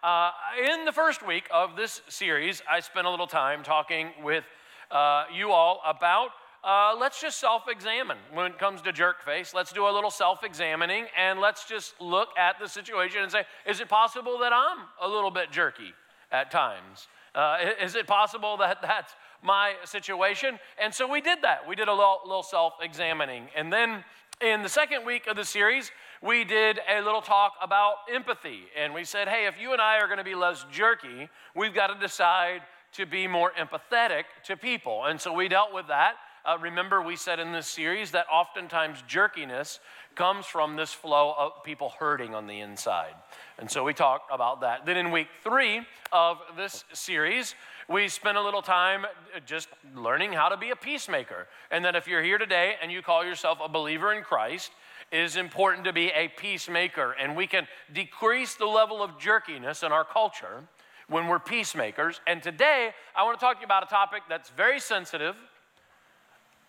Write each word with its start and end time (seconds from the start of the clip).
Uh, 0.00 0.30
in 0.70 0.84
the 0.84 0.92
first 0.92 1.26
week 1.26 1.48
of 1.52 1.74
this 1.74 2.02
series, 2.08 2.62
I 2.70 2.78
spent 2.78 3.08
a 3.08 3.10
little 3.10 3.26
time 3.26 3.64
talking 3.64 4.10
with 4.22 4.44
uh, 4.92 5.24
you 5.34 5.50
all 5.50 5.80
about 5.84 6.30
uh, 6.62 6.94
let's 6.98 7.20
just 7.20 7.40
self 7.40 7.64
examine 7.68 8.18
when 8.32 8.46
it 8.46 8.58
comes 8.58 8.80
to 8.82 8.92
jerk 8.92 9.24
face. 9.24 9.54
Let's 9.54 9.72
do 9.72 9.88
a 9.88 9.90
little 9.90 10.10
self 10.10 10.44
examining 10.44 11.06
and 11.16 11.40
let's 11.40 11.64
just 11.64 12.00
look 12.00 12.28
at 12.38 12.60
the 12.60 12.68
situation 12.68 13.22
and 13.22 13.32
say, 13.32 13.42
is 13.66 13.80
it 13.80 13.88
possible 13.88 14.38
that 14.38 14.52
I'm 14.52 14.78
a 15.02 15.08
little 15.08 15.32
bit 15.32 15.50
jerky 15.50 15.92
at 16.30 16.52
times? 16.52 17.08
Uh, 17.34 17.56
is 17.82 17.96
it 17.96 18.06
possible 18.06 18.56
that 18.58 18.78
that's 18.82 19.14
my 19.42 19.74
situation? 19.84 20.60
And 20.80 20.94
so 20.94 21.10
we 21.10 21.20
did 21.20 21.42
that. 21.42 21.68
We 21.68 21.74
did 21.74 21.88
a 21.88 21.94
little, 21.94 22.20
little 22.24 22.44
self 22.44 22.74
examining. 22.80 23.48
And 23.56 23.72
then 23.72 24.04
in 24.40 24.62
the 24.62 24.68
second 24.68 25.04
week 25.04 25.26
of 25.26 25.36
the 25.36 25.44
series, 25.44 25.90
we 26.22 26.44
did 26.44 26.80
a 26.88 27.00
little 27.00 27.20
talk 27.20 27.54
about 27.60 27.94
empathy. 28.12 28.60
And 28.76 28.94
we 28.94 29.04
said, 29.04 29.28
hey, 29.28 29.46
if 29.46 29.60
you 29.60 29.72
and 29.72 29.80
I 29.80 29.98
are 29.98 30.06
going 30.06 30.18
to 30.18 30.24
be 30.24 30.34
less 30.34 30.64
jerky, 30.70 31.28
we've 31.54 31.74
got 31.74 31.88
to 31.88 31.98
decide 31.98 32.62
to 32.92 33.06
be 33.06 33.26
more 33.26 33.52
empathetic 33.58 34.24
to 34.44 34.56
people. 34.56 35.04
And 35.04 35.20
so 35.20 35.32
we 35.32 35.48
dealt 35.48 35.74
with 35.74 35.88
that. 35.88 36.14
Uh, 36.44 36.56
remember, 36.60 37.02
we 37.02 37.16
said 37.16 37.40
in 37.40 37.52
this 37.52 37.66
series 37.66 38.12
that 38.12 38.26
oftentimes 38.32 39.02
jerkiness 39.06 39.80
comes 40.14 40.46
from 40.46 40.76
this 40.76 40.92
flow 40.92 41.34
of 41.36 41.52
people 41.62 41.92
hurting 41.98 42.34
on 42.34 42.46
the 42.46 42.60
inside. 42.60 43.14
And 43.58 43.70
so 43.70 43.84
we 43.84 43.92
talked 43.92 44.32
about 44.32 44.62
that. 44.62 44.86
Then 44.86 44.96
in 44.96 45.10
week 45.10 45.28
three 45.42 45.82
of 46.10 46.38
this 46.56 46.84
series, 46.92 47.54
we 47.88 48.08
spent 48.08 48.36
a 48.36 48.42
little 48.42 48.62
time 48.62 49.04
uh, 49.04 49.40
just 49.46 49.68
learning 49.96 50.32
how 50.32 50.48
to 50.48 50.56
be 50.56 50.70
a 50.70 50.76
peacemaker. 50.76 51.46
And 51.70 51.84
that 51.84 51.96
if 51.96 52.06
you're 52.06 52.22
here 52.22 52.38
today 52.38 52.74
and 52.82 52.92
you 52.92 53.02
call 53.02 53.24
yourself 53.24 53.58
a 53.62 53.68
believer 53.68 54.12
in 54.12 54.22
Christ, 54.22 54.72
it 55.10 55.20
is 55.20 55.36
important 55.36 55.84
to 55.86 55.92
be 55.92 56.08
a 56.08 56.28
peacemaker. 56.28 57.12
And 57.12 57.34
we 57.34 57.46
can 57.46 57.66
decrease 57.92 58.54
the 58.54 58.66
level 58.66 59.02
of 59.02 59.18
jerkiness 59.18 59.82
in 59.82 59.90
our 59.90 60.04
culture 60.04 60.64
when 61.08 61.26
we're 61.26 61.38
peacemakers. 61.38 62.20
And 62.26 62.42
today, 62.42 62.90
I 63.16 63.24
want 63.24 63.38
to 63.38 63.44
talk 63.44 63.56
to 63.56 63.60
you 63.60 63.64
about 63.64 63.82
a 63.82 63.86
topic 63.86 64.22
that's 64.28 64.50
very 64.50 64.78
sensitive, 64.78 65.34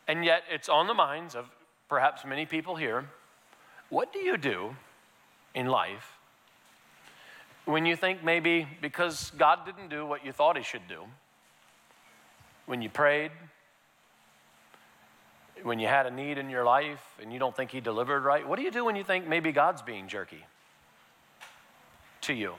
and 0.07 0.23
yet 0.23 0.44
it's 0.49 0.69
on 0.69 0.88
the 0.88 0.94
minds 0.94 1.35
of 1.35 1.49
perhaps 1.89 2.23
many 2.25 2.45
people 2.45 2.77
here. 2.77 3.05
What 3.89 4.13
do 4.13 4.19
you 4.19 4.38
do 4.38 4.75
in 5.53 5.66
life 5.67 6.19
when 7.70 7.86
you 7.86 7.95
think 7.95 8.23
maybe 8.23 8.67
because 8.81 9.31
God 9.38 9.59
didn't 9.66 9.89
do 9.89 10.06
what 10.06 10.25
you 10.25 10.31
thought 10.31 10.58
He 10.58 10.64
should 10.64 10.88
do, 10.88 11.03
when 12.66 12.81
you 12.81 12.89
prayed, 12.89 13.31
when 15.64 15.80
you 15.80 15.88
had 15.88 16.06
a 16.06 16.12
need 16.12 16.38
in 16.38 16.50
your 16.50 16.64
life 16.64 17.03
and 17.22 17.31
you 17.31 17.38
don't 17.38 17.56
think 17.56 17.72
He 17.72 17.80
delivered 17.80 18.23
right, 18.23 18.47
what 18.47 18.58
do 18.58 18.64
you 18.64 18.72
do 18.72 18.86
when 18.86 18.95
you 18.95 19.03
think 19.03 19.28
maybe 19.28 19.52
God's 19.52 19.81
being 19.81 20.08
jerky 20.08 20.44
to 22.22 22.34
you? 22.34 22.53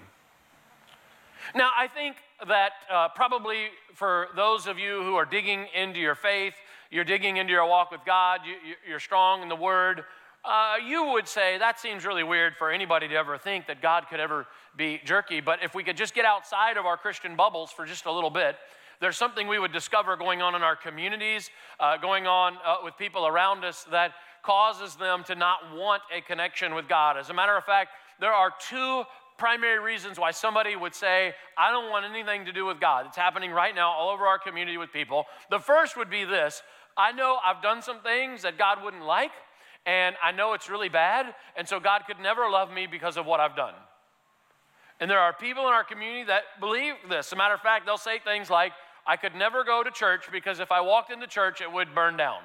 Now, 1.55 1.71
I 1.77 1.89
think 1.89 2.17
that 2.47 2.73
uh, 2.93 3.09
probably 3.09 3.67
for 3.95 4.29
those 4.37 4.67
of 4.67 4.79
you 4.79 5.03
who 5.03 5.17
are 5.17 5.25
digging 5.25 5.67
into 5.75 5.99
your 5.99 6.15
faith, 6.15 6.55
you're 6.91 7.05
digging 7.05 7.39
into 7.39 7.53
your 7.53 7.67
walk 7.67 7.91
with 7.91 8.03
God, 8.07 8.41
you, 8.47 8.95
are 8.95 9.01
strong 9.01 9.43
in 9.43 9.49
the 9.49 9.57
Word, 9.57 10.05
uh, 10.45 10.75
you 10.87 11.13
would 11.13 11.29
say 11.29 11.59
that 11.59 11.79
seems 11.79 12.05
really 12.05 12.25
weird 12.25 12.57
for 12.57 12.71
anybody 12.71 13.09
to 13.09 13.15
ever 13.15 13.37
think 13.37 13.67
that 13.67 13.83
God 13.83 14.07
could 14.09 14.21
ever 14.21 14.47
be 14.77 15.01
jerky. 15.05 15.41
But 15.41 15.63
if 15.63 15.75
we 15.75 15.85
could 15.85 15.97
just 15.97 16.15
get 16.15 16.25
outside 16.25 16.77
of 16.77 16.87
our 16.87 16.97
Christian 16.97 17.37
bubbles 17.37 17.71
for 17.71 17.85
just 17.85 18.07
a 18.07 18.13
little 18.13 18.31
bit, 18.31 18.57
there's 19.01 19.17
something 19.17 19.49
we 19.49 19.59
would 19.59 19.73
discover 19.73 20.17
going 20.17 20.43
on 20.43 20.55
in 20.55 20.63
our 20.63 20.77
communities, 20.77 21.51
uh, 21.79 21.97
going 21.97 22.27
on 22.27 22.57
uh, 22.65 22.77
with 22.85 22.97
people 22.99 23.27
around 23.27 23.65
us 23.65 23.85
that 23.91 24.13
causes 24.43 24.97
them 24.97 25.25
to 25.25 25.35
not 25.35 25.75
want 25.75 26.03
a 26.15 26.21
connection 26.23 26.75
with 26.75 26.89
God. 26.89 27.17
As 27.19 27.31
a 27.31 27.35
matter 27.35 27.57
of 27.57 27.65
fact, 27.65 27.91
there 28.19 28.33
are 28.33 28.51
two 28.69 29.05
primary 29.39 29.79
reasons 29.79 30.19
why 30.19 30.31
somebody 30.31 30.77
would 30.77 30.95
say, 30.95 31.33
I 31.57 31.71
don't 31.71 31.91
want 31.91 32.05
anything 32.05 32.45
to 32.45 32.53
do 32.53 32.67
with 32.67 32.79
God. 32.79 33.07
It's 33.07 33.17
happening 33.17 33.51
right 33.51 33.75
now 33.75 33.91
all 33.91 34.11
over 34.11 34.27
our 34.27 34.39
community 34.39 34.77
with 34.77 34.93
people. 34.93 35.25
The 35.51 35.59
first 35.59 35.97
would 35.97 36.11
be 36.11 36.25
this 36.25 36.63
I 36.97 37.13
know 37.13 37.39
I've 37.45 37.63
done 37.63 37.83
some 37.83 38.01
things 38.01 38.43
that 38.43 38.59
God 38.59 38.85
wouldn't 38.85 39.05
like 39.05 39.33
and 39.87 40.17
I 40.23 40.33
know 40.33 40.53
it's 40.53 40.69
really 40.69 40.89
bad, 40.89 41.35
and 41.57 41.69
so 41.69 41.81
God 41.81 42.03
could 42.07 42.21
never 42.21 42.49
love 42.51 42.73
me 42.73 42.87
because 42.87 43.17
of 43.17 43.27
what 43.27 43.41
I've 43.41 43.57
done. 43.57 43.75
And 45.01 45.11
there 45.11 45.19
are 45.19 45.33
people 45.33 45.67
in 45.67 45.73
our 45.73 45.85
community 45.85 46.25
that 46.25 46.43
believe 46.61 46.95
this. 47.09 47.29
As 47.29 47.33
a 47.33 47.37
matter 47.37 47.55
of 47.55 47.61
fact, 47.61 47.87
they'll 47.87 47.97
say 47.97 48.19
things 48.19 48.51
like, 48.51 48.73
I 49.07 49.17
could 49.17 49.35
never 49.35 49.65
go 49.65 49.83
to 49.83 49.91
church 49.91 50.25
because 50.31 50.61
if 50.61 50.71
I 50.71 50.83
walked 50.83 51.11
into 51.11 51.27
church, 51.27 51.63
it 51.63 51.73
would 51.73 51.95
burn 51.95 52.19
down. 52.19 52.41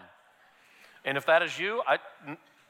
And 1.04 1.18
if 1.18 1.26
that 1.26 1.44
is 1.44 1.60
you, 1.60 1.84
I, 1.86 2.00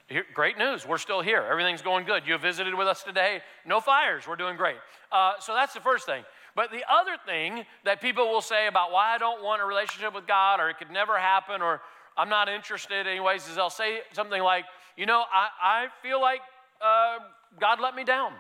here, 0.07 0.25
great 0.33 0.57
news. 0.57 0.87
We're 0.87 0.97
still 0.97 1.21
here. 1.21 1.43
Everything's 1.49 1.81
going 1.81 2.05
good. 2.05 2.23
You 2.25 2.37
visited 2.37 2.73
with 2.73 2.87
us 2.87 3.03
today. 3.03 3.41
No 3.65 3.79
fires. 3.79 4.27
We're 4.27 4.35
doing 4.35 4.57
great. 4.57 4.77
Uh, 5.11 5.33
so 5.39 5.53
that's 5.53 5.73
the 5.73 5.79
first 5.79 6.05
thing. 6.05 6.23
But 6.55 6.71
the 6.71 6.83
other 6.91 7.17
thing 7.25 7.65
that 7.83 8.01
people 8.01 8.31
will 8.31 8.41
say 8.41 8.67
about 8.67 8.91
why 8.91 9.13
I 9.13 9.17
don't 9.17 9.43
want 9.43 9.61
a 9.61 9.65
relationship 9.65 10.13
with 10.13 10.25
God 10.25 10.59
or 10.59 10.69
it 10.69 10.77
could 10.77 10.91
never 10.91 11.17
happen 11.17 11.61
or 11.61 11.81
I'm 12.17 12.29
not 12.29 12.47
interested, 12.47 13.07
anyways, 13.07 13.47
is 13.47 13.55
they'll 13.55 13.69
say 13.69 13.99
something 14.13 14.41
like, 14.41 14.65
you 14.95 15.05
know, 15.05 15.23
I, 15.33 15.47
I 15.61 15.87
feel 16.01 16.21
like 16.21 16.41
uh, 16.81 17.19
God 17.59 17.79
let 17.81 17.95
me 17.95 18.03
down. 18.03 18.31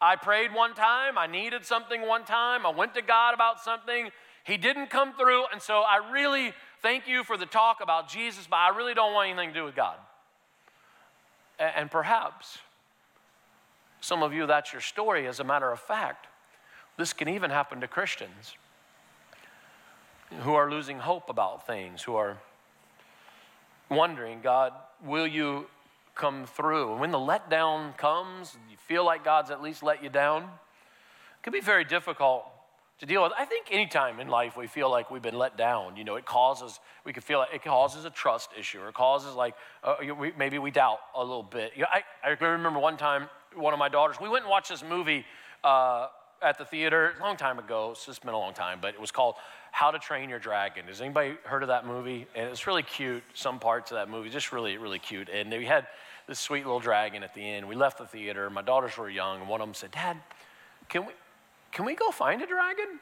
I 0.00 0.16
prayed 0.16 0.52
one 0.52 0.74
time, 0.74 1.16
I 1.16 1.26
needed 1.26 1.64
something 1.64 2.06
one 2.06 2.24
time, 2.24 2.66
I 2.66 2.70
went 2.70 2.94
to 2.94 3.02
God 3.02 3.34
about 3.34 3.60
something, 3.60 4.10
He 4.44 4.56
didn't 4.56 4.88
come 4.88 5.14
through, 5.14 5.44
and 5.52 5.62
so 5.62 5.82
I 5.82 6.10
really 6.10 6.52
thank 6.82 7.06
you 7.06 7.22
for 7.22 7.36
the 7.36 7.46
talk 7.46 7.78
about 7.80 8.08
Jesus, 8.08 8.46
but 8.50 8.56
I 8.56 8.76
really 8.76 8.94
don't 8.94 9.14
want 9.14 9.30
anything 9.30 9.50
to 9.50 9.60
do 9.60 9.64
with 9.64 9.76
God. 9.76 9.96
And, 11.58 11.72
and 11.76 11.90
perhaps 11.90 12.58
some 14.00 14.24
of 14.24 14.34
you, 14.34 14.46
that's 14.46 14.72
your 14.72 14.82
story. 14.82 15.28
As 15.28 15.38
a 15.38 15.44
matter 15.44 15.70
of 15.70 15.78
fact, 15.78 16.26
this 16.98 17.12
can 17.12 17.28
even 17.28 17.50
happen 17.50 17.80
to 17.80 17.86
Christians 17.86 18.56
who 20.40 20.54
are 20.54 20.70
losing 20.70 20.98
hope 20.98 21.30
about 21.30 21.66
things, 21.66 22.02
who 22.02 22.16
are 22.16 22.38
wondering, 23.94 24.40
God, 24.42 24.72
will 25.04 25.26
you 25.26 25.66
come 26.14 26.46
through? 26.46 26.92
And 26.92 27.00
when 27.00 27.10
the 27.10 27.18
letdown 27.18 27.96
comes, 27.96 28.56
you 28.70 28.76
feel 28.76 29.04
like 29.04 29.24
God's 29.24 29.50
at 29.50 29.62
least 29.62 29.82
let 29.82 30.02
you 30.02 30.08
down, 30.08 30.42
it 30.42 31.42
can 31.42 31.52
be 31.52 31.60
very 31.60 31.84
difficult 31.84 32.44
to 32.98 33.06
deal 33.06 33.22
with. 33.22 33.32
I 33.36 33.44
think 33.44 33.66
anytime 33.70 34.20
in 34.20 34.28
life 34.28 34.56
we 34.56 34.66
feel 34.66 34.90
like 34.90 35.10
we've 35.10 35.22
been 35.22 35.38
let 35.38 35.56
down, 35.56 35.96
you 35.96 36.04
know, 36.04 36.16
it 36.16 36.24
causes, 36.24 36.78
we 37.04 37.12
could 37.12 37.24
feel 37.24 37.38
like 37.40 37.52
it 37.52 37.64
causes 37.64 38.04
a 38.04 38.10
trust 38.10 38.50
issue 38.58 38.80
or 38.80 38.88
it 38.88 38.94
causes 38.94 39.34
like, 39.34 39.54
uh, 39.82 39.96
we, 40.16 40.32
maybe 40.38 40.58
we 40.58 40.70
doubt 40.70 41.00
a 41.16 41.20
little 41.20 41.42
bit. 41.42 41.72
You 41.74 41.82
know, 41.82 41.88
I, 41.92 42.02
I 42.24 42.28
remember 42.30 42.78
one 42.78 42.96
time, 42.96 43.28
one 43.54 43.72
of 43.72 43.78
my 43.78 43.88
daughters, 43.88 44.20
we 44.20 44.28
went 44.28 44.44
and 44.44 44.50
watched 44.50 44.68
this 44.68 44.84
movie 44.84 45.24
uh, 45.64 46.08
at 46.40 46.58
the 46.58 46.64
theater 46.64 47.14
a 47.18 47.22
long 47.22 47.36
time 47.36 47.58
ago. 47.58 47.90
It's 47.92 48.18
been 48.18 48.34
a 48.34 48.38
long 48.38 48.54
time, 48.54 48.78
but 48.80 48.94
it 48.94 49.00
was 49.00 49.10
called 49.10 49.34
how 49.72 49.90
to 49.90 49.98
Train 49.98 50.28
Your 50.28 50.38
Dragon. 50.38 50.86
Has 50.86 51.00
anybody 51.00 51.34
heard 51.44 51.62
of 51.62 51.68
that 51.68 51.86
movie? 51.86 52.26
And 52.36 52.48
it's 52.48 52.66
really 52.66 52.82
cute, 52.82 53.24
some 53.34 53.58
parts 53.58 53.90
of 53.90 53.96
that 53.96 54.08
movie, 54.08 54.28
just 54.28 54.52
really, 54.52 54.76
really 54.76 54.98
cute. 54.98 55.28
And 55.28 55.50
we 55.50 55.64
had 55.64 55.86
this 56.28 56.38
sweet 56.38 56.64
little 56.64 56.78
dragon 56.78 57.24
at 57.24 57.34
the 57.34 57.40
end. 57.40 57.66
We 57.66 57.74
left 57.74 57.98
the 57.98 58.06
theater. 58.06 58.48
My 58.50 58.62
daughters 58.62 58.96
were 58.96 59.10
young, 59.10 59.40
and 59.40 59.48
one 59.48 59.60
of 59.60 59.66
them 59.66 59.74
said, 59.74 59.90
Dad, 59.90 60.18
can 60.88 61.06
we, 61.06 61.12
can 61.72 61.86
we 61.86 61.94
go 61.94 62.10
find 62.10 62.42
a 62.42 62.46
dragon? 62.46 63.00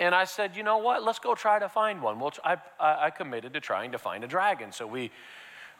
And 0.00 0.14
I 0.14 0.24
said, 0.24 0.56
you 0.56 0.62
know 0.62 0.78
what? 0.78 1.02
Let's 1.02 1.18
go 1.18 1.34
try 1.34 1.58
to 1.58 1.68
find 1.68 2.00
one. 2.00 2.20
Well, 2.20 2.32
I, 2.44 2.56
I 2.78 3.10
committed 3.10 3.52
to 3.54 3.60
trying 3.60 3.90
to 3.92 3.98
find 3.98 4.22
a 4.22 4.28
dragon. 4.28 4.70
So 4.70 4.86
we, 4.86 5.10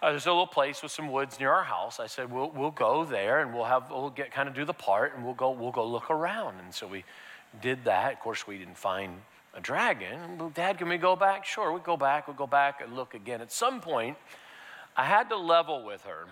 uh, 0.03 0.11
there's 0.11 0.27
a 0.27 0.31
little 0.31 0.49
place 0.49 0.83
with 0.83 0.91
some 0.91 1.13
woods 1.13 1.39
near 1.39 1.53
our 1.53 1.63
house. 1.63 2.01
I 2.01 2.09
said, 2.09 2.33
we'll, 2.33 2.51
we'll 2.51 2.73
go 2.73 3.05
there 3.05 3.41
and 3.41 3.55
we'll 3.55 3.65
have, 3.65 3.89
we'll 3.89 4.11
get 4.11 4.33
kind 4.33 4.49
of 4.49 4.57
do 4.57 4.65
the 4.65 4.75
part 4.75 5.15
and 5.15 5.25
we'll 5.25 5.35
go, 5.35 5.53
we'll 5.53 5.71
go 5.71 5.87
look 5.87 6.11
around. 6.11 6.57
And 6.59 6.75
so 6.75 6.89
we 6.89 7.05
did 7.61 7.85
that. 7.85 8.13
Of 8.13 8.21
course, 8.21 8.47
we 8.47 8.59
didn't 8.59 8.79
find 8.79 9.15
a 9.55 9.61
dragon. 9.61 10.39
Well, 10.39 10.51
Dad, 10.51 10.79
can 10.79 10.89
we 10.89 10.99
go 10.99 11.17
back? 11.17 11.45
Sure, 11.45 11.73
we 11.73 11.81
go 11.81 11.97
back. 11.97 12.29
We'll 12.29 12.37
go 12.37 12.47
back 12.47 12.81
and 12.81 12.95
look 12.95 13.15
again. 13.15 13.41
At 13.41 13.53
some 13.53 13.81
point, 13.81 14.17
I 14.97 15.05
had 15.05 15.29
to 15.31 15.37
level 15.37 15.85
with 15.85 16.03
her 16.05 16.27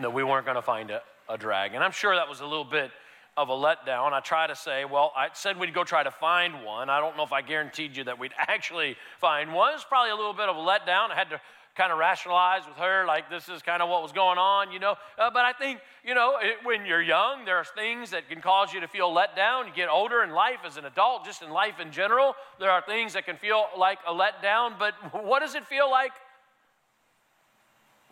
that 0.00 0.12
we 0.12 0.22
weren't 0.24 0.44
going 0.44 0.56
to 0.56 0.62
find 0.62 0.90
a, 0.90 1.02
a 1.28 1.36
dragon. 1.36 1.82
I'm 1.82 1.92
sure 1.92 2.14
that 2.14 2.28
was 2.28 2.40
a 2.40 2.46
little 2.46 2.64
bit 2.64 2.90
of 3.36 3.50
a 3.50 3.52
letdown. 3.52 4.12
I 4.12 4.20
try 4.20 4.48
to 4.48 4.56
say, 4.56 4.84
well, 4.84 5.12
I 5.16 5.28
said 5.32 5.58
we'd 5.58 5.72
go 5.72 5.84
try 5.84 6.02
to 6.02 6.10
find 6.10 6.64
one. 6.64 6.90
I 6.90 7.00
don't 7.00 7.16
know 7.16 7.22
if 7.22 7.32
I 7.32 7.42
guaranteed 7.42 7.96
you 7.96 8.04
that 8.04 8.18
we'd 8.18 8.32
actually 8.38 8.96
find 9.20 9.54
one. 9.54 9.74
It's 9.74 9.84
probably 9.84 10.10
a 10.10 10.16
little 10.16 10.32
bit 10.32 10.48
of 10.48 10.56
a 10.56 10.60
letdown. 10.60 11.10
I 11.10 11.14
had 11.14 11.30
to 11.30 11.40
kind 11.78 11.92
of 11.92 11.98
rationalize 11.98 12.66
with 12.66 12.76
her, 12.76 13.06
like 13.06 13.30
this 13.30 13.48
is 13.48 13.62
kind 13.62 13.80
of 13.80 13.88
what 13.88 14.02
was 14.02 14.10
going 14.10 14.36
on, 14.36 14.72
you 14.72 14.80
know. 14.80 14.96
Uh, 15.16 15.30
but 15.30 15.44
I 15.44 15.52
think, 15.52 15.78
you 16.04 16.12
know, 16.12 16.36
it, 16.42 16.56
when 16.64 16.84
you're 16.84 17.00
young, 17.00 17.44
there 17.44 17.56
are 17.56 17.64
things 17.64 18.10
that 18.10 18.28
can 18.28 18.40
cause 18.40 18.72
you 18.72 18.80
to 18.80 18.88
feel 18.88 19.12
let 19.12 19.36
down. 19.36 19.68
You 19.68 19.72
get 19.72 19.88
older 19.88 20.24
in 20.24 20.30
life 20.30 20.58
as 20.66 20.76
an 20.76 20.84
adult, 20.86 21.24
just 21.24 21.40
in 21.40 21.50
life 21.50 21.78
in 21.80 21.92
general, 21.92 22.34
there 22.58 22.72
are 22.72 22.82
things 22.82 23.12
that 23.12 23.26
can 23.26 23.36
feel 23.36 23.66
like 23.78 24.00
a 24.06 24.12
letdown. 24.12 24.76
But 24.76 24.94
what 25.24 25.38
does 25.38 25.54
it 25.54 25.64
feel 25.66 25.88
like 25.88 26.10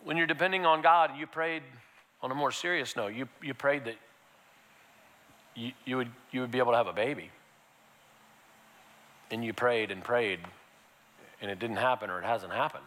when 0.05 0.15
you're 0.15 0.27
depending 0.27 0.65
on 0.65 0.81
God? 0.81 1.11
You 1.19 1.27
prayed 1.27 1.63
on 2.21 2.31
a 2.31 2.35
more 2.35 2.53
serious 2.53 2.95
note, 2.95 3.13
you, 3.13 3.27
you 3.43 3.53
prayed 3.53 3.83
that 3.85 3.95
you, 5.55 5.71
you, 5.85 5.97
would, 5.97 6.11
you 6.31 6.39
would 6.39 6.51
be 6.51 6.59
able 6.59 6.71
to 6.71 6.77
have 6.77 6.87
a 6.87 6.93
baby. 6.93 7.31
And 9.29 9.43
you 9.43 9.51
prayed 9.51 9.91
and 9.91 10.01
prayed, 10.01 10.39
and 11.41 11.51
it 11.51 11.59
didn't 11.59 11.77
happen 11.77 12.09
or 12.09 12.17
it 12.19 12.25
hasn't 12.25 12.53
happened. 12.53 12.85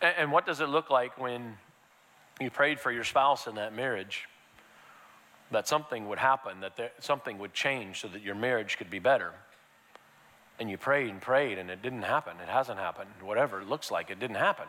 And 0.00 0.32
what 0.32 0.46
does 0.46 0.60
it 0.60 0.68
look 0.68 0.90
like 0.90 1.18
when 1.18 1.56
you 2.40 2.50
prayed 2.50 2.80
for 2.80 2.90
your 2.90 3.04
spouse 3.04 3.46
in 3.46 3.54
that 3.56 3.74
marriage, 3.74 4.28
that 5.50 5.68
something 5.68 6.08
would 6.08 6.18
happen, 6.18 6.60
that 6.60 6.76
there, 6.76 6.90
something 6.98 7.38
would 7.38 7.54
change 7.54 8.00
so 8.00 8.08
that 8.08 8.22
your 8.22 8.34
marriage 8.34 8.76
could 8.76 8.90
be 8.90 8.98
better. 8.98 9.32
And 10.58 10.70
you 10.70 10.76
prayed 10.76 11.10
and 11.10 11.20
prayed, 11.20 11.58
and 11.58 11.70
it 11.70 11.82
didn't 11.82 12.02
happen. 12.02 12.36
It 12.40 12.48
hasn't 12.48 12.78
happened. 12.78 13.10
Whatever 13.22 13.60
it 13.60 13.68
looks 13.68 13.90
like, 13.90 14.10
it 14.10 14.18
didn't 14.18 14.36
happen. 14.36 14.66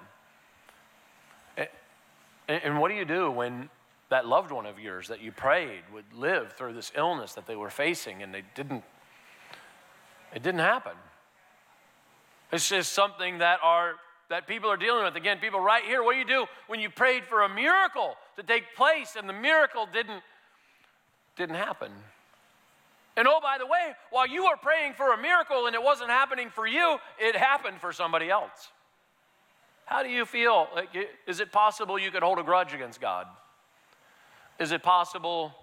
And 2.47 2.79
what 2.79 2.89
do 2.89 2.95
you 2.95 3.05
do 3.05 3.31
when 3.31 3.69
that 4.09 4.27
loved 4.27 4.51
one 4.51 4.65
of 4.65 4.79
yours 4.79 5.07
that 5.07 5.21
you 5.21 5.31
prayed 5.31 5.81
would 5.93 6.05
live 6.13 6.53
through 6.53 6.73
this 6.73 6.91
illness 6.95 7.33
that 7.33 7.47
they 7.47 7.55
were 7.55 7.69
facing 7.69 8.21
and 8.21 8.33
they 8.33 8.43
didn't 8.53 8.83
it 10.33 10.43
didn't 10.43 10.59
happen 10.59 10.93
it's 12.51 12.69
just 12.69 12.93
something 12.93 13.39
that 13.39 13.59
are 13.63 13.95
that 14.29 14.47
people 14.47 14.69
are 14.69 14.77
dealing 14.77 15.03
with 15.03 15.15
again 15.15 15.37
people 15.39 15.59
right 15.59 15.83
here 15.83 16.03
what 16.03 16.13
do 16.13 16.19
you 16.19 16.25
do 16.25 16.45
when 16.67 16.79
you 16.79 16.89
prayed 16.89 17.23
for 17.25 17.43
a 17.43 17.49
miracle 17.49 18.15
to 18.35 18.43
take 18.43 18.63
place 18.75 19.15
and 19.17 19.27
the 19.27 19.33
miracle 19.33 19.87
didn't 19.91 20.21
didn't 21.37 21.55
happen 21.55 21.91
and 23.17 23.27
oh 23.27 23.39
by 23.41 23.57
the 23.57 23.65
way 23.65 23.93
while 24.11 24.27
you 24.27 24.43
were 24.43 24.57
praying 24.61 24.93
for 24.93 25.13
a 25.13 25.17
miracle 25.21 25.67
and 25.67 25.75
it 25.75 25.83
wasn't 25.83 26.09
happening 26.09 26.49
for 26.49 26.67
you 26.67 26.97
it 27.19 27.35
happened 27.35 27.79
for 27.79 27.91
somebody 27.91 28.29
else 28.29 28.69
how 29.85 30.01
do 30.01 30.09
you 30.09 30.25
feel 30.25 30.67
like, 30.75 30.89
is 31.27 31.39
it 31.39 31.51
possible 31.51 31.99
you 31.99 32.09
could 32.09 32.23
hold 32.23 32.39
a 32.39 32.43
grudge 32.43 32.73
against 32.73 32.99
god 32.99 33.27
is 34.59 34.71
it 34.71 34.81
possible 34.81 35.53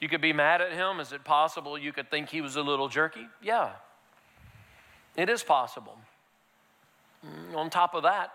you 0.00 0.08
could 0.08 0.22
be 0.22 0.32
mad 0.32 0.62
at 0.62 0.72
him? 0.72 0.98
Is 0.98 1.12
it 1.12 1.24
possible 1.24 1.78
you 1.78 1.92
could 1.92 2.10
think 2.10 2.30
he 2.30 2.40
was 2.40 2.56
a 2.56 2.62
little 2.62 2.88
jerky? 2.88 3.28
Yeah, 3.42 3.72
it 5.14 5.28
is 5.28 5.42
possible. 5.42 5.98
Mm, 7.26 7.56
on 7.56 7.70
top 7.70 7.94
of 7.94 8.04
that, 8.04 8.32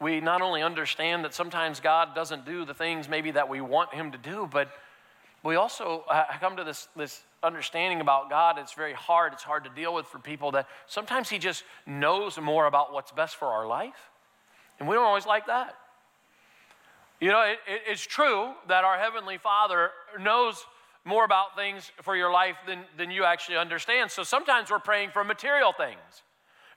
we 0.00 0.20
not 0.20 0.42
only 0.42 0.62
understand 0.62 1.24
that 1.24 1.34
sometimes 1.34 1.80
God 1.80 2.14
doesn't 2.14 2.46
do 2.46 2.64
the 2.64 2.74
things 2.74 3.08
maybe 3.08 3.32
that 3.32 3.48
we 3.48 3.60
want 3.60 3.92
him 3.92 4.12
to 4.12 4.18
do, 4.18 4.48
but 4.50 4.70
we 5.42 5.56
also 5.56 6.04
uh, 6.08 6.24
come 6.40 6.56
to 6.56 6.64
this, 6.64 6.88
this 6.96 7.22
understanding 7.42 8.00
about 8.00 8.30
God. 8.30 8.58
It's 8.58 8.72
very 8.72 8.92
hard. 8.92 9.32
It's 9.32 9.42
hard 9.42 9.64
to 9.64 9.70
deal 9.70 9.94
with 9.94 10.06
for 10.06 10.18
people 10.18 10.52
that 10.52 10.68
sometimes 10.86 11.28
he 11.28 11.38
just 11.38 11.64
knows 11.86 12.38
more 12.40 12.66
about 12.66 12.92
what's 12.92 13.12
best 13.12 13.36
for 13.36 13.48
our 13.48 13.66
life. 13.66 14.10
And 14.78 14.88
we 14.88 14.94
don't 14.94 15.04
always 15.04 15.26
like 15.26 15.46
that. 15.46 15.74
You 17.20 17.30
know, 17.30 17.42
it, 17.42 17.58
it, 17.66 17.82
it's 17.88 18.06
true 18.06 18.52
that 18.68 18.84
our 18.84 18.96
Heavenly 18.96 19.38
Father 19.38 19.90
knows 20.20 20.64
more 21.04 21.24
about 21.24 21.56
things 21.56 21.90
for 22.02 22.14
your 22.14 22.30
life 22.30 22.56
than, 22.66 22.80
than 22.96 23.10
you 23.10 23.24
actually 23.24 23.56
understand. 23.56 24.10
So 24.10 24.22
sometimes 24.22 24.70
we're 24.70 24.78
praying 24.78 25.10
for 25.10 25.24
material 25.24 25.72
things. 25.72 26.22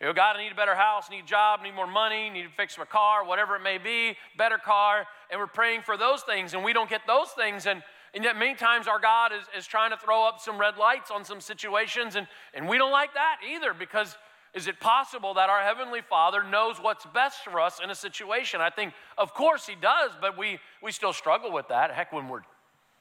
You 0.02 0.08
know, 0.08 0.14
God, 0.14 0.36
I 0.36 0.42
need 0.42 0.52
a 0.52 0.56
better 0.56 0.74
house, 0.74 1.12
need 1.12 1.26
a 1.26 1.28
job, 1.28 1.62
need 1.62 1.76
more 1.76 1.86
money, 1.86 2.28
need 2.32 2.42
to 2.42 2.50
fix 2.58 2.76
my 2.76 2.86
car, 2.86 3.24
whatever 3.24 3.56
it 3.56 3.62
may 3.62 3.78
be, 3.78 4.18
better 4.36 4.58
car. 4.58 5.06
And 5.30 5.40
we're 5.40 5.46
praying 5.46 5.84
for 5.84 5.96
those 5.96 6.24
things, 6.24 6.56
and 6.56 6.64
we 6.64 6.74
don't 6.74 6.90
get 6.90 7.02
those 7.06 7.30
things. 7.30 7.68
And, 7.68 7.84
and 8.16 8.24
yet, 8.24 8.36
many 8.36 8.56
times, 8.56 8.88
our 8.88 9.00
God 9.00 9.32
is, 9.32 9.44
is 9.56 9.68
trying 9.68 9.92
to 9.92 9.98
throw 9.98 10.28
up 10.28 10.40
some 10.40 10.60
red 10.60 10.78
lights 10.78 11.12
on 11.12 11.24
some 11.24 11.40
situations, 11.40 12.16
and, 12.16 12.28
and 12.56 12.68
we 12.68 12.80
don't 12.80 12.92
like 12.92 13.14
that 13.14 13.38
either 13.48 13.76
because 13.76 14.18
is 14.56 14.68
it 14.68 14.80
possible 14.80 15.36
that 15.36 15.50
our 15.50 15.62
Heavenly 15.62 16.02
Father 16.02 16.44
knows 16.44 16.78
what's 16.82 17.06
best 17.06 17.44
for 17.44 17.62
us 17.62 17.80
in 17.82 17.92
a 17.92 17.96
situation? 17.96 18.60
I 18.60 18.72
think, 18.72 18.94
of 19.20 19.36
course, 19.36 19.68
He 19.68 19.76
does, 19.76 20.12
but 20.20 20.36
we, 20.36 20.58
we 20.82 20.92
still 20.92 21.14
struggle 21.14 21.52
with 21.54 21.68
that. 21.68 21.92
Heck, 21.92 22.12
when 22.12 22.28
we're 22.28 22.42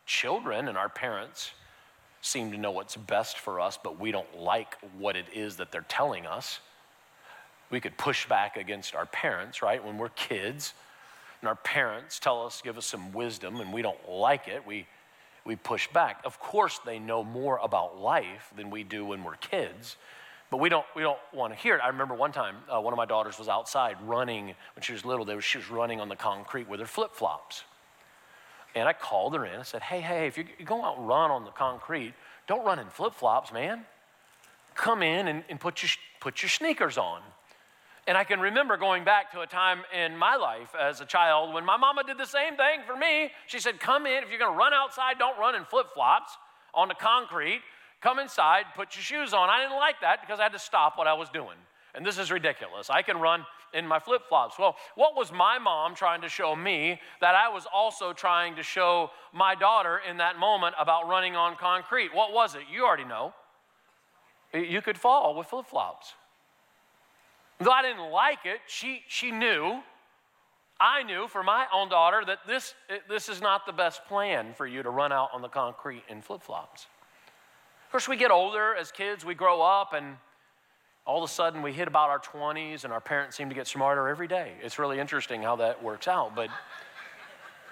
children 0.05 0.69
and 0.69 0.77
our 0.77 0.91
parents 0.91 1.53
seem 2.21 2.53
to 2.53 2.59
know 2.59 2.73
what's 2.73 2.97
best 2.97 3.39
for 3.39 3.59
us, 3.59 3.79
but 3.83 3.99
we 3.99 4.13
don't 4.13 4.39
like 4.39 4.77
what 4.99 5.17
it 5.17 5.27
is 5.33 5.57
that 5.57 5.73
they're 5.73 5.87
telling 5.89 6.27
us. 6.27 6.61
We 7.71 7.81
could 7.81 7.97
push 7.97 8.27
back 8.27 8.57
against 8.57 8.95
our 8.95 9.07
parents, 9.07 9.63
right? 9.63 9.85
When 9.85 9.97
we're 9.97 10.09
kids 10.11 10.75
and 11.41 11.49
our 11.49 11.57
parents 11.57 12.19
tell 12.19 12.45
us, 12.45 12.61
give 12.63 12.77
us 12.77 12.87
some 12.87 13.13
wisdom, 13.13 13.61
and 13.61 13.73
we 13.73 13.83
don't 13.83 14.09
like 14.09 14.49
it, 14.49 14.67
we, 14.67 14.87
we 15.45 15.57
push 15.57 15.89
back. 15.89 16.21
Of 16.25 16.39
course, 16.39 16.81
they 16.85 16.99
know 16.99 17.25
more 17.25 17.59
about 17.63 17.99
life 17.99 18.53
than 18.57 18.71
we 18.71 18.83
do 18.83 19.05
when 19.05 19.25
we're 19.25 19.37
kids. 19.37 19.97
But 20.51 20.59
we 20.59 20.69
don't, 20.69 20.85
we 20.97 21.03
don't 21.03 21.19
want 21.33 21.53
to 21.53 21.59
hear 21.59 21.77
it. 21.77 21.81
I 21.83 21.89
remember 21.89 22.15
one 22.15 22.33
time, 22.33 22.57
uh, 22.69 22.81
one 22.81 22.93
of 22.93 22.97
my 22.97 23.07
daughters 23.07 23.39
was 23.39 23.49
outside 23.49 23.97
running 24.03 24.47
when 24.47 24.83
she 24.83 24.93
was 24.93 25.05
little. 25.05 25.25
They 25.25 25.37
were, 25.37 25.41
she 25.41 25.59
was 25.59 25.71
running 25.71 26.01
on 26.01 26.09
the 26.09 26.17
concrete 26.17 26.69
with 26.69 26.81
her 26.81 26.87
flip 26.87 27.15
flops. 27.15 27.63
And 28.75 28.89
I 28.89 28.93
called 28.93 29.35
her 29.35 29.47
in. 29.47 29.61
I 29.61 29.63
said, 29.63 29.83
Hey, 29.83 30.01
hey, 30.01 30.27
if 30.27 30.37
you 30.37 30.45
go 30.65 30.85
out 30.85 30.99
and 30.99 31.07
run 31.07 31.31
on 31.31 31.45
the 31.45 31.51
concrete, 31.51 32.15
don't 32.49 32.65
run 32.65 32.81
in 32.81 32.89
flip 32.89 33.15
flops, 33.15 33.53
man. 33.53 33.85
Come 34.75 35.03
in 35.03 35.29
and, 35.29 35.45
and 35.49 35.61
put, 35.61 35.83
your, 35.83 35.91
put 36.21 36.43
your 36.43 36.51
sneakers 36.51 36.99
on. 36.99 37.23
And 38.07 38.17
I 38.17 38.25
can 38.25 38.41
remember 38.41 38.77
going 38.77 39.05
back 39.05 39.31
to 39.33 39.41
a 39.41 39.47
time 39.47 39.83
in 39.95 40.17
my 40.17 40.37
life 40.37 40.75
as 40.79 41.01
a 41.01 41.05
child 41.05 41.53
when 41.55 41.65
my 41.65 41.77
mama 41.77 42.03
did 42.03 42.19
the 42.19 42.27
same 42.27 42.57
thing 42.57 42.81
for 42.87 42.97
me. 42.97 43.31
She 43.47 43.61
said, 43.61 43.79
Come 43.79 44.07
in, 44.07 44.23
if 44.25 44.31
you're 44.31 44.39
gonna 44.39 44.57
run 44.57 44.73
outside, 44.73 45.19
don't 45.19 45.39
run 45.39 45.55
in 45.55 45.65
flip 45.65 45.87
flops 45.93 46.37
on 46.75 46.89
the 46.89 46.95
concrete. 46.95 47.61
Come 48.01 48.19
inside, 48.19 48.65
put 48.75 48.97
your 48.97 49.03
shoes 49.03 49.35
on. 49.35 49.51
I 49.51 49.61
didn't 49.61 49.77
like 49.77 50.01
that 50.01 50.23
because 50.23 50.41
I 50.41 50.45
had 50.45 50.53
to 50.53 50.59
stop 50.59 50.97
what 50.97 51.07
I 51.07 51.13
was 51.13 51.29
doing. 51.29 51.57
And 51.95 52.07
this 52.07 52.19
is 52.19 52.31
ridiculous. 52.31 52.89
I 52.89 53.03
can 53.03 53.19
run 53.19 53.45
in 53.75 53.87
my 53.87 53.99
flip 53.99 54.23
flops. 54.29 54.59
Well, 54.59 54.77
what 54.95 55.17
was 55.17 55.33
my 55.33 55.59
mom 55.59 55.95
trying 55.95 56.23
to 56.23 56.29
show 56.29 56.57
me 56.57 57.01
that 57.21 57.35
I 57.35 57.49
was 57.49 57.67
also 57.73 58.13
trying 58.13 58.57
to 58.57 58.63
show 58.63 59.11
my 59.33 59.55
daughter 59.55 60.01
in 60.09 60.17
that 60.17 60.39
moment 60.39 60.75
about 60.79 61.09
running 61.09 61.37
on 61.37 61.57
concrete? 61.57 62.15
What 62.15 62.33
was 62.33 62.55
it? 62.55 62.63
You 62.73 62.85
already 62.85 63.05
know. 63.05 63.35
You 64.53 64.83
could 64.83 64.99
fall 64.99 65.37
with 65.37 65.49
flip 65.49 65.67
flops. 65.67 66.15
Though 67.61 67.73
I 67.73 67.83
didn't 67.83 68.11
like 68.11 68.47
it, 68.47 68.61
she, 68.67 69.03
she 69.07 69.31
knew, 69.31 69.83
I 70.81 71.03
knew 71.03 71.29
for 71.29 71.43
my 71.43 71.67
own 71.75 71.91
daughter 71.91 72.23
that 72.27 72.39
this, 72.47 72.75
this 73.07 73.29
is 73.29 73.43
not 73.43 73.67
the 73.67 73.73
best 73.73 74.07
plan 74.07 74.55
for 74.55 74.67
you 74.67 74.83
to 74.83 74.89
run 74.89 75.13
out 75.13 75.29
on 75.35 75.43
the 75.43 75.49
concrete 75.49 76.03
in 76.09 76.23
flip 76.23 76.43
flops. 76.43 76.87
Of 77.85 77.93
course, 77.93 78.09
we 78.09 78.17
get 78.17 78.31
older 78.31 78.75
as 78.75 78.91
kids, 78.91 79.27
we 79.27 79.35
grow 79.35 79.61
up, 79.61 79.93
and 79.93 80.17
all 81.05 81.23
of 81.23 81.29
a 81.29 81.33
sudden 81.33 81.61
we 81.61 81.73
hit 81.73 81.87
about 81.87 82.09
our 82.09 82.19
20s, 82.19 82.85
and 82.85 82.95
our 82.95 83.01
parents 83.01 83.37
seem 83.37 83.51
to 83.51 83.55
get 83.55 83.67
smarter 83.67 84.09
every 84.09 84.29
day. 84.29 84.53
It's 84.63 84.79
really 84.79 84.99
interesting 84.99 85.43
how 85.43 85.57
that 85.57 85.83
works 85.83 86.09
out. 86.09 86.35
But, 86.35 86.49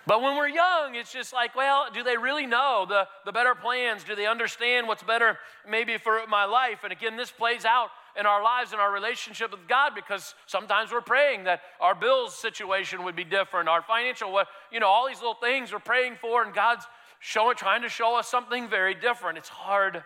but 0.06 0.20
when 0.20 0.36
we're 0.36 0.48
young, 0.48 0.96
it's 0.96 1.12
just 1.12 1.32
like, 1.32 1.56
well, 1.56 1.86
do 1.94 2.02
they 2.02 2.18
really 2.18 2.46
know 2.46 2.84
the, 2.86 3.08
the 3.24 3.32
better 3.32 3.54
plans? 3.54 4.04
Do 4.04 4.14
they 4.14 4.26
understand 4.26 4.86
what's 4.86 5.02
better 5.02 5.38
maybe 5.66 5.96
for 5.96 6.26
my 6.28 6.44
life? 6.44 6.80
And 6.82 6.92
again, 6.92 7.16
this 7.16 7.30
plays 7.30 7.64
out 7.64 7.88
in 8.18 8.26
our 8.26 8.42
lives 8.42 8.72
and 8.72 8.80
our 8.80 8.92
relationship 8.92 9.52
with 9.52 9.66
God 9.68 9.92
because 9.94 10.34
sometimes 10.46 10.90
we're 10.90 11.00
praying 11.00 11.44
that 11.44 11.60
our 11.80 11.94
bills 11.94 12.34
situation 12.34 13.04
would 13.04 13.14
be 13.14 13.24
different, 13.24 13.68
our 13.68 13.82
financial, 13.82 14.42
you 14.72 14.80
know, 14.80 14.88
all 14.88 15.06
these 15.06 15.18
little 15.18 15.34
things 15.34 15.72
we're 15.72 15.78
praying 15.78 16.16
for, 16.20 16.42
and 16.42 16.52
God's 16.52 16.84
showing, 17.20 17.56
trying 17.56 17.82
to 17.82 17.88
show 17.88 18.18
us 18.18 18.28
something 18.28 18.68
very 18.68 18.94
different. 18.94 19.38
It's 19.38 19.48
hard. 19.48 20.02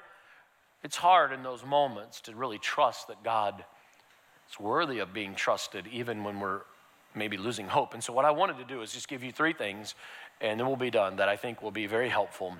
It's 0.84 0.96
hard 0.96 1.32
in 1.32 1.42
those 1.42 1.64
moments 1.64 2.20
to 2.22 2.34
really 2.34 2.58
trust 2.58 3.08
that 3.08 3.22
God 3.22 3.64
is 4.50 4.60
worthy 4.60 4.98
of 4.98 5.14
being 5.14 5.34
trusted, 5.34 5.86
even 5.90 6.24
when 6.24 6.40
we're 6.40 6.62
maybe 7.14 7.36
losing 7.36 7.66
hope. 7.66 7.94
And 7.94 8.02
so, 8.02 8.12
what 8.12 8.24
I 8.24 8.30
wanted 8.30 8.58
to 8.58 8.64
do 8.64 8.82
is 8.82 8.92
just 8.92 9.08
give 9.08 9.22
you 9.22 9.32
three 9.32 9.52
things, 9.52 9.94
and 10.40 10.58
then 10.58 10.66
we'll 10.66 10.76
be 10.76 10.90
done, 10.90 11.16
that 11.16 11.28
I 11.28 11.36
think 11.36 11.62
will 11.62 11.70
be 11.70 11.86
very 11.86 12.08
helpful 12.08 12.56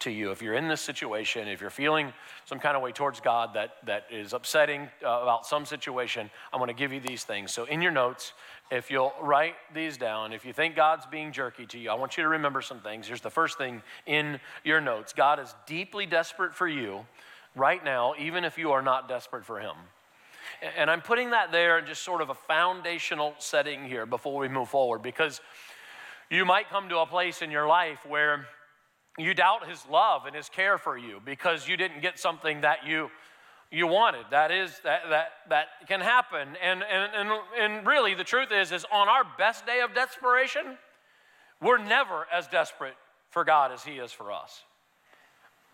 to 0.00 0.10
you. 0.10 0.30
If 0.30 0.42
you're 0.42 0.54
in 0.54 0.68
this 0.68 0.80
situation, 0.80 1.48
if 1.48 1.60
you're 1.60 1.70
feeling 1.70 2.12
some 2.44 2.58
kind 2.58 2.76
of 2.76 2.82
way 2.82 2.92
towards 2.92 3.20
God 3.20 3.54
that, 3.54 3.76
that 3.86 4.06
is 4.10 4.32
upsetting 4.32 4.88
uh, 5.04 5.08
about 5.22 5.46
some 5.46 5.66
situation, 5.66 6.30
I'm 6.52 6.58
going 6.58 6.68
to 6.68 6.74
give 6.74 6.92
you 6.92 7.00
these 7.00 7.24
things. 7.24 7.52
So, 7.52 7.64
in 7.64 7.82
your 7.82 7.92
notes, 7.92 8.32
if 8.70 8.90
you'll 8.90 9.14
write 9.20 9.54
these 9.74 9.96
down, 9.96 10.32
if 10.32 10.44
you 10.44 10.52
think 10.52 10.76
God's 10.76 11.06
being 11.06 11.32
jerky 11.32 11.66
to 11.66 11.78
you, 11.78 11.90
I 11.90 11.94
want 11.94 12.16
you 12.16 12.22
to 12.22 12.28
remember 12.28 12.60
some 12.60 12.80
things. 12.80 13.06
Here's 13.06 13.20
the 13.20 13.30
first 13.30 13.58
thing 13.58 13.82
in 14.06 14.40
your 14.64 14.80
notes 14.80 15.12
God 15.12 15.40
is 15.40 15.54
deeply 15.66 16.06
desperate 16.06 16.54
for 16.54 16.68
you 16.68 17.06
right 17.56 17.82
now, 17.82 18.14
even 18.18 18.44
if 18.44 18.58
you 18.58 18.72
are 18.72 18.82
not 18.82 19.08
desperate 19.08 19.44
for 19.44 19.58
Him. 19.58 19.74
And 20.76 20.90
I'm 20.90 21.00
putting 21.00 21.30
that 21.30 21.52
there 21.52 21.78
in 21.78 21.86
just 21.86 22.02
sort 22.02 22.20
of 22.20 22.30
a 22.30 22.34
foundational 22.34 23.34
setting 23.38 23.84
here 23.84 24.06
before 24.06 24.38
we 24.38 24.48
move 24.48 24.68
forward 24.68 25.02
because 25.02 25.40
you 26.30 26.44
might 26.44 26.68
come 26.68 26.88
to 26.88 26.98
a 26.98 27.06
place 27.06 27.42
in 27.42 27.50
your 27.50 27.66
life 27.66 28.04
where 28.06 28.46
you 29.18 29.34
doubt 29.34 29.68
his 29.68 29.84
love 29.90 30.26
and 30.26 30.34
his 30.34 30.48
care 30.48 30.78
for 30.78 30.96
you 30.96 31.20
because 31.24 31.68
you 31.68 31.76
didn't 31.76 32.00
get 32.00 32.18
something 32.18 32.62
that 32.62 32.86
you 32.86 33.10
you 33.70 33.86
wanted. 33.86 34.24
That 34.30 34.50
is 34.50 34.80
that 34.84 35.02
that 35.10 35.28
that 35.50 35.66
can 35.88 36.00
happen. 36.00 36.56
And 36.62 36.82
and 36.82 37.10
and, 37.14 37.40
and 37.60 37.86
really 37.86 38.14
the 38.14 38.24
truth 38.24 38.50
is 38.52 38.72
is 38.72 38.86
on 38.90 39.08
our 39.08 39.24
best 39.36 39.66
day 39.66 39.80
of 39.80 39.94
desperation 39.94 40.78
we're 41.60 41.78
never 41.78 42.26
as 42.32 42.46
desperate 42.46 42.94
for 43.30 43.44
god 43.44 43.72
as 43.72 43.82
he 43.82 43.92
is 43.92 44.12
for 44.12 44.32
us. 44.32 44.62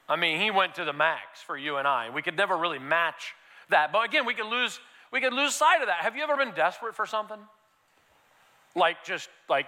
I 0.09 0.17
mean 0.17 0.41
he 0.41 0.51
went 0.51 0.75
to 0.77 0.85
the 0.85 0.93
max 0.93 1.41
for 1.47 1.57
you 1.57 1.77
and 1.77 1.87
i. 1.87 2.11
We 2.11 2.23
could 2.23 2.37
never 2.37 2.57
really 2.57 2.79
match 2.79 3.35
that. 3.69 3.93
But 3.93 4.07
again 4.07 4.27
we 4.27 4.35
could 4.35 4.47
lose 4.47 4.81
we 5.13 5.21
could 5.21 5.35
lose 5.35 5.55
sight 5.55 5.81
of 5.81 5.87
that. 5.87 6.01
Have 6.01 6.17
you 6.17 6.23
ever 6.23 6.37
been 6.37 6.55
desperate 6.55 6.97
for 6.97 7.07
something? 7.07 7.39
Like 8.75 9.05
just 9.05 9.29
like 9.49 9.67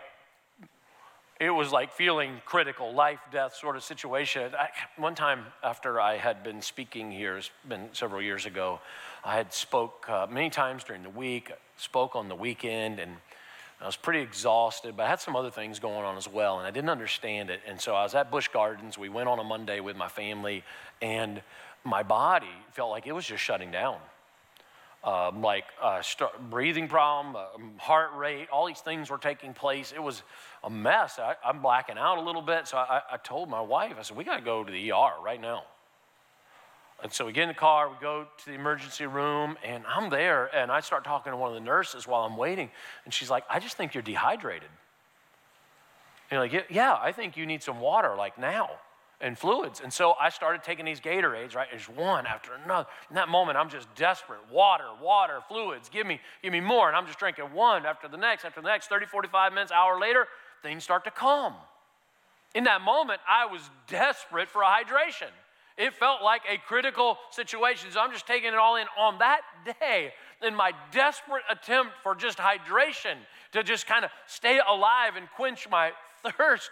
it 1.38 1.50
was 1.50 1.70
like 1.70 1.92
feeling 1.92 2.40
critical, 2.44 2.94
life, 2.94 3.20
death 3.30 3.54
sort 3.54 3.76
of 3.76 3.84
situation. 3.84 4.52
I, 4.58 4.68
one 4.96 5.14
time 5.14 5.44
after 5.62 6.00
I 6.00 6.16
had 6.16 6.42
been 6.42 6.62
speaking 6.62 7.10
here, 7.10 7.36
it's 7.36 7.50
been 7.68 7.88
several 7.92 8.22
years 8.22 8.46
ago, 8.46 8.80
I 9.24 9.36
had 9.36 9.52
spoke 9.52 10.06
uh, 10.08 10.26
many 10.30 10.48
times 10.48 10.84
during 10.84 11.02
the 11.02 11.10
week, 11.10 11.52
spoke 11.76 12.16
on 12.16 12.28
the 12.28 12.34
weekend, 12.34 12.98
and 13.00 13.16
I 13.80 13.86
was 13.86 13.96
pretty 13.96 14.20
exhausted, 14.20 14.96
but 14.96 15.02
I 15.02 15.08
had 15.08 15.20
some 15.20 15.36
other 15.36 15.50
things 15.50 15.78
going 15.78 16.04
on 16.06 16.16
as 16.16 16.26
well, 16.26 16.58
and 16.58 16.66
I 16.66 16.70
didn't 16.70 16.88
understand 16.88 17.50
it. 17.50 17.60
And 17.66 17.78
so 17.78 17.94
I 17.94 18.04
was 18.04 18.14
at 18.14 18.30
Busch 18.30 18.48
Gardens. 18.48 18.96
We 18.96 19.10
went 19.10 19.28
on 19.28 19.38
a 19.38 19.44
Monday 19.44 19.80
with 19.80 19.96
my 19.96 20.08
family, 20.08 20.64
and 21.02 21.42
my 21.84 22.02
body 22.02 22.46
felt 22.72 22.90
like 22.90 23.06
it 23.06 23.12
was 23.12 23.26
just 23.26 23.42
shutting 23.42 23.70
down. 23.70 23.98
Um, 25.06 25.40
like 25.40 25.66
uh, 25.80 26.02
breathing 26.50 26.88
problem, 26.88 27.36
uh, 27.36 27.80
heart 27.80 28.10
rate, 28.16 28.48
all 28.50 28.66
these 28.66 28.80
things 28.80 29.08
were 29.08 29.18
taking 29.18 29.54
place. 29.54 29.92
It 29.94 30.02
was 30.02 30.24
a 30.64 30.68
mess. 30.68 31.20
I, 31.20 31.36
am 31.44 31.62
blacking 31.62 31.96
out 31.96 32.18
a 32.18 32.20
little 32.20 32.42
bit, 32.42 32.66
so 32.66 32.76
I, 32.76 33.02
I 33.12 33.16
told 33.18 33.48
my 33.48 33.60
wife, 33.60 33.94
I 33.96 34.02
said, 34.02 34.16
we 34.16 34.24
got 34.24 34.38
to 34.38 34.44
go 34.44 34.64
to 34.64 34.72
the 34.72 34.90
ER 34.90 35.12
right 35.22 35.40
now. 35.40 35.62
And 37.04 37.12
so 37.12 37.26
we 37.26 37.32
get 37.32 37.42
in 37.42 37.48
the 37.48 37.54
car, 37.54 37.88
we 37.88 37.94
go 38.00 38.24
to 38.24 38.46
the 38.46 38.54
emergency 38.54 39.06
room, 39.06 39.56
and 39.62 39.84
I'm 39.86 40.10
there, 40.10 40.50
and 40.52 40.72
I 40.72 40.80
start 40.80 41.04
talking 41.04 41.30
to 41.30 41.36
one 41.36 41.50
of 41.50 41.54
the 41.54 41.60
nurses 41.60 42.08
while 42.08 42.22
I'm 42.22 42.36
waiting, 42.36 42.68
and 43.04 43.14
she's 43.14 43.30
like, 43.30 43.44
I 43.48 43.60
just 43.60 43.76
think 43.76 43.94
you're 43.94 44.02
dehydrated. 44.02 44.68
And 46.30 46.32
you're 46.32 46.40
like, 46.40 46.66
yeah, 46.68 46.98
I 47.00 47.12
think 47.12 47.36
you 47.36 47.46
need 47.46 47.62
some 47.62 47.78
water, 47.78 48.16
like 48.16 48.38
now, 48.38 48.70
and 49.20 49.38
fluids. 49.38 49.80
And 49.80 49.92
so 49.92 50.14
I 50.20 50.28
started 50.28 50.62
taking 50.62 50.84
these 50.84 51.00
Gatorades, 51.00 51.54
right? 51.54 51.68
There's 51.70 51.88
one 51.88 52.26
after 52.26 52.52
another. 52.64 52.88
In 53.08 53.16
that 53.16 53.28
moment, 53.28 53.56
I'm 53.56 53.70
just 53.70 53.92
desperate. 53.94 54.40
Water, 54.50 54.84
water, 55.02 55.38
fluids, 55.48 55.88
give 55.88 56.06
me, 56.06 56.20
give 56.42 56.52
me 56.52 56.60
more. 56.60 56.88
And 56.88 56.96
I'm 56.96 57.06
just 57.06 57.18
drinking 57.18 57.46
one 57.52 57.86
after 57.86 58.08
the 58.08 58.18
next, 58.18 58.44
after 58.44 58.60
the 58.60 58.68
next. 58.68 58.88
30, 58.88 59.06
45 59.06 59.52
minutes, 59.52 59.72
hour 59.72 59.98
later, 59.98 60.26
things 60.62 60.84
start 60.84 61.04
to 61.04 61.10
calm. 61.10 61.54
In 62.54 62.64
that 62.64 62.80
moment, 62.82 63.20
I 63.28 63.46
was 63.46 63.62
desperate 63.88 64.48
for 64.48 64.62
a 64.62 64.66
hydration. 64.66 65.28
It 65.76 65.92
felt 65.94 66.22
like 66.22 66.42
a 66.50 66.56
critical 66.56 67.18
situation. 67.30 67.90
So 67.92 68.00
I'm 68.00 68.12
just 68.12 68.26
taking 68.26 68.48
it 68.48 68.54
all 68.54 68.76
in 68.76 68.86
on 68.98 69.18
that 69.18 69.42
day 69.80 70.12
in 70.42 70.54
my 70.54 70.72
desperate 70.90 71.42
attempt 71.50 71.92
for 72.02 72.14
just 72.14 72.38
hydration 72.38 73.16
to 73.52 73.62
just 73.62 73.86
kind 73.86 74.04
of 74.04 74.10
stay 74.26 74.58
alive 74.66 75.16
and 75.16 75.28
quench 75.36 75.68
my 75.70 75.92
thirst. 76.38 76.70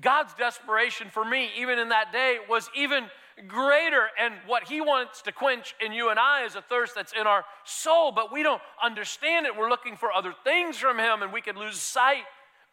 God's 0.00 0.34
desperation 0.34 1.08
for 1.10 1.24
me, 1.24 1.50
even 1.56 1.78
in 1.78 1.90
that 1.90 2.12
day, 2.12 2.38
was 2.48 2.68
even 2.74 3.04
greater. 3.46 4.06
And 4.20 4.34
what 4.46 4.64
He 4.64 4.80
wants 4.80 5.22
to 5.22 5.32
quench 5.32 5.74
in 5.84 5.92
you 5.92 6.10
and 6.10 6.18
I 6.18 6.44
is 6.44 6.56
a 6.56 6.62
thirst 6.62 6.94
that's 6.94 7.12
in 7.12 7.26
our 7.26 7.44
soul, 7.64 8.12
but 8.12 8.32
we 8.32 8.42
don't 8.42 8.62
understand 8.82 9.46
it. 9.46 9.56
We're 9.56 9.68
looking 9.68 9.96
for 9.96 10.12
other 10.12 10.34
things 10.44 10.76
from 10.78 10.98
Him, 10.98 11.22
and 11.22 11.32
we 11.32 11.40
could 11.40 11.56
lose 11.56 11.76
sight 11.76 12.24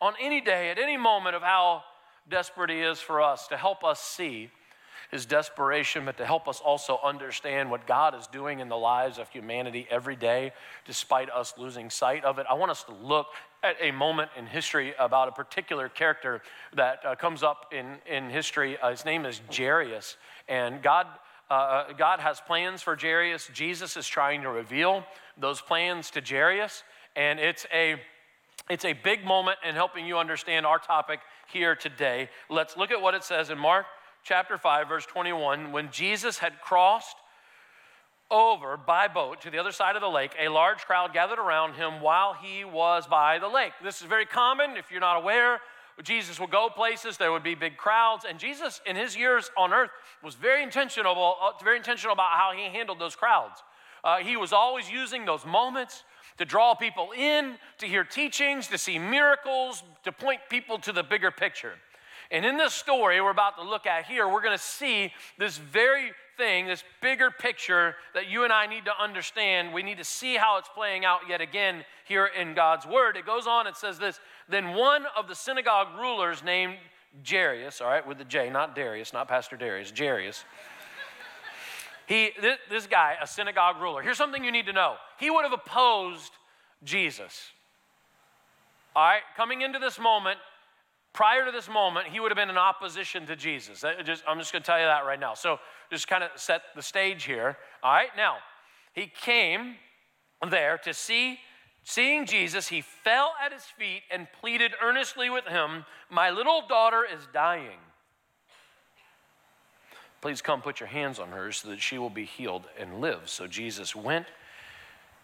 on 0.02 0.14
any 0.20 0.42
day, 0.42 0.72
at 0.72 0.80
any 0.80 0.98
moment, 0.98 1.36
of 1.36 1.42
how 1.42 1.84
desperate 2.30 2.70
He 2.70 2.80
is 2.80 3.00
for 3.00 3.22
us 3.22 3.48
to 3.48 3.58
help 3.58 3.84
us 3.84 4.00
see 4.00 4.50
his 5.12 5.26
desperation, 5.26 6.06
but 6.06 6.18
to 6.18 6.26
help 6.26 6.48
us 6.48 6.62
also 6.62 6.98
understand 7.04 7.70
what 7.70 7.86
God 7.86 8.16
is 8.16 8.28
doing 8.28 8.60
in 8.60 8.70
the 8.70 8.78
lives 8.78 9.18
of 9.18 9.30
humanity 9.30 9.86
every 9.92 10.16
day, 10.16 10.54
despite 10.86 11.30
us 11.30 11.54
losing 11.58 11.90
sight 11.90 12.24
of 12.24 12.40
it. 12.40 12.46
I 12.50 12.54
want 12.54 12.72
us 12.72 12.84
to 12.86 12.94
look 12.94 13.28
at 13.62 13.76
a 13.82 13.92
moment 13.92 14.32
in 14.38 14.46
history 14.46 14.94
about 14.98 15.28
a 15.28 15.32
particular 15.34 15.90
character 15.90 16.42
that 16.74 17.06
uh, 17.06 17.16
comes 17.16 17.44
up 17.44 17.74
in, 17.74 17.98
in 18.10 18.30
history. 18.30 18.78
Uh, 18.78 18.92
his 18.92 19.04
name 19.04 19.26
is 19.26 19.42
Jairus, 19.56 20.18
and 20.48 20.82
God. 20.82 21.08
Uh, 21.50 21.54
uh 21.54 21.94
God 21.94 22.22
has 22.22 22.40
plans 22.40 22.82
for 22.82 22.96
Jairus. 22.96 23.50
Jesus 23.54 23.98
is 23.98 24.08
trying 24.08 24.44
to 24.44 24.50
reveal 24.50 25.04
those 25.38 25.60
plans 25.60 26.10
to 26.12 26.22
Jairus, 26.22 26.84
and 27.18 27.40
it's 27.40 27.66
a 27.74 27.98
it's 28.70 28.86
a 28.86 28.94
big 28.94 29.26
moment 29.26 29.58
in 29.68 29.76
helping 29.76 30.06
you 30.06 30.18
understand 30.18 30.66
our 30.66 30.80
topic 30.80 31.20
here 31.52 31.76
today. 31.76 32.30
Let's 32.50 32.78
look 32.78 32.92
at 32.92 33.02
what 33.02 33.16
it 33.16 33.26
says 33.26 33.50
in 33.50 33.58
Mark 33.58 33.86
chapter 34.24 34.58
5, 34.58 34.88
verse 34.88 35.06
21, 35.06 35.72
when 35.72 35.92
Jesus 35.92 36.38
had 36.38 36.60
crossed 36.62 37.16
over 38.30 38.78
by 38.78 39.08
boat 39.08 39.42
to 39.42 39.50
the 39.50 39.60
other 39.60 39.72
side 39.72 39.96
of 39.96 40.02
the 40.02 40.08
lake, 40.08 40.32
a 40.40 40.48
large 40.48 40.80
crowd 40.80 41.14
gathered 41.14 41.40
around 41.40 41.74
him 41.74 42.02
while 42.02 42.34
he 42.34 42.64
was 42.64 43.06
by 43.08 43.40
the 43.40 43.48
lake. 43.48 43.74
This 43.84 44.02
is 44.02 44.08
very 44.08 44.26
common 44.26 44.78
if 44.78 44.90
you're 44.90 45.02
not 45.02 45.18
aware. 45.18 45.60
Jesus 46.04 46.40
would 46.40 46.50
go 46.50 46.70
places, 46.70 47.18
there 47.18 47.32
would 47.32 47.44
be 47.44 47.54
big 47.54 47.78
crowds, 47.78 48.26
and 48.28 48.40
Jesus, 48.40 48.82
in 48.86 48.96
his 48.96 49.16
years 49.16 49.52
on 49.58 49.74
earth, 49.74 49.92
was 50.24 50.36
very 50.36 50.64
intentional, 50.64 51.36
uh, 51.42 51.52
very 51.64 51.78
intentional 51.78 52.14
about 52.14 52.32
how 52.32 52.54
he 52.56 52.64
handled 52.64 52.98
those 52.98 53.16
crowds. 53.16 53.62
Uh, 54.04 54.18
he 54.18 54.36
was 54.36 54.52
always 54.52 54.90
using 54.90 55.26
those 55.26 55.46
moments 55.46 56.04
to 56.38 56.46
draw 56.46 56.74
people 56.74 57.10
in, 57.16 57.56
to 57.78 57.86
hear 57.86 58.04
teachings, 58.04 58.68
to 58.68 58.78
see 58.78 58.98
miracles, 58.98 59.84
to 60.04 60.12
point 60.12 60.40
people 60.50 60.80
to 60.80 60.92
the 60.92 61.04
bigger 61.04 61.30
picture. 61.30 61.74
And 62.32 62.46
in 62.46 62.58
this 62.58 62.74
story 62.74 63.20
we're 63.22 63.30
about 63.30 63.58
to 63.58 63.64
look 63.64 63.86
at 63.86 64.06
here, 64.06 64.28
we're 64.28 64.42
going 64.42 64.58
to 64.58 64.64
see 64.64 65.12
this 65.38 65.58
very 65.58 66.12
thing, 66.38 66.66
this 66.66 66.84
bigger 67.02 67.30
picture 67.30 67.96
that 68.14 68.30
you 68.30 68.44
and 68.44 68.54
I 68.54 68.66
need 68.66 68.86
to 68.86 68.94
understand. 69.00 69.74
We 69.74 69.84
need 69.84 69.98
to 69.98 70.04
see 70.04 70.36
how 70.36 70.58
it's 70.58 70.70
playing 70.70 71.06
out 71.06 71.22
yet 71.30 71.42
again 71.42 71.84
here 72.06 72.26
in 72.26 72.54
God's 72.54 72.86
Word. 72.86 73.18
It 73.18 73.26
goes 73.26 73.48
on, 73.48 73.68
it 73.68 73.76
says 73.76 74.00
this 74.00 74.20
Then 74.50 74.74
one 74.74 75.06
of 75.18 75.28
the 75.28 75.36
synagogue 75.36 76.00
rulers 76.00 76.44
named 76.44 76.78
Jairus, 77.30 77.82
all 77.82 77.90
right, 77.90 78.08
with 78.08 78.18
the 78.18 78.26
J, 78.26 78.50
not 78.50 78.76
Darius, 78.76 79.12
not 79.12 79.28
Pastor 79.28 79.58
Darius, 79.58 79.92
Jairus. 79.96 80.46
He, 82.08 82.32
this, 82.42 82.58
this 82.70 82.88
guy, 82.88 83.16
a 83.22 83.28
synagogue 83.28 83.82
ruler, 83.82 84.02
here's 84.02 84.18
something 84.18 84.44
you 84.44 84.52
need 84.52 84.66
to 84.66 84.74
know. 84.74 84.96
He 85.20 85.30
would 85.30 85.44
have 85.44 85.54
opposed 85.54 86.32
Jesus. 86.84 87.52
All 88.96 89.04
right, 89.04 89.22
coming 89.38 89.62
into 89.62 89.80
this 89.80 90.00
moment, 90.00 90.38
Prior 91.14 91.46
to 91.46 91.52
this 91.52 91.68
moment, 91.68 92.08
he 92.08 92.20
would 92.20 92.32
have 92.32 92.38
been 92.38 92.50
in 92.50 92.58
opposition 92.58 93.26
to 93.26 93.36
Jesus. 93.36 93.84
Just, 94.06 94.24
I'm 94.28 94.40
just 94.40 94.54
going 94.54 94.64
to 94.64 94.66
tell 94.66 94.80
you 94.80 94.86
that 94.86 95.06
right 95.06 95.20
now. 95.20 95.34
So 95.34 95.60
just 95.90 96.08
kind 96.08 96.24
of 96.24 96.30
set 96.36 96.62
the 96.76 96.82
stage 96.82 97.26
here. 97.26 97.58
All 97.84 97.92
right, 97.92 98.10
now, 98.16 98.38
he 98.94 99.08
came 99.08 99.76
there 100.50 100.78
to 100.86 100.94
see, 100.94 101.40
seeing 101.84 102.26
Jesus, 102.26 102.70
he 102.70 102.82
fell 102.82 103.34
at 103.44 103.52
his 103.52 103.64
feet 103.64 104.04
and 104.10 104.28
pleaded 104.40 104.72
earnestly 104.82 105.30
with 105.30 105.46
him, 105.46 105.86
My 106.10 106.30
little 106.30 106.64
daughter 106.68 107.06
is 107.06 107.28
dying. 107.34 107.80
Please 110.22 110.42
come 110.42 110.62
put 110.62 110.80
your 110.80 110.88
hands 110.88 111.20
on 111.20 111.30
her 111.30 111.52
so 111.52 111.70
that 111.70 111.82
she 111.82 111.98
will 111.98 112.10
be 112.10 112.26
healed 112.26 112.68
and 112.80 113.02
live. 113.02 113.24
So 113.26 113.48
Jesus 113.48 113.96
went 113.96 114.28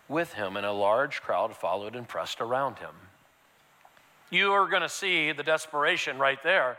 with 0.09 0.33
him, 0.33 0.57
and 0.57 0.65
a 0.65 0.71
large 0.71 1.21
crowd 1.21 1.55
followed 1.55 1.95
and 1.95 2.07
pressed 2.07 2.41
around 2.41 2.79
him 2.79 2.95
you 4.29 4.51
are 4.51 4.67
going 4.67 4.81
to 4.81 4.89
see 4.89 5.31
the 5.31 5.43
desperation 5.43 6.17
right 6.17 6.41
there 6.43 6.77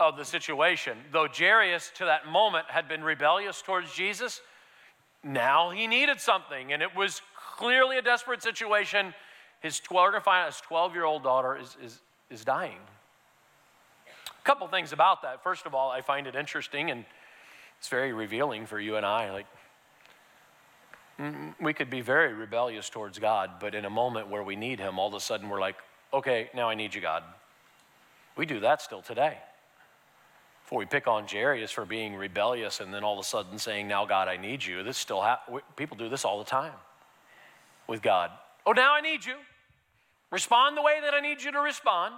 of 0.00 0.16
the 0.16 0.24
situation. 0.24 0.98
Though 1.12 1.26
Jairus, 1.28 1.90
to 1.96 2.04
that 2.04 2.26
moment, 2.26 2.66
had 2.68 2.88
been 2.88 3.02
rebellious 3.02 3.62
towards 3.62 3.92
Jesus, 3.92 4.40
now 5.24 5.70
he 5.70 5.86
needed 5.86 6.20
something, 6.20 6.72
and 6.72 6.82
it 6.82 6.94
was 6.94 7.20
clearly 7.56 7.98
a 7.98 8.02
desperate 8.02 8.42
situation. 8.42 9.14
His 9.60 9.80
12, 9.80 10.14
his 10.46 10.60
12 10.60 10.94
year 10.94 11.04
old 11.04 11.24
daughter 11.24 11.56
is, 11.56 11.76
is, 11.82 12.00
is 12.30 12.44
dying. 12.44 12.78
A 14.06 14.44
couple 14.44 14.66
things 14.68 14.92
about 14.92 15.22
that. 15.22 15.42
First 15.42 15.66
of 15.66 15.74
all, 15.74 15.90
I 15.90 16.00
find 16.00 16.26
it 16.26 16.36
interesting 16.36 16.90
and 16.90 17.04
it's 17.78 17.88
very 17.88 18.12
revealing 18.12 18.66
for 18.66 18.78
you 18.78 18.96
and 18.96 19.04
I. 19.04 19.30
Like, 19.32 19.46
mm, 21.18 21.54
we 21.60 21.72
could 21.72 21.90
be 21.90 22.00
very 22.00 22.32
rebellious 22.34 22.88
towards 22.88 23.18
God, 23.18 23.50
but 23.60 23.74
in 23.74 23.84
a 23.84 23.90
moment 23.90 24.28
where 24.28 24.42
we 24.42 24.56
need 24.56 24.78
Him, 24.78 24.98
all 24.98 25.08
of 25.08 25.14
a 25.14 25.20
sudden 25.20 25.48
we're 25.48 25.60
like, 25.60 25.76
okay, 26.12 26.50
now 26.54 26.68
I 26.68 26.74
need 26.74 26.94
you, 26.94 27.00
God. 27.00 27.22
We 28.36 28.46
do 28.46 28.60
that 28.60 28.80
still 28.82 29.02
today. 29.02 29.38
Before 30.64 30.78
we 30.78 30.86
pick 30.86 31.08
on 31.08 31.26
Jairus 31.26 31.70
for 31.70 31.84
being 31.84 32.14
rebellious 32.14 32.80
and 32.80 32.92
then 32.92 33.02
all 33.02 33.14
of 33.14 33.24
a 33.24 33.26
sudden 33.26 33.58
saying, 33.58 33.88
now 33.88 34.04
God, 34.04 34.28
I 34.28 34.36
need 34.36 34.64
you, 34.64 34.82
this 34.82 34.98
still 34.98 35.20
ha- 35.20 35.40
people 35.76 35.96
do 35.96 36.08
this 36.08 36.24
all 36.24 36.38
the 36.38 36.44
time 36.44 36.74
with 37.86 38.02
God. 38.02 38.30
Oh, 38.66 38.72
now 38.72 38.94
I 38.94 39.00
need 39.00 39.24
you. 39.24 39.34
Respond 40.30 40.76
the 40.76 40.82
way 40.82 40.98
that 41.02 41.14
I 41.14 41.20
need 41.20 41.42
you 41.42 41.50
to 41.52 41.60
respond. 41.60 42.14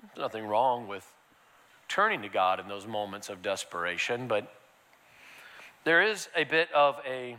There's 0.00 0.18
nothing 0.18 0.46
wrong 0.46 0.88
with 0.88 1.06
turning 1.86 2.22
to 2.22 2.28
God 2.28 2.60
in 2.60 2.68
those 2.68 2.86
moments 2.86 3.28
of 3.28 3.42
desperation, 3.42 4.26
but 4.26 4.52
there 5.84 6.02
is 6.02 6.28
a 6.34 6.44
bit 6.44 6.72
of 6.72 6.98
a 7.06 7.36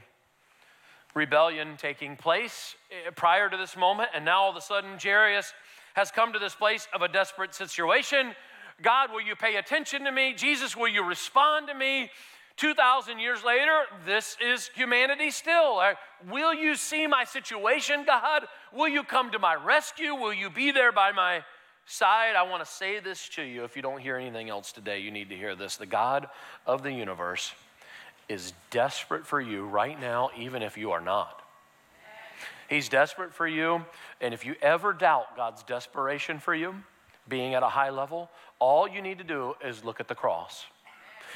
rebellion 1.13 1.75
taking 1.77 2.15
place 2.15 2.75
eh, 2.91 3.09
prior 3.15 3.49
to 3.49 3.57
this 3.57 3.75
moment, 3.75 4.09
and 4.13 4.25
now 4.25 4.41
all 4.41 4.49
of 4.49 4.55
a 4.55 4.61
sudden 4.61 4.97
Jairus 5.01 5.53
has 5.93 6.11
come 6.11 6.33
to 6.33 6.39
this 6.39 6.55
place 6.55 6.87
of 6.93 7.01
a 7.01 7.07
desperate 7.07 7.53
situation. 7.53 8.33
God, 8.81 9.11
will 9.11 9.21
you 9.21 9.35
pay 9.35 9.57
attention 9.57 10.05
to 10.05 10.11
me? 10.11 10.33
Jesus, 10.33 10.75
will 10.75 10.87
you 10.87 11.03
respond 11.03 11.67
to 11.67 11.73
me? 11.73 12.09
2,000 12.57 13.19
years 13.19 13.43
later, 13.43 13.83
this 14.05 14.35
is 14.45 14.69
humanity 14.75 15.31
still. 15.31 15.81
Will 16.29 16.53
you 16.53 16.75
see 16.75 17.07
my 17.07 17.23
situation, 17.23 18.03
God? 18.05 18.43
Will 18.73 18.89
you 18.89 19.03
come 19.03 19.31
to 19.31 19.39
my 19.39 19.55
rescue? 19.55 20.13
Will 20.13 20.33
you 20.33 20.49
be 20.49 20.71
there 20.71 20.91
by 20.91 21.13
my 21.13 21.43
side? 21.85 22.35
I 22.35 22.43
want 22.43 22.63
to 22.63 22.69
say 22.69 22.99
this 22.99 23.29
to 23.29 23.43
you. 23.43 23.63
If 23.63 23.77
you 23.77 23.81
don't 23.81 24.01
hear 24.01 24.17
anything 24.17 24.49
else 24.49 24.73
today, 24.73 24.99
you 24.99 25.09
need 25.09 25.29
to 25.29 25.37
hear 25.37 25.55
this. 25.55 25.77
The 25.77 25.85
God 25.85 26.27
of 26.65 26.83
the 26.83 26.91
universe 26.91 27.53
is 28.29 28.53
desperate 28.69 29.25
for 29.25 29.41
you 29.41 29.65
right 29.65 29.99
now, 29.99 30.29
even 30.37 30.61
if 30.61 30.77
you 30.77 30.91
are 30.91 31.01
not. 31.01 31.41
He's 32.69 32.87
desperate 32.87 33.33
for 33.33 33.47
you. 33.47 33.83
And 34.21 34.33
if 34.33 34.45
you 34.45 34.55
ever 34.61 34.93
doubt 34.93 35.35
God's 35.35 35.63
desperation 35.63 36.39
for 36.39 36.53
you, 36.53 36.75
being 37.27 37.55
at 37.55 37.63
a 37.63 37.69
high 37.69 37.89
level, 37.89 38.29
all 38.59 38.87
you 38.87 39.01
need 39.01 39.17
to 39.17 39.23
do 39.23 39.55
is 39.65 39.83
look 39.83 39.99
at 39.99 40.07
the 40.07 40.15
cross. 40.15 40.65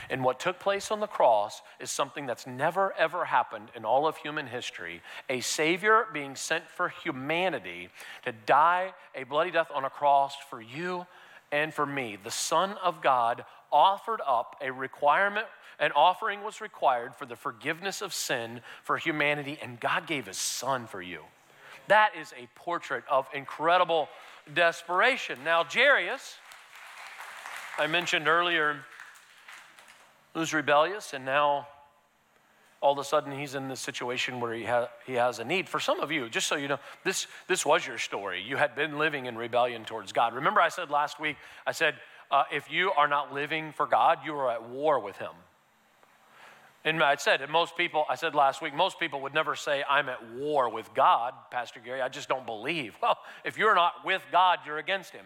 And 0.10 0.24
what 0.24 0.40
took 0.40 0.60
place 0.60 0.92
on 0.92 1.00
the 1.00 1.08
cross 1.08 1.62
is 1.80 1.90
something 1.90 2.26
that's 2.26 2.48
never, 2.48 2.94
ever 2.98 3.26
happened 3.26 3.70
in 3.76 3.86
all 3.86 4.08
of 4.08 4.18
human 4.18 4.48
history 4.48 5.02
a 5.30 5.40
Savior 5.42 6.08
being 6.14 6.36
sent 6.36 6.68
for 6.70 6.90
humanity 6.90 7.90
to 8.26 8.32
die 8.32 8.94
a 9.16 9.24
bloody 9.24 9.52
death 9.52 9.70
on 9.74 9.86
a 9.86 9.90
cross 9.90 10.36
for 10.50 10.62
you 10.62 11.06
and 11.52 11.74
for 11.74 11.86
me. 11.86 12.18
The 12.22 12.32
Son 12.32 12.76
of 12.84 13.02
God 13.02 13.46
offered 13.74 14.22
up 14.26 14.56
a 14.62 14.72
requirement, 14.72 15.48
an 15.80 15.92
offering 15.96 16.44
was 16.44 16.62
required 16.62 17.16
for 17.16 17.26
the 17.26 17.36
forgiveness 17.36 18.02
of 18.02 18.14
sin 18.14 18.62
for 18.84 18.98
humanity, 18.98 19.58
and 19.62 19.80
God 19.80 20.08
gave 20.08 20.28
His 20.28 20.38
Son 20.38 20.88
for 20.88 21.02
you. 21.02 21.22
That 21.88 22.12
is 22.18 22.34
a 22.42 22.48
portrait 22.56 23.04
of 23.10 23.28
incredible 23.34 24.08
desperation. 24.54 25.40
Now, 25.44 25.66
Jairus, 25.66 26.38
I 27.78 27.88
mentioned 27.88 28.28
earlier, 28.28 28.78
was 30.34 30.54
rebellious, 30.54 31.14
and 31.14 31.26
now 31.26 31.68
all 32.82 32.92
of 32.92 33.00
a 33.00 33.04
sudden 33.04 33.32
he's 33.32 33.56
in 33.56 33.70
this 33.70 33.80
situation 33.80 34.42
where 34.42 34.54
he, 34.54 34.66
ha- 34.66 34.90
he 35.06 35.14
has 35.14 35.40
a 35.40 35.46
need. 35.46 35.70
For 35.70 35.80
some 35.80 36.02
of 36.02 36.12
you, 36.12 36.30
just 36.30 36.48
so 36.48 36.56
you 36.56 36.68
know, 36.68 36.80
this, 37.06 37.28
this 37.48 37.66
was 37.66 37.88
your 37.88 37.98
story. 37.98 38.42
You 38.42 38.58
had 38.58 38.76
been 38.76 38.98
living 38.98 39.26
in 39.26 39.38
rebellion 39.38 39.86
towards 39.86 40.12
God. 40.12 40.34
Remember, 40.36 40.60
I 40.60 40.68
said 40.68 40.90
last 40.90 41.20
week, 41.20 41.38
I 41.66 41.72
said, 41.72 41.96
uh, 42.34 42.46
if 42.52 42.72
you 42.72 42.92
are 42.98 43.08
not 43.08 43.32
living 43.32 43.72
for 43.74 43.86
God, 43.86 44.20
you 44.26 44.34
are 44.34 44.52
at 44.52 44.68
war 44.68 45.00
with 45.00 45.16
Him. 45.18 45.30
And 46.84 47.02
I 47.02 47.16
said, 47.16 47.42
and 47.42 47.52
most 47.52 47.78
people, 47.78 48.06
I 48.10 48.16
said 48.16 48.34
last 48.34 48.62
week, 48.62 48.74
most 48.74 49.00
people 49.00 49.22
would 49.22 49.36
never 49.36 49.56
say, 49.56 49.84
I'm 49.88 50.10
at 50.10 50.34
war 50.34 50.68
with 50.70 50.90
God, 50.96 51.34
Pastor 51.52 51.80
Gary. 51.80 52.02
I 52.02 52.10
just 52.10 52.28
don't 52.28 52.46
believe. 52.46 52.98
Well, 53.02 53.20
if 53.46 53.58
you're 53.58 53.76
not 53.76 53.94
with 54.04 54.26
God, 54.32 54.60
you're 54.66 54.80
against 54.80 55.14
Him. 55.14 55.26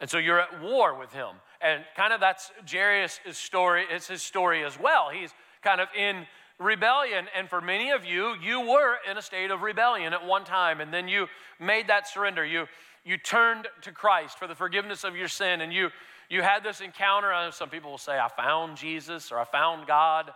And 0.00 0.08
so 0.08 0.18
you're 0.18 0.40
at 0.40 0.62
war 0.62 0.96
with 0.96 1.12
Him. 1.12 1.28
And 1.60 1.82
kind 1.96 2.12
of 2.12 2.20
that's 2.20 2.52
Jairus' 2.70 3.18
story, 3.32 3.84
it's 3.90 4.06
his 4.06 4.22
story 4.22 4.64
as 4.64 4.78
well. 4.78 5.10
He's 5.12 5.34
kind 5.62 5.80
of 5.80 5.88
in 5.98 6.26
rebellion. 6.60 7.26
And 7.36 7.48
for 7.48 7.60
many 7.60 7.90
of 7.90 8.04
you, 8.04 8.34
you 8.40 8.60
were 8.60 8.96
in 9.10 9.18
a 9.18 9.22
state 9.22 9.50
of 9.50 9.62
rebellion 9.62 10.12
at 10.12 10.24
one 10.24 10.44
time, 10.44 10.80
and 10.80 10.94
then 10.94 11.08
you 11.08 11.26
made 11.58 11.88
that 11.88 12.06
surrender. 12.06 12.44
You, 12.44 12.66
you 13.06 13.16
turned 13.16 13.68
to 13.82 13.92
Christ 13.92 14.36
for 14.36 14.48
the 14.48 14.54
forgiveness 14.56 15.04
of 15.04 15.14
your 15.16 15.28
sin, 15.28 15.60
and 15.60 15.72
you, 15.72 15.90
you 16.28 16.42
had 16.42 16.64
this 16.64 16.80
encounter. 16.80 17.32
I 17.32 17.46
know 17.46 17.50
Some 17.52 17.70
people 17.70 17.92
will 17.92 17.98
say, 17.98 18.18
I 18.18 18.28
found 18.28 18.76
Jesus 18.76 19.30
or 19.30 19.38
I 19.38 19.44
found 19.44 19.86
God. 19.86 20.32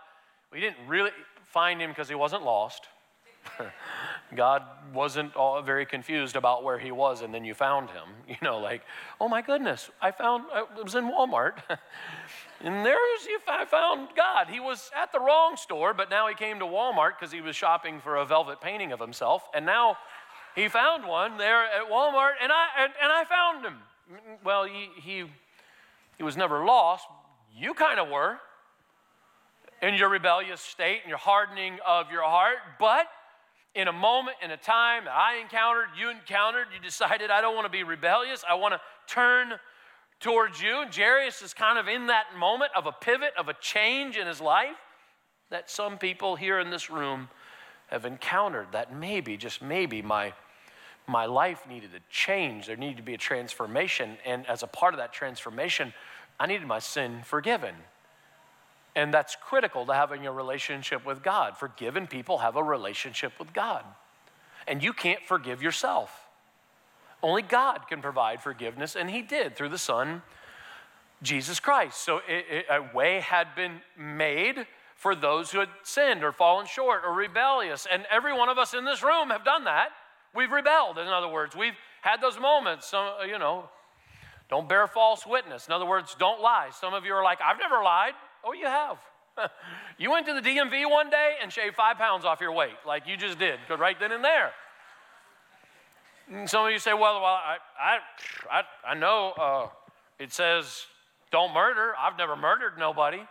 We 0.53 0.61
didn't 0.61 0.77
really 0.87 1.11
find 1.43 1.81
him 1.81 1.91
because 1.91 2.07
he 2.07 2.15
wasn't 2.15 2.43
lost. 2.43 2.87
God 4.35 4.63
wasn't 4.93 5.35
all 5.35 5.61
very 5.61 5.85
confused 5.85 6.37
about 6.37 6.63
where 6.63 6.79
he 6.79 6.91
was, 6.91 7.21
and 7.21 7.33
then 7.33 7.43
you 7.43 7.53
found 7.53 7.89
him. 7.89 8.03
You 8.27 8.37
know, 8.41 8.59
like, 8.59 8.83
oh 9.19 9.27
my 9.27 9.41
goodness, 9.41 9.91
I 10.01 10.11
found, 10.11 10.45
I 10.53 10.63
was 10.81 10.95
in 10.95 11.03
Walmart. 11.03 11.57
and 12.61 12.85
there's, 12.85 13.25
you. 13.27 13.39
I 13.45 13.65
found 13.65 14.07
God. 14.15 14.47
He 14.47 14.61
was 14.61 14.89
at 14.97 15.11
the 15.11 15.19
wrong 15.19 15.57
store, 15.57 15.93
but 15.93 16.09
now 16.09 16.29
he 16.29 16.33
came 16.33 16.59
to 16.59 16.65
Walmart 16.65 17.19
because 17.19 17.33
he 17.33 17.41
was 17.41 17.57
shopping 17.57 17.99
for 17.99 18.15
a 18.15 18.25
velvet 18.25 18.61
painting 18.61 18.93
of 18.93 19.01
himself. 19.01 19.43
And 19.53 19.65
now 19.65 19.97
he 20.55 20.67
found 20.67 21.07
one 21.07 21.37
there 21.37 21.63
at 21.63 21.89
Walmart, 21.89 22.33
and 22.41 22.51
I, 22.51 22.67
and, 22.79 22.93
and 23.01 23.11
I 23.11 23.23
found 23.25 23.65
him. 23.65 23.75
Well, 24.43 24.65
he, 24.65 24.89
he, 25.01 25.23
he 26.17 26.23
was 26.23 26.35
never 26.35 26.65
lost. 26.65 27.05
You 27.55 27.73
kind 27.73 27.99
of 27.99 28.09
were 28.09 28.37
in 29.81 29.95
your 29.95 30.09
rebellious 30.09 30.61
state 30.61 30.99
and 31.03 31.09
your 31.09 31.17
hardening 31.17 31.77
of 31.87 32.11
your 32.11 32.23
heart, 32.23 32.57
but 32.79 33.07
in 33.73 33.87
a 33.87 33.93
moment, 33.93 34.37
in 34.43 34.51
a 34.51 34.57
time 34.57 35.05
that 35.05 35.13
I 35.13 35.37
encountered, 35.41 35.87
you 35.97 36.09
encountered, 36.09 36.67
you 36.73 36.81
decided, 36.81 37.31
I 37.31 37.39
don't 37.41 37.55
want 37.55 37.65
to 37.65 37.71
be 37.71 37.83
rebellious. 37.83 38.43
I 38.47 38.55
want 38.55 38.73
to 38.73 38.81
turn 39.07 39.53
towards 40.19 40.61
you. 40.61 40.81
And 40.81 40.93
Jairus 40.93 41.41
is 41.41 41.53
kind 41.53 41.79
of 41.79 41.87
in 41.87 42.07
that 42.07 42.25
moment 42.37 42.71
of 42.75 42.85
a 42.85 42.91
pivot, 42.91 43.31
of 43.37 43.47
a 43.47 43.53
change 43.61 44.17
in 44.17 44.27
his 44.27 44.41
life 44.41 44.75
that 45.49 45.69
some 45.69 45.97
people 45.97 46.35
here 46.35 46.59
in 46.59 46.69
this 46.69 46.89
room 46.89 47.29
have 47.91 48.05
encountered. 48.05 48.67
That 48.71 48.93
maybe, 48.93 49.37
just 49.37 49.61
maybe, 49.61 50.01
my, 50.01 50.33
my 51.07 51.25
life 51.25 51.67
needed 51.67 51.91
a 51.95 51.99
change. 52.09 52.67
There 52.67 52.75
needed 52.75 52.97
to 52.97 53.03
be 53.03 53.13
a 53.13 53.17
transformation. 53.19 54.17
And 54.25 54.47
as 54.47 54.63
a 54.63 54.67
part 54.67 54.93
of 54.93 54.99
that 54.99 55.13
transformation, 55.13 55.93
I 56.39 56.47
needed 56.47 56.67
my 56.67 56.79
sin 56.79 57.21
forgiven. 57.23 57.75
And 58.95 59.13
that's 59.13 59.35
critical 59.35 59.85
to 59.85 59.93
having 59.93 60.27
a 60.27 60.31
relationship 60.31 61.05
with 61.05 61.23
God. 61.23 61.57
Forgiven 61.57 62.07
people 62.07 62.39
have 62.39 62.55
a 62.55 62.63
relationship 62.63 63.33
with 63.39 63.53
God. 63.53 63.85
And 64.67 64.83
you 64.83 64.93
can't 64.93 65.21
forgive 65.25 65.61
yourself. 65.61 66.27
Only 67.23 67.41
God 67.41 67.87
can 67.87 68.01
provide 68.01 68.41
forgiveness, 68.41 68.95
and 68.95 69.09
He 69.09 69.21
did 69.21 69.55
through 69.55 69.69
the 69.69 69.77
Son, 69.77 70.23
Jesus 71.21 71.59
Christ. 71.59 71.97
So 72.01 72.17
it, 72.27 72.45
it, 72.49 72.65
a 72.69 72.95
way 72.95 73.19
had 73.19 73.55
been 73.55 73.81
made 73.97 74.65
for 75.01 75.15
those 75.15 75.49
who 75.49 75.57
had 75.57 75.69
sinned 75.81 76.23
or 76.23 76.31
fallen 76.31 76.67
short 76.67 77.01
or 77.03 77.11
rebellious. 77.11 77.87
And 77.91 78.05
every 78.11 78.37
one 78.37 78.49
of 78.49 78.59
us 78.59 78.75
in 78.75 78.85
this 78.85 79.01
room 79.01 79.31
have 79.31 79.43
done 79.43 79.63
that. 79.63 79.89
We've 80.35 80.51
rebelled, 80.51 80.99
in 80.99 81.07
other 81.07 81.27
words. 81.27 81.55
We've 81.55 81.73
had 82.03 82.21
those 82.21 82.39
moments, 82.39 82.85
some, 82.85 83.09
you 83.27 83.39
know, 83.39 83.67
don't 84.47 84.69
bear 84.69 84.85
false 84.85 85.25
witness. 85.25 85.65
In 85.65 85.73
other 85.73 85.87
words, 85.87 86.15
don't 86.19 86.39
lie. 86.39 86.69
Some 86.79 86.93
of 86.93 87.03
you 87.03 87.13
are 87.13 87.23
like, 87.23 87.39
I've 87.43 87.57
never 87.57 87.81
lied. 87.83 88.13
Oh, 88.43 88.53
you 88.53 88.67
have. 88.67 88.99
you 89.97 90.11
went 90.11 90.27
to 90.27 90.35
the 90.35 90.41
DMV 90.41 90.87
one 90.87 91.09
day 91.09 91.33
and 91.41 91.51
shaved 91.51 91.75
five 91.75 91.97
pounds 91.97 92.23
off 92.23 92.39
your 92.39 92.51
weight, 92.51 92.77
like 92.85 93.07
you 93.07 93.17
just 93.17 93.39
did, 93.39 93.59
right 93.79 93.99
then 93.99 94.11
and 94.11 94.23
there. 94.23 94.51
And 96.31 96.47
some 96.47 96.63
of 96.63 96.71
you 96.71 96.77
say, 96.77 96.93
well, 96.93 97.21
well 97.21 97.25
I, 97.25 97.57
I, 97.79 97.97
I, 98.51 98.91
I 98.91 98.93
know 98.93 99.31
uh, 99.31 99.67
it 100.19 100.31
says 100.31 100.85
don't 101.31 101.55
murder. 101.55 101.93
I've 101.99 102.19
never 102.19 102.35
murdered 102.35 102.73
nobody. 102.77 103.25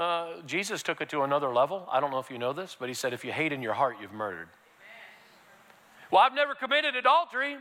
Uh, 0.00 0.40
Jesus 0.46 0.82
took 0.82 1.02
it 1.02 1.10
to 1.10 1.24
another 1.24 1.52
level. 1.52 1.86
I 1.92 2.00
don't 2.00 2.10
know 2.10 2.20
if 2.20 2.30
you 2.30 2.38
know 2.38 2.54
this, 2.54 2.74
but 2.80 2.88
he 2.88 2.94
said, 2.94 3.12
if 3.12 3.22
you 3.22 3.32
hate 3.32 3.52
in 3.52 3.60
your 3.60 3.74
heart, 3.74 3.96
you've 4.00 4.14
murdered. 4.14 4.48
Well, 6.10 6.22
I've 6.22 6.32
never 6.32 6.54
committed 6.54 6.96
adultery. 6.96 7.58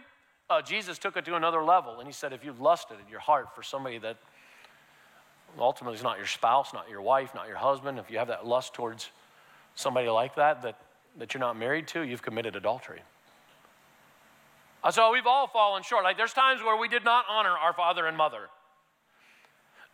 Uh, 0.50 0.62
Jesus 0.62 0.98
took 0.98 1.18
it 1.18 1.26
to 1.26 1.36
another 1.36 1.62
level, 1.62 2.00
and 2.00 2.08
he 2.08 2.14
said, 2.14 2.32
if 2.32 2.46
you've 2.46 2.62
lusted 2.62 2.96
in 3.06 3.12
your 3.12 3.20
heart 3.20 3.54
for 3.54 3.62
somebody 3.62 3.98
that 3.98 4.16
ultimately 5.60 5.98
is 5.98 6.02
not 6.02 6.18
your 6.18 6.28
spouse, 6.28 6.74
not 6.74 6.90
your 6.90 7.02
wife, 7.02 7.36
not 7.36 7.50
your 7.50 7.58
husband, 7.58 8.00
if 8.00 8.10
you 8.10 8.18
have 8.20 8.30
that 8.30 8.48
lust 8.48 8.74
towards 8.74 9.10
somebody 9.76 10.08
like 10.08 10.36
that 10.36 10.62
that, 10.62 10.80
that 11.18 11.34
you're 11.34 11.42
not 11.42 11.58
married 11.58 11.90
to, 11.90 12.04
you've 12.04 12.22
committed 12.22 12.56
adultery. 12.56 13.02
So 14.92 15.12
we've 15.12 15.28
all 15.28 15.48
fallen 15.48 15.84
short. 15.84 16.06
Like 16.06 16.16
there's 16.16 16.32
times 16.32 16.62
where 16.64 16.78
we 16.78 16.88
did 16.88 17.04
not 17.04 17.26
honor 17.30 17.50
our 17.50 17.74
father 17.74 18.08
and 18.08 18.16
mother. 18.16 18.48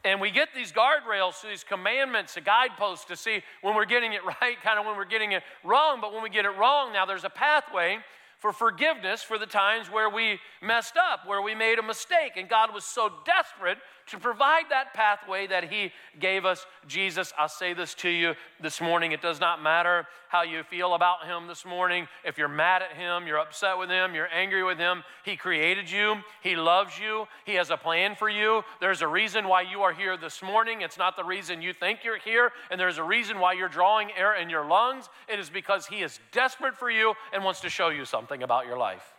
And 0.05 0.21
we 0.21 0.29
get 0.29 0.49
these 0.53 0.71
guardrails, 0.71 1.41
these 1.41 1.63
commandments, 1.63 2.37
a 2.37 2.41
guidepost 2.41 3.07
to 3.07 3.15
see 3.15 3.41
when 3.61 3.75
we're 3.75 3.85
getting 3.85 4.13
it 4.13 4.21
right, 4.41 4.55
kind 4.61 4.79
of 4.79 4.85
when 4.85 4.95
we're 4.95 5.05
getting 5.05 5.31
it 5.31 5.41
wrong. 5.63 5.99
But 5.99 6.13
when 6.13 6.21
we 6.21 6.29
get 6.29 6.45
it 6.45 6.55
wrong, 6.57 6.93
now 6.93 7.05
there's 7.05 7.23
a 7.23 7.29
pathway 7.29 7.97
for 8.37 8.53
forgiveness 8.53 9.23
for 9.23 9.39
the 9.39 9.47
times 9.47 9.87
where 9.87 10.07
we 10.07 10.39
messed 10.61 10.95
up, 10.95 11.27
where 11.27 11.41
we 11.41 11.55
made 11.55 11.79
a 11.79 11.83
mistake. 11.83 12.33
And 12.35 12.47
God 12.47 12.71
was 12.71 12.85
so 12.85 13.11
desperate 13.25 13.79
to 14.07 14.19
provide 14.19 14.65
that 14.69 14.93
pathway 14.93 15.47
that 15.47 15.71
He 15.71 15.91
gave 16.19 16.45
us 16.45 16.65
Jesus. 16.87 17.33
I'll 17.37 17.49
say 17.49 17.73
this 17.73 17.93
to 17.95 18.09
you 18.09 18.35
this 18.61 18.79
morning. 18.79 19.11
It 19.11 19.21
does 19.21 19.39
not 19.39 19.61
matter 19.61 20.05
how 20.27 20.43
you 20.43 20.63
feel 20.63 20.93
about 20.93 21.25
Him 21.25 21.47
this 21.47 21.65
morning. 21.65 22.07
If 22.23 22.37
you're 22.37 22.47
mad 22.47 22.81
at 22.81 22.95
Him, 22.95 23.25
you're 23.25 23.39
upset 23.39 23.77
with 23.77 23.89
Him, 23.89 24.13
you're 24.13 24.29
angry 24.31 24.63
with 24.63 24.77
Him, 24.77 25.03
He 25.23 25.35
created 25.35 25.89
you, 25.89 26.17
He 26.41 26.55
loves 26.55 26.99
you, 26.99 27.27
He 27.45 27.55
has 27.55 27.71
a 27.71 27.77
plan 27.77 28.15
for 28.15 28.29
you. 28.29 28.63
There's 28.79 29.01
a 29.01 29.07
reason 29.07 29.47
why 29.47 29.61
you 29.61 29.81
are 29.81 29.93
here 29.93 30.17
this 30.17 30.43
morning. 30.43 30.81
It's 30.81 30.97
not 30.97 31.15
the 31.15 31.23
reason 31.23 31.61
you 31.61 31.73
think 31.73 32.03
you're 32.03 32.19
here, 32.19 32.51
and 32.69 32.79
there's 32.79 32.97
a 32.97 33.03
reason 33.03 33.39
why 33.39 33.53
you're 33.53 33.69
drawing 33.69 34.09
air 34.15 34.35
in 34.35 34.49
your 34.49 34.65
lungs. 34.65 35.09
It 35.27 35.39
is 35.39 35.49
because 35.49 35.87
He 35.87 36.03
is 36.03 36.19
desperate 36.31 36.77
for 36.77 36.91
you 36.91 37.15
and 37.33 37.43
wants 37.43 37.61
to 37.61 37.69
show 37.69 37.89
you 37.89 38.05
something 38.05 38.43
about 38.43 38.67
your 38.67 38.77
life. 38.77 39.13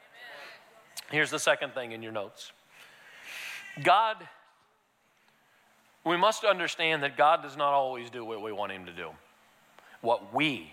Here's 1.11 1.31
the 1.31 1.39
second 1.39 1.73
thing 1.73 1.93
in 1.93 2.03
your 2.03 2.13
notes 2.13 2.53
God 3.83 4.17
we 6.07 6.17
must 6.17 6.45
understand 6.45 7.03
that 7.03 7.17
God 7.17 7.43
does 7.43 7.57
not 7.57 7.73
always 7.73 8.11
do 8.11 8.25
what 8.25 8.41
we 8.41 8.53
want 8.53 8.71
Him 8.71 8.87
to 8.87 8.93
do, 8.93 9.11
what 10.01 10.33
we 10.33 10.73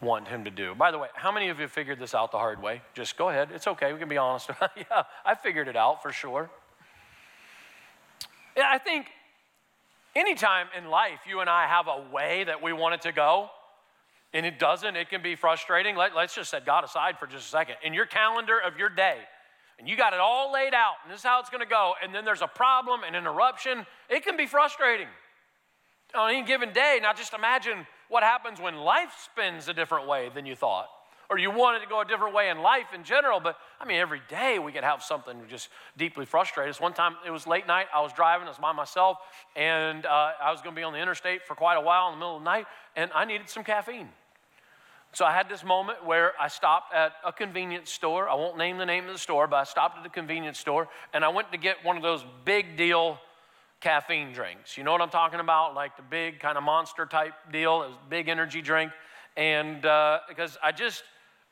want 0.00 0.26
Him 0.26 0.44
to 0.44 0.50
do. 0.50 0.74
By 0.74 0.90
the 0.90 0.98
way, 0.98 1.08
how 1.14 1.30
many 1.30 1.50
of 1.50 1.60
you 1.60 1.68
figured 1.68 1.98
this 1.98 2.14
out 2.14 2.32
the 2.32 2.38
hard 2.38 2.62
way? 2.62 2.80
Just 2.94 3.18
go 3.18 3.28
ahead. 3.28 3.50
It's 3.54 3.66
okay. 3.66 3.92
We 3.92 3.98
can 3.98 4.08
be 4.08 4.16
honest. 4.16 4.50
yeah, 4.76 5.02
I 5.24 5.34
figured 5.34 5.68
it 5.68 5.76
out 5.76 6.02
for 6.02 6.10
sure. 6.10 6.50
Yeah, 8.56 8.64
I 8.66 8.78
think 8.78 9.06
anytime 10.16 10.68
in 10.76 10.88
life 10.88 11.20
you 11.28 11.40
and 11.40 11.50
I 11.50 11.66
have 11.66 11.86
a 11.86 12.10
way 12.10 12.44
that 12.44 12.62
we 12.62 12.72
want 12.72 12.94
it 12.94 13.02
to 13.02 13.12
go, 13.12 13.50
and 14.32 14.46
it 14.46 14.58
doesn't, 14.58 14.96
it 14.96 15.10
can 15.10 15.22
be 15.22 15.36
frustrating. 15.36 15.96
Let, 15.96 16.16
us 16.16 16.34
just 16.34 16.50
set 16.50 16.64
God 16.64 16.84
aside 16.84 17.18
for 17.18 17.26
just 17.26 17.46
a 17.46 17.50
second. 17.50 17.76
In 17.84 17.92
your 17.92 18.06
calendar 18.06 18.58
of 18.58 18.78
your 18.78 18.88
day, 18.88 19.18
and 19.82 19.90
you 19.90 19.96
got 19.96 20.12
it 20.12 20.20
all 20.20 20.52
laid 20.52 20.74
out, 20.74 20.94
and 21.02 21.12
this 21.12 21.18
is 21.18 21.24
how 21.24 21.40
it's 21.40 21.50
going 21.50 21.60
to 21.60 21.68
go, 21.68 21.94
and 22.00 22.14
then 22.14 22.24
there's 22.24 22.40
a 22.40 22.46
problem, 22.46 23.02
an 23.02 23.16
interruption, 23.16 23.84
it 24.08 24.24
can 24.24 24.36
be 24.36 24.46
frustrating 24.46 25.08
on 26.14 26.30
any 26.30 26.44
given 26.44 26.72
day. 26.72 27.00
Now, 27.02 27.12
just 27.12 27.34
imagine 27.34 27.84
what 28.08 28.22
happens 28.22 28.60
when 28.60 28.76
life 28.76 29.12
spins 29.24 29.66
a 29.66 29.74
different 29.74 30.06
way 30.06 30.30
than 30.32 30.46
you 30.46 30.54
thought, 30.54 30.86
or 31.28 31.36
you 31.36 31.50
wanted 31.50 31.80
to 31.80 31.88
go 31.88 32.00
a 32.00 32.04
different 32.04 32.32
way 32.32 32.48
in 32.48 32.60
life 32.60 32.94
in 32.94 33.02
general. 33.02 33.40
But 33.40 33.56
I 33.80 33.84
mean, 33.84 33.96
every 33.96 34.20
day 34.28 34.60
we 34.60 34.70
could 34.70 34.84
have 34.84 35.02
something 35.02 35.36
just 35.48 35.68
deeply 35.96 36.26
frustrate 36.26 36.68
us. 36.68 36.80
One 36.80 36.92
time 36.92 37.16
it 37.26 37.32
was 37.32 37.48
late 37.48 37.66
night, 37.66 37.86
I 37.92 38.02
was 38.02 38.12
driving, 38.12 38.46
I 38.46 38.50
was 38.50 38.58
by 38.58 38.70
myself, 38.70 39.16
and 39.56 40.06
uh, 40.06 40.30
I 40.40 40.52
was 40.52 40.60
going 40.60 40.76
to 40.76 40.78
be 40.78 40.84
on 40.84 40.92
the 40.92 41.00
interstate 41.00 41.44
for 41.44 41.56
quite 41.56 41.74
a 41.74 41.80
while 41.80 42.06
in 42.06 42.14
the 42.14 42.18
middle 42.18 42.36
of 42.36 42.42
the 42.42 42.48
night, 42.48 42.66
and 42.94 43.10
I 43.16 43.24
needed 43.24 43.48
some 43.48 43.64
caffeine. 43.64 44.10
So 45.14 45.26
I 45.26 45.32
had 45.32 45.50
this 45.50 45.62
moment 45.62 46.06
where 46.06 46.32
I 46.40 46.48
stopped 46.48 46.94
at 46.94 47.12
a 47.24 47.32
convenience 47.32 47.90
store. 47.90 48.30
I 48.30 48.34
won't 48.34 48.56
name 48.56 48.78
the 48.78 48.86
name 48.86 49.04
of 49.06 49.12
the 49.12 49.18
store, 49.18 49.46
but 49.46 49.56
I 49.56 49.64
stopped 49.64 49.98
at 49.98 50.06
a 50.06 50.08
convenience 50.08 50.58
store 50.58 50.88
and 51.12 51.22
I 51.22 51.28
went 51.28 51.52
to 51.52 51.58
get 51.58 51.84
one 51.84 51.98
of 51.98 52.02
those 52.02 52.24
big 52.46 52.78
deal 52.78 53.18
caffeine 53.80 54.32
drinks. 54.32 54.78
You 54.78 54.84
know 54.84 54.92
what 54.92 55.02
I'm 55.02 55.10
talking 55.10 55.40
about? 55.40 55.74
Like 55.74 55.98
the 55.98 56.02
big 56.02 56.40
kind 56.40 56.56
of 56.56 56.64
monster 56.64 57.04
type 57.04 57.34
deal, 57.52 57.82
it 57.82 57.88
was 57.88 57.96
a 58.06 58.08
big 58.08 58.28
energy 58.28 58.62
drink. 58.62 58.90
And 59.36 59.84
uh, 59.84 60.20
because 60.28 60.56
I 60.62 60.72
just, 60.72 61.02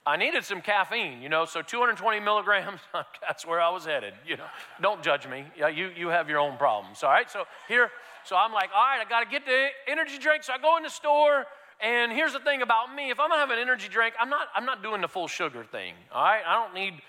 I 0.07 0.16
needed 0.16 0.44
some 0.44 0.62
caffeine, 0.62 1.20
you 1.20 1.29
know, 1.29 1.44
so 1.44 1.61
220 1.61 2.20
milligrams, 2.20 2.81
that's 3.20 3.44
where 3.44 3.61
I 3.61 3.68
was 3.68 3.85
headed, 3.85 4.14
you 4.27 4.38
know. 4.38 4.46
Don't 4.81 5.03
judge 5.03 5.27
me. 5.27 5.44
Yeah, 5.59 5.68
you, 5.68 5.90
you 5.94 6.09
have 6.09 6.31
your 6.31 6.38
own 6.38 6.57
problems, 6.57 7.03
all 7.03 7.11
right? 7.11 7.31
So 7.31 7.44
here, 7.68 7.90
so 8.25 8.37
I'm 8.37 8.55
like, 8.55 8.70
all 8.75 8.83
right, 8.83 9.05
I 9.05 9.09
got 9.09 9.23
to 9.23 9.31
get 9.31 9.44
the 9.44 9.68
energy 9.87 10.16
drink. 10.16 10.44
So 10.44 10.55
I 10.55 10.59
go 10.59 10.79
in 10.79 10.83
the 10.83 10.88
store 10.88 11.44
and 11.83 12.12
here's 12.12 12.33
the 12.33 12.40
thing 12.40 12.62
about 12.62 12.95
me 12.95 13.11
if 13.11 13.19
I'm 13.19 13.29
gonna 13.29 13.40
have 13.40 13.51
an 13.51 13.59
energy 13.59 13.88
drink, 13.88 14.14
I'm 14.21 14.31
not, 14.31 14.49
I'm 14.55 14.64
not 14.64 14.83
doing 14.83 15.01
the 15.01 15.09
full 15.09 15.29
sugar 15.29 15.64
thing, 15.64 15.95
all 16.12 16.23
right? 16.23 16.43
I 16.47 16.55
don't 16.55 16.75
need 16.75 17.01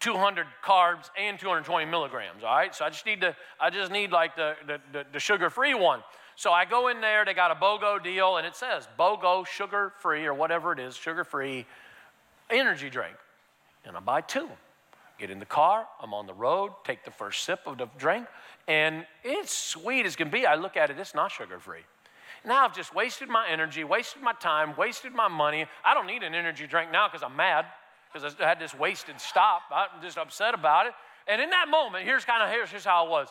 200 0.00 0.46
carbs 0.64 1.10
and 1.18 1.38
220 1.38 1.84
milligrams, 1.90 2.42
all 2.42 2.56
right? 2.56 2.74
So 2.74 2.84
I 2.84 2.90
just 2.90 3.04
need 3.04 3.20
to, 3.20 3.36
I 3.60 3.70
just 3.70 3.92
need 3.92 4.10
like 4.10 4.34
the, 4.34 4.54
the, 4.66 4.80
the, 4.92 5.06
the 5.12 5.20
sugar-free 5.20 5.74
one. 5.74 6.02
So 6.36 6.52
I 6.52 6.64
go 6.64 6.88
in 6.88 7.02
there, 7.02 7.24
they 7.24 7.34
got 7.34 7.50
a 7.50 7.54
BOGO 7.54 8.02
deal, 8.02 8.38
and 8.38 8.46
it 8.46 8.56
says 8.56 8.88
BOGO 8.98 9.46
sugar-free 9.46 10.24
or 10.24 10.32
whatever 10.32 10.72
it 10.72 10.78
is, 10.78 10.96
sugar-free 10.96 11.66
energy 12.48 12.88
drink. 12.88 13.14
And 13.84 13.96
I 13.96 14.00
buy 14.00 14.22
two. 14.22 14.48
Get 15.18 15.30
in 15.30 15.38
the 15.38 15.44
car, 15.44 15.86
I'm 16.00 16.14
on 16.14 16.26
the 16.26 16.32
road, 16.32 16.72
take 16.82 17.04
the 17.04 17.10
first 17.10 17.44
sip 17.44 17.60
of 17.66 17.76
the 17.76 17.86
drink, 17.98 18.26
and 18.66 19.04
it's 19.22 19.52
sweet 19.52 20.06
as 20.06 20.16
can 20.16 20.30
be. 20.30 20.46
I 20.46 20.54
look 20.54 20.78
at 20.78 20.88
it, 20.88 20.98
it's 20.98 21.14
not 21.14 21.30
sugar-free. 21.30 21.82
Now 22.44 22.64
I've 22.64 22.74
just 22.74 22.94
wasted 22.94 23.28
my 23.28 23.46
energy, 23.48 23.84
wasted 23.84 24.22
my 24.22 24.32
time, 24.32 24.74
wasted 24.76 25.12
my 25.12 25.28
money. 25.28 25.66
I 25.84 25.94
don't 25.94 26.06
need 26.06 26.22
an 26.22 26.34
energy 26.34 26.66
drink 26.66 26.90
now 26.90 27.08
because 27.08 27.22
I'm 27.22 27.36
mad 27.36 27.66
because 28.12 28.34
I 28.40 28.46
had 28.46 28.58
this 28.58 28.74
wasted 28.74 29.20
stop. 29.20 29.62
I'm 29.70 30.02
just 30.02 30.18
upset 30.18 30.54
about 30.54 30.86
it. 30.86 30.92
And 31.28 31.40
in 31.40 31.50
that 31.50 31.68
moment, 31.68 32.04
here's 32.04 32.24
kind 32.24 32.42
of 32.42 32.50
here's 32.50 32.70
just 32.70 32.86
how 32.86 33.06
it 33.06 33.10
was. 33.10 33.28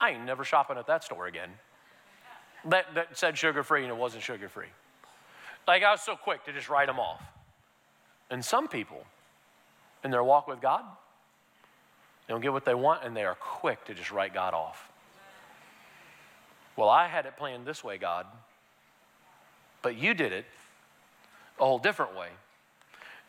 I 0.00 0.10
ain't 0.10 0.24
never 0.24 0.44
shopping 0.44 0.78
at 0.78 0.86
that 0.86 1.04
store 1.04 1.26
again. 1.26 1.50
That, 2.64 2.86
that 2.94 3.16
said 3.16 3.36
sugar 3.36 3.62
free 3.62 3.82
and 3.82 3.90
it 3.90 3.96
wasn't 3.96 4.22
sugar 4.22 4.48
free. 4.48 4.66
Like 5.66 5.82
I 5.82 5.92
was 5.92 6.00
so 6.00 6.16
quick 6.16 6.44
to 6.46 6.52
just 6.52 6.68
write 6.68 6.86
them 6.86 6.98
off. 6.98 7.22
And 8.30 8.44
some 8.44 8.68
people, 8.68 9.04
in 10.02 10.10
their 10.10 10.24
walk 10.24 10.48
with 10.48 10.60
God, 10.60 10.84
they 12.26 12.34
don't 12.34 12.40
get 12.40 12.52
what 12.52 12.64
they 12.64 12.74
want 12.74 13.04
and 13.04 13.16
they 13.16 13.24
are 13.24 13.36
quick 13.36 13.84
to 13.86 13.94
just 13.94 14.10
write 14.10 14.34
God 14.34 14.54
off. 14.54 14.90
Well, 16.78 16.88
I 16.88 17.08
had 17.08 17.26
it 17.26 17.36
planned 17.36 17.66
this 17.66 17.82
way, 17.82 17.98
God, 17.98 18.24
but 19.82 19.96
you 19.96 20.14
did 20.14 20.32
it 20.32 20.44
a 21.58 21.64
whole 21.64 21.80
different 21.80 22.16
way. 22.16 22.28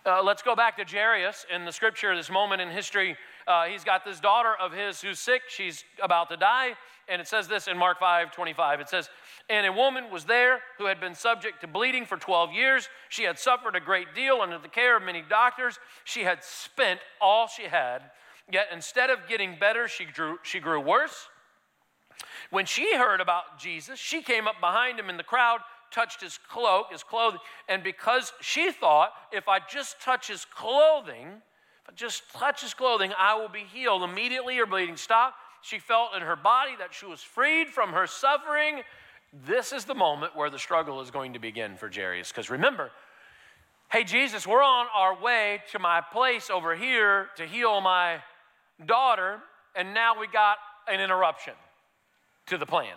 Uh, 0.06 0.22
let's 0.22 0.44
go 0.44 0.56
back 0.56 0.78
to 0.78 0.84
Jairus 0.84 1.48
in 1.52 1.66
the 1.66 1.72
scripture, 1.72 2.16
this 2.16 2.30
moment 2.30 2.62
in 2.62 2.70
history. 2.70 3.18
Uh, 3.48 3.64
he's 3.66 3.84
got 3.84 4.06
this 4.06 4.20
daughter 4.20 4.54
of 4.62 4.72
his 4.72 5.02
who's 5.02 5.18
sick. 5.18 5.42
She's 5.50 5.84
about 6.00 6.30
to 6.30 6.38
die. 6.38 6.76
And 7.08 7.20
it 7.20 7.28
says 7.28 7.48
this 7.48 7.68
in 7.68 7.76
Mark 7.76 8.00
5 8.00 8.32
25. 8.32 8.82
It 8.82 8.90
says, 8.90 9.10
And 9.50 9.66
a 9.66 9.74
woman 9.74 10.12
was 10.12 10.26
there 10.26 10.60
who 10.78 10.86
had 10.86 11.00
been 11.00 11.16
subject 11.16 11.62
to 11.62 11.68
bleeding 11.68 12.06
for 12.06 12.18
12 12.18 12.54
years. 12.54 12.88
She 13.10 13.24
had 13.24 13.40
suffered 13.40 13.76
a 13.76 13.80
great 13.80 14.14
deal 14.14 14.42
under 14.42 14.60
the 14.60 14.68
care 14.68 14.96
of 14.96 15.02
many 15.02 15.24
doctors. 15.28 15.80
She 16.04 16.22
had 16.22 16.44
spent 16.44 17.00
all 17.20 17.48
she 17.48 17.64
had. 17.64 18.12
Yet 18.52 18.68
instead 18.72 19.10
of 19.10 19.28
getting 19.28 19.58
better, 19.60 19.88
she 19.88 20.06
she 20.44 20.60
grew 20.60 20.80
worse. 20.80 21.30
When 22.50 22.66
she 22.66 22.96
heard 22.96 23.22
about 23.22 23.60
Jesus, 23.60 24.00
she 24.00 24.22
came 24.22 24.48
up 24.48 24.60
behind 24.60 25.00
him 25.00 25.10
in 25.10 25.18
the 25.18 25.24
crowd, 25.24 25.60
touched 25.92 26.22
his 26.22 26.40
cloak, 26.50 26.88
his 26.92 27.04
clothing, 27.04 27.40
and 27.68 27.84
because 27.84 28.34
she 28.42 28.72
thought, 28.72 29.12
if 29.32 29.48
I 29.48 29.60
just 29.60 30.02
touch 30.02 30.28
his 30.28 30.46
clothing, 30.46 31.28
if 31.28 31.90
I 31.90 31.92
just 31.96 32.24
touch 32.34 32.62
his 32.62 32.74
clothing, 32.74 33.12
I 33.18 33.36
will 33.36 33.50
be 33.50 33.66
healed. 33.72 34.04
Immediately 34.04 34.58
her 34.58 34.66
bleeding 34.66 34.98
stopped. 34.98 35.36
She 35.62 35.78
felt 35.78 36.16
in 36.16 36.22
her 36.22 36.36
body 36.36 36.72
that 36.80 36.94
she 36.94 37.06
was 37.06 37.22
freed 37.22 37.70
from 37.70 37.92
her 37.94 38.08
suffering. 38.08 38.82
This 39.46 39.72
is 39.72 39.86
the 39.86 39.96
moment 39.96 40.36
where 40.36 40.50
the 40.50 40.60
struggle 40.60 41.02
is 41.02 41.12
going 41.12 41.34
to 41.34 41.40
begin 41.40 41.76
for 41.76 41.90
Jairus. 41.94 42.30
Because 42.30 42.50
remember, 42.50 42.90
hey, 43.92 44.04
Jesus, 44.04 44.48
we're 44.48 44.64
on 44.64 44.88
our 44.96 45.20
way 45.22 45.62
to 45.72 45.80
my 45.80 46.02
place 46.02 46.50
over 46.50 46.76
here 46.76 47.28
to 47.36 47.46
heal 47.46 47.80
my 47.82 48.20
daughter, 48.86 49.40
and 49.76 49.94
now 49.94 50.20
we 50.20 50.28
got 50.28 50.58
an 50.88 51.00
interruption 51.00 51.54
to 52.50 52.58
the 52.58 52.66
plan. 52.66 52.96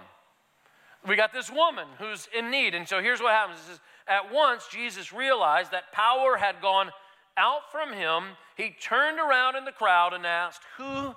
We 1.07 1.17
got 1.17 1.33
this 1.33 1.51
woman 1.51 1.87
who's 1.99 2.29
in 2.37 2.51
need. 2.51 2.75
And 2.75 2.89
so 2.89 3.01
here's 3.01 3.21
what 3.21 3.33
happens. 3.33 3.61
Says, 3.61 3.81
At 4.07 4.33
once, 4.33 4.69
Jesus 4.71 5.13
realized 5.13 5.73
that 5.73 5.93
power 5.93 6.37
had 6.37 6.61
gone 6.61 6.91
out 7.37 7.71
from 7.73 7.93
him. 7.93 8.37
He 8.57 8.75
turned 8.81 9.19
around 9.19 9.57
in 9.57 9.65
the 9.65 9.73
crowd 9.73 10.13
and 10.13 10.27
asked, 10.27 10.63
Who 10.77 11.15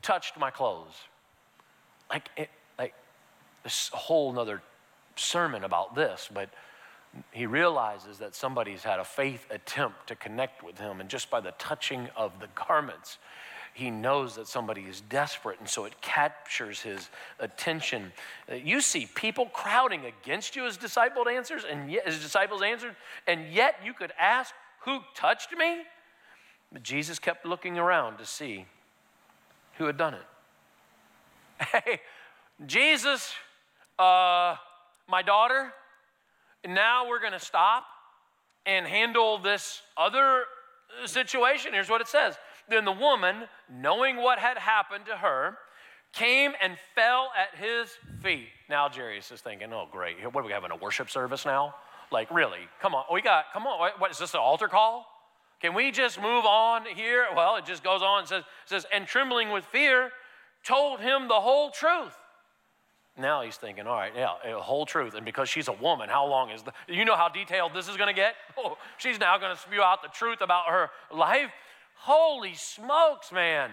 touched 0.00 0.38
my 0.38 0.50
clothes? 0.50 0.94
Like, 2.10 2.28
it, 2.36 2.50
like 2.78 2.94
this 3.62 3.90
a 3.92 3.96
whole 3.96 4.32
nother 4.32 4.62
sermon 5.16 5.64
about 5.64 5.94
this, 5.94 6.28
but 6.32 6.50
he 7.30 7.46
realizes 7.46 8.18
that 8.18 8.34
somebody's 8.34 8.82
had 8.82 8.98
a 8.98 9.04
faith 9.04 9.46
attempt 9.50 10.06
to 10.08 10.16
connect 10.16 10.62
with 10.62 10.78
him, 10.78 11.00
and 11.00 11.08
just 11.08 11.30
by 11.30 11.40
the 11.40 11.52
touching 11.52 12.08
of 12.16 12.40
the 12.40 12.48
garments, 12.54 13.18
he 13.74 13.90
knows 13.90 14.36
that 14.36 14.46
somebody 14.46 14.82
is 14.82 15.00
desperate, 15.00 15.58
and 15.58 15.68
so 15.68 15.84
it 15.84 16.00
captures 16.00 16.80
his 16.80 17.10
attention. 17.40 18.12
Uh, 18.50 18.54
you 18.54 18.80
see 18.80 19.08
people 19.16 19.46
crowding 19.46 20.04
against 20.06 20.54
you 20.54 20.64
as 20.64 20.76
disciples 20.76 21.26
answers, 21.28 21.64
and 21.68 21.90
yet, 21.90 22.06
as 22.06 22.20
disciples 22.20 22.62
answered, 22.62 22.94
and 23.26 23.52
yet 23.52 23.74
you 23.84 23.92
could 23.92 24.12
ask, 24.16 24.54
"Who 24.84 25.00
touched 25.16 25.50
me?" 25.52 25.82
But 26.72 26.84
Jesus 26.84 27.18
kept 27.18 27.44
looking 27.44 27.76
around 27.76 28.18
to 28.18 28.26
see 28.26 28.66
who 29.78 29.86
had 29.86 29.96
done 29.96 30.14
it. 30.14 30.26
Hey, 31.84 32.00
Jesus, 32.66 33.32
uh, 33.98 34.56
my 35.08 35.22
daughter. 35.22 35.72
Now 36.66 37.08
we're 37.08 37.20
going 37.20 37.32
to 37.32 37.40
stop 37.40 37.84
and 38.66 38.86
handle 38.86 39.38
this 39.38 39.82
other 39.96 40.44
situation. 41.06 41.72
Here's 41.72 41.90
what 41.90 42.00
it 42.00 42.08
says 42.08 42.36
then 42.68 42.84
the 42.84 42.92
woman, 42.92 43.44
knowing 43.70 44.16
what 44.16 44.38
had 44.38 44.58
happened 44.58 45.06
to 45.06 45.16
her, 45.16 45.58
came 46.12 46.52
and 46.62 46.76
fell 46.94 47.30
at 47.36 47.58
his 47.58 47.88
feet. 48.22 48.48
Now 48.68 48.88
Jairus 48.88 49.30
is 49.30 49.40
thinking, 49.40 49.72
oh, 49.72 49.88
great. 49.90 50.16
What 50.32 50.42
are 50.42 50.46
we 50.46 50.52
having 50.52 50.70
a 50.70 50.76
worship 50.76 51.10
service 51.10 51.44
now? 51.44 51.74
Like, 52.10 52.30
really? 52.30 52.60
Come 52.80 52.94
on. 52.94 53.04
We 53.12 53.22
got, 53.22 53.46
come 53.52 53.66
on. 53.66 53.90
What 53.98 54.10
is 54.10 54.18
this, 54.18 54.34
an 54.34 54.40
altar 54.40 54.68
call? 54.68 55.06
Can 55.60 55.74
we 55.74 55.90
just 55.90 56.20
move 56.20 56.44
on 56.44 56.84
here? 56.86 57.26
Well, 57.34 57.56
it 57.56 57.64
just 57.64 57.82
goes 57.82 58.02
on 58.02 58.20
and 58.20 58.28
says, 58.28 58.44
says, 58.66 58.86
and 58.92 59.06
trembling 59.06 59.50
with 59.50 59.64
fear, 59.64 60.10
told 60.62 61.00
him 61.00 61.28
the 61.28 61.40
whole 61.40 61.70
truth. 61.70 62.14
Now 63.16 63.42
he's 63.42 63.56
thinking, 63.56 63.86
all 63.86 63.94
right, 63.94 64.12
yeah, 64.14 64.34
whole 64.58 64.86
truth. 64.86 65.14
And 65.14 65.24
because 65.24 65.48
she's 65.48 65.68
a 65.68 65.72
woman, 65.72 66.08
how 66.08 66.26
long 66.26 66.50
is 66.50 66.62
the, 66.62 66.72
you 66.88 67.04
know 67.04 67.14
how 67.14 67.28
detailed 67.28 67.72
this 67.72 67.88
is 67.88 67.96
going 67.96 68.08
to 68.08 68.14
get? 68.14 68.34
Oh, 68.56 68.78
she's 68.98 69.18
now 69.18 69.36
going 69.36 69.54
to 69.54 69.60
spew 69.60 69.82
out 69.82 70.00
the 70.02 70.08
truth 70.08 70.40
about 70.40 70.66
her 70.68 70.90
life. 71.12 71.50
Holy 71.94 72.54
smokes, 72.54 73.32
man. 73.32 73.70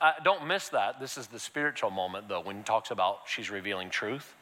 Uh, 0.00 0.12
don't 0.22 0.46
miss 0.46 0.68
that. 0.68 1.00
This 1.00 1.16
is 1.16 1.26
the 1.26 1.38
spiritual 1.38 1.90
moment, 1.90 2.28
though, 2.28 2.40
when 2.40 2.58
he 2.58 2.62
talks 2.62 2.90
about 2.90 3.20
she's 3.26 3.50
revealing 3.50 3.90
truth. 3.90 4.34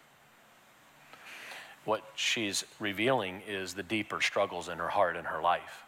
What 1.84 2.02
she's 2.14 2.64
revealing 2.80 3.42
is 3.46 3.74
the 3.74 3.82
deeper 3.82 4.20
struggles 4.20 4.68
in 4.68 4.78
her 4.78 4.88
heart 4.88 5.16
and 5.16 5.26
her 5.26 5.40
life. 5.40 5.84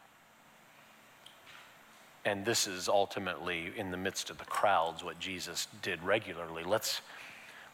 And 2.24 2.44
this 2.44 2.66
is 2.66 2.88
ultimately 2.88 3.72
in 3.76 3.90
the 3.90 3.96
midst 3.96 4.30
of 4.30 4.38
the 4.38 4.44
crowds 4.44 5.02
what 5.02 5.18
Jesus 5.18 5.68
did 5.80 6.02
regularly. 6.02 6.64
Let's, 6.64 7.00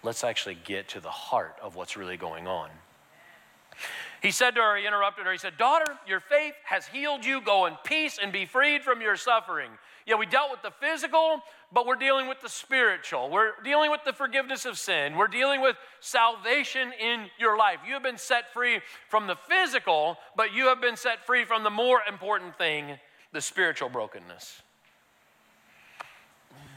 let's 0.03 0.25
actually 0.25 0.59
get 0.65 0.89
to 0.89 1.01
the 1.01 1.11
heart 1.11 1.57
of 1.63 1.75
what's 1.75 1.97
really 1.97 2.17
going 2.17 2.47
on. 2.47 2.71
He 4.23 4.31
said 4.31 4.55
to 4.55 4.61
her, 4.61 4.77
he 4.77 4.87
interrupted 4.87 5.27
her, 5.27 5.33
he 5.33 5.39
said, 5.39 5.59
Daughter, 5.59 5.99
your 6.07 6.21
faith 6.21 6.55
has 6.65 6.87
healed 6.87 7.25
you. 7.25 7.41
Go 7.41 7.67
in 7.67 7.75
peace 7.83 8.21
and 8.23 8.33
be 8.33 8.47
freed 8.47 8.85
from 8.85 9.01
your 9.01 9.17
suffering. 9.17 9.71
Yeah, 10.07 10.15
we 10.15 10.27
dealt 10.27 10.53
with 10.53 10.63
the 10.63 10.71
physical, 10.71 11.41
but 11.73 11.87
we're 11.87 11.97
dealing 11.97 12.29
with 12.29 12.41
the 12.41 12.49
spiritual. 12.49 13.31
We're 13.31 13.51
dealing 13.65 13.91
with 13.91 14.03
the 14.05 14.13
forgiveness 14.13 14.65
of 14.65 14.79
sin. 14.79 15.17
We're 15.17 15.27
dealing 15.27 15.61
with 15.61 15.77
salvation 15.99 16.93
in 17.01 17.27
your 17.37 17.59
life. 17.59 17.79
You 17.85 17.95
have 17.95 18.05
been 18.05 18.17
set 18.17 18.53
free 18.53 18.79
from 19.09 19.27
the 19.27 19.37
physical, 19.49 20.17
but 20.37 20.55
you 20.55 20.67
have 20.67 20.81
been 20.81 20.97
set 20.97 21.27
free 21.27 21.45
from 21.45 21.65
the 21.65 21.71
more 21.71 22.01
important 22.09 22.57
thing 22.57 22.99
the 23.33 23.41
spiritual 23.41 23.89
brokenness. 23.89 24.63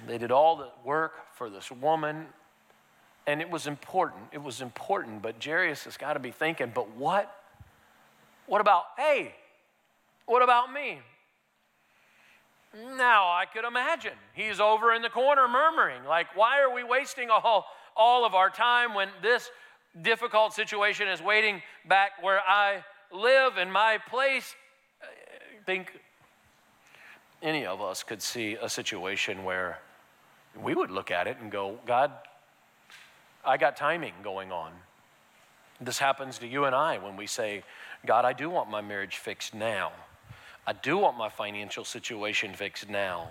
They 0.07 0.17
did 0.17 0.31
all 0.31 0.55
the 0.55 0.69
work 0.83 1.13
for 1.35 1.51
this 1.51 1.71
woman 1.71 2.27
and 3.27 3.41
it 3.41 3.49
was 3.49 3.67
important. 3.67 4.23
It 4.31 4.43
was 4.43 4.61
important. 4.61 5.21
But 5.21 5.43
Jairus 5.43 5.85
has 5.85 5.97
got 5.97 6.13
to 6.13 6.19
be 6.19 6.31
thinking, 6.31 6.71
but 6.73 6.91
what? 6.91 7.35
What 8.47 8.61
about, 8.61 8.83
hey, 8.97 9.33
what 10.25 10.43
about 10.43 10.71
me? 10.71 10.99
Now 12.97 13.27
I 13.29 13.45
could 13.51 13.63
imagine 13.63 14.13
he's 14.33 14.59
over 14.59 14.93
in 14.93 15.01
the 15.01 15.09
corner 15.09 15.47
murmuring, 15.47 16.03
like, 16.03 16.35
why 16.35 16.61
are 16.61 16.73
we 16.73 16.83
wasting 16.83 17.29
all, 17.29 17.65
all 17.95 18.25
of 18.25 18.35
our 18.35 18.49
time 18.49 18.93
when 18.93 19.07
this 19.21 19.49
difficult 20.01 20.53
situation 20.53 21.07
is 21.07 21.21
waiting 21.21 21.61
back 21.87 22.21
where 22.21 22.41
I 22.45 22.83
live 23.13 23.57
in 23.57 23.71
my 23.71 23.97
place? 24.09 24.55
I 25.01 25.63
think 25.65 25.97
any 27.41 27.65
of 27.65 27.81
us 27.81 28.03
could 28.03 28.21
see 28.21 28.57
a 28.61 28.67
situation 28.67 29.45
where 29.45 29.79
we 30.61 30.75
would 30.75 30.91
look 30.91 31.11
at 31.11 31.27
it 31.27 31.37
and 31.41 31.51
go, 31.51 31.79
God, 31.85 32.11
I 33.45 33.57
got 33.57 33.77
timing 33.77 34.13
going 34.23 34.51
on. 34.51 34.71
This 35.79 35.99
happens 35.99 36.37
to 36.39 36.47
you 36.47 36.65
and 36.65 36.75
I 36.75 36.97
when 36.97 37.17
we 37.17 37.27
say, 37.27 37.63
God, 38.05 38.25
I 38.25 38.33
do 38.33 38.49
want 38.49 38.69
my 38.69 38.81
marriage 38.81 39.17
fixed 39.17 39.53
now. 39.53 39.91
I 40.67 40.73
do 40.73 40.97
want 40.97 41.17
my 41.17 41.29
financial 41.29 41.85
situation 41.85 42.53
fixed 42.53 42.89
now. 42.89 43.29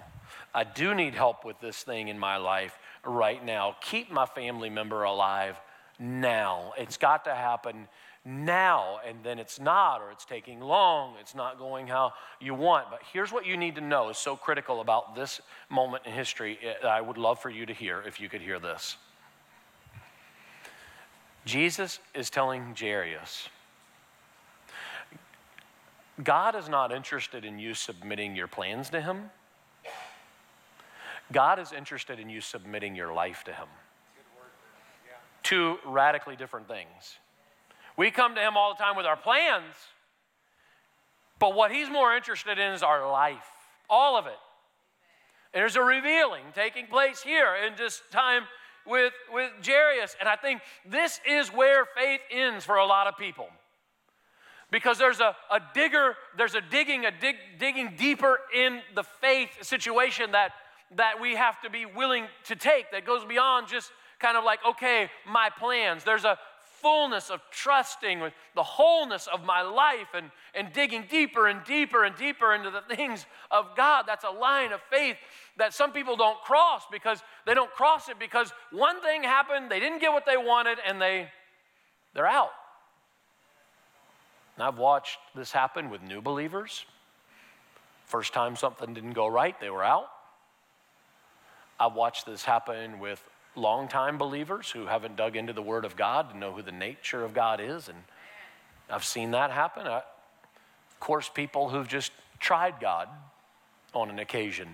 I 0.55 0.65
do 0.65 0.95
need 0.95 1.15
help 1.15 1.45
with 1.45 1.61
this 1.61 1.83
thing 1.83 2.09
in 2.09 2.19
my 2.19 2.37
life 2.37 2.79
right 3.05 3.45
now. 3.45 3.77
Keep 3.81 4.13
my 4.13 4.27
family 4.27 4.71
member 4.71 5.03
alive 5.03 5.59
now. 5.99 6.73
It's 6.79 6.97
got 6.97 7.25
to 7.25 7.35
happen 7.35 7.89
now, 8.25 9.01
and 9.07 9.19
then 9.23 9.39
it's 9.39 9.61
not, 9.61 10.01
or 10.01 10.11
it's 10.11 10.25
taking 10.25 10.61
long, 10.61 11.15
it's 11.21 11.35
not 11.35 11.59
going 11.59 11.87
how 11.87 12.13
you 12.41 12.55
want. 12.55 12.91
But 12.91 13.01
here's 13.13 13.31
what 13.31 13.45
you 13.45 13.57
need 13.57 13.75
to 13.75 13.81
know 13.81 14.09
is 14.09 14.17
so 14.17 14.37
critical 14.37 14.81
about 14.81 15.15
this 15.15 15.41
moment 15.69 16.07
in 16.07 16.13
history. 16.13 16.59
Eh, 16.63 16.87
I 16.87 17.01
would 17.01 17.19
love 17.19 17.41
for 17.41 17.51
you 17.51 17.67
to 17.67 17.75
hear 17.75 18.03
if 18.07 18.21
you 18.21 18.29
could 18.29 18.41
hear 18.41 18.59
this. 18.59 18.97
Jesus 21.45 22.01
is 22.15 22.31
telling 22.31 22.75
Jairus, 22.79 23.49
God 26.23 26.55
is 26.55 26.69
not 26.69 26.93
interested 26.93 27.45
in 27.45 27.59
you 27.59 27.75
submitting 27.75 28.37
your 28.37 28.47
plans 28.47 28.91
to 28.91 29.01
Him. 29.01 29.31
God 31.33 31.59
is 31.59 31.73
interested 31.73 32.21
in 32.21 32.31
you 32.31 32.41
submitting 32.41 32.95
your 32.95 33.13
life 33.13 33.45
to 33.45 33.53
Him. 33.53 33.67
Two 35.43 35.79
radically 35.85 36.37
different 36.37 36.69
things. 36.69 37.19
We 37.97 38.11
come 38.11 38.35
to 38.35 38.41
Him 38.41 38.57
all 38.57 38.75
the 38.75 38.83
time 38.83 38.97
with 38.97 39.07
our 39.07 39.17
plans, 39.17 39.75
but 41.39 41.55
what 41.55 41.73
He's 41.73 41.91
more 41.91 42.17
interested 42.17 42.59
in 42.59 42.73
is 42.73 42.83
our 42.83 43.11
life, 43.11 43.45
all 43.91 44.17
of 44.17 44.27
it. 44.27 44.39
And 45.53 45.61
there's 45.61 45.77
a 45.77 45.83
revealing 45.83 46.45
taking 46.55 46.87
place 46.87 47.23
here 47.23 47.55
in 47.67 47.75
this 47.77 48.03
time 48.11 48.45
with, 48.87 49.13
with 49.33 49.51
Jairus. 49.65 50.17
And 50.21 50.29
I 50.29 50.37
think 50.37 50.61
this 50.85 51.21
is 51.29 51.49
where 51.49 51.85
faith 51.97 52.21
ends 52.31 52.65
for 52.65 52.77
a 52.77 52.87
lot 52.87 53.07
of 53.07 53.17
people 53.17 53.49
because 54.71 54.99
there's 54.99 55.21
a, 55.21 55.37
a 55.53 55.61
digger, 55.73 56.17
there's 56.37 56.57
a 56.57 56.61
digging, 56.61 57.05
a 57.05 57.11
dig, 57.13 57.37
digging 57.59 57.95
deeper 57.97 58.41
in 58.55 58.81
the 58.95 59.05
faith 59.05 59.51
situation 59.63 60.33
that, 60.33 60.51
that 60.97 61.21
we 61.21 61.37
have 61.37 61.61
to 61.61 61.71
be 61.71 61.87
willing 61.87 62.27
to 62.45 62.57
take 62.57 62.91
that 62.91 63.07
goes 63.07 63.25
beyond 63.25 63.69
just 63.69 63.93
kind 64.19 64.37
of 64.37 64.43
like, 64.43 64.59
okay, 64.67 65.11
my 65.29 65.49
plans. 65.59 66.03
There's 66.03 66.25
a 66.25 66.39
fullness 66.83 67.31
of 67.31 67.41
trusting 67.51 68.21
with 68.21 68.33
the 68.55 68.63
wholeness 68.63 69.27
of 69.33 69.45
my 69.45 69.63
life 69.63 70.09
and, 70.13 70.31
and 70.55 70.73
digging 70.73 71.07
deeper 71.09 71.47
and 71.47 71.65
deeper 71.65 72.05
and 72.05 72.15
deeper 72.17 72.53
into 72.53 72.71
the 72.71 72.83
things 72.97 73.27
of 73.51 73.77
God. 73.77 74.05
That's 74.07 74.25
a 74.25 74.31
line 74.31 74.73
of 74.73 74.81
faith 74.91 75.17
that 75.57 75.73
some 75.73 75.93
people 75.93 76.17
don't 76.17 76.41
cross 76.41 76.83
because 76.91 77.23
they 77.47 77.55
don't 77.55 77.71
cross 77.71 78.09
it 78.09 78.19
because 78.19 78.53
one 78.73 79.01
thing 79.01 79.23
happened, 79.23 79.71
they 79.71 79.81
didn't 79.81 80.01
get 80.01 80.13
what 80.13 80.27
they 80.27 80.37
wanted, 80.37 80.79
and 80.87 81.01
they, 81.01 81.29
they're 82.15 82.27
out. 82.27 82.51
And 84.57 84.65
I've 84.65 84.79
watched 84.79 85.19
this 85.35 85.53
happen 85.53 85.91
with 85.91 86.03
new 86.03 86.21
believers. 86.21 86.85
First 88.07 88.33
time 88.33 88.57
something 88.57 88.95
didn't 88.95 89.13
go 89.13 89.27
right, 89.27 89.59
they 89.61 89.71
were 89.71 89.85
out. 89.85 90.09
I've 91.79 91.95
watched 91.95 92.27
this 92.27 92.45
happen 92.45 92.99
with 93.01 93.23
longtime 93.57 94.19
believers 94.19 94.71
who 94.71 94.87
haven't 94.87 95.17
dug 95.17 95.37
into 95.37 95.53
the 95.53 95.63
Word 95.63 95.85
of 95.85 95.97
God 95.97 96.31
to 96.31 96.37
know 96.37 96.53
who 96.53 96.63
the 96.63 96.73
nature 96.73 97.25
of 97.25 97.35
God 97.35 97.61
is. 97.61 97.89
And 97.89 97.99
I've 98.89 99.05
seen 99.05 99.33
that 99.33 99.51
happen. 99.51 99.87
I, 99.87 99.99
of 99.99 101.01
course, 101.01 101.29
people 101.29 101.69
who've 101.69 101.89
just 101.89 102.13
tried 102.39 102.75
God 102.81 103.09
on 103.93 104.11
an 104.11 104.19
occasion 104.19 104.69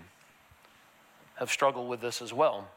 have 1.40 1.50
struggled 1.50 1.88
with 1.88 2.00
this 2.00 2.22
as 2.22 2.32
well. 2.32 2.68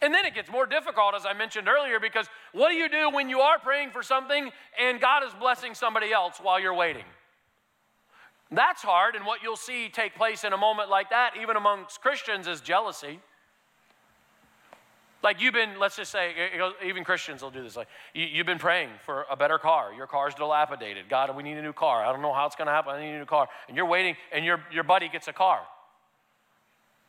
And 0.00 0.14
then 0.14 0.24
it 0.24 0.34
gets 0.34 0.50
more 0.50 0.66
difficult, 0.66 1.14
as 1.14 1.26
I 1.26 1.32
mentioned 1.32 1.68
earlier, 1.68 1.98
because 1.98 2.26
what 2.52 2.70
do 2.70 2.76
you 2.76 2.88
do 2.88 3.10
when 3.10 3.28
you 3.28 3.40
are 3.40 3.58
praying 3.58 3.90
for 3.90 4.02
something 4.02 4.50
and 4.80 5.00
God 5.00 5.24
is 5.24 5.32
blessing 5.34 5.74
somebody 5.74 6.12
else 6.12 6.38
while 6.40 6.60
you're 6.60 6.74
waiting? 6.74 7.04
That's 8.50 8.82
hard, 8.82 9.16
and 9.16 9.26
what 9.26 9.42
you'll 9.42 9.56
see 9.56 9.88
take 9.88 10.14
place 10.14 10.44
in 10.44 10.52
a 10.52 10.56
moment 10.56 10.88
like 10.88 11.10
that, 11.10 11.32
even 11.40 11.56
amongst 11.56 12.00
Christians, 12.00 12.46
is 12.46 12.60
jealousy. 12.60 13.18
Like 15.24 15.40
you've 15.40 15.54
been, 15.54 15.80
let's 15.80 15.96
just 15.96 16.12
say, 16.12 16.32
even 16.84 17.02
Christians 17.02 17.42
will 17.42 17.50
do 17.50 17.64
this. 17.64 17.74
Like 17.74 17.88
you, 18.14 18.36
have 18.36 18.46
been 18.46 18.58
praying 18.58 18.90
for 19.04 19.26
a 19.28 19.34
better 19.34 19.58
car. 19.58 19.92
Your 19.92 20.06
car's 20.06 20.34
dilapidated. 20.34 21.08
God, 21.08 21.34
we 21.34 21.42
need 21.42 21.56
a 21.56 21.62
new 21.62 21.72
car. 21.72 22.04
I 22.04 22.12
don't 22.12 22.22
know 22.22 22.32
how 22.32 22.46
it's 22.46 22.54
going 22.54 22.66
to 22.66 22.72
happen. 22.72 22.94
I 22.94 23.00
need 23.00 23.14
a 23.14 23.18
new 23.18 23.24
car. 23.24 23.48
And 23.66 23.76
you're 23.76 23.86
waiting, 23.86 24.14
and 24.30 24.44
your, 24.44 24.60
your 24.70 24.84
buddy 24.84 25.08
gets 25.08 25.26
a 25.26 25.32
car. 25.32 25.62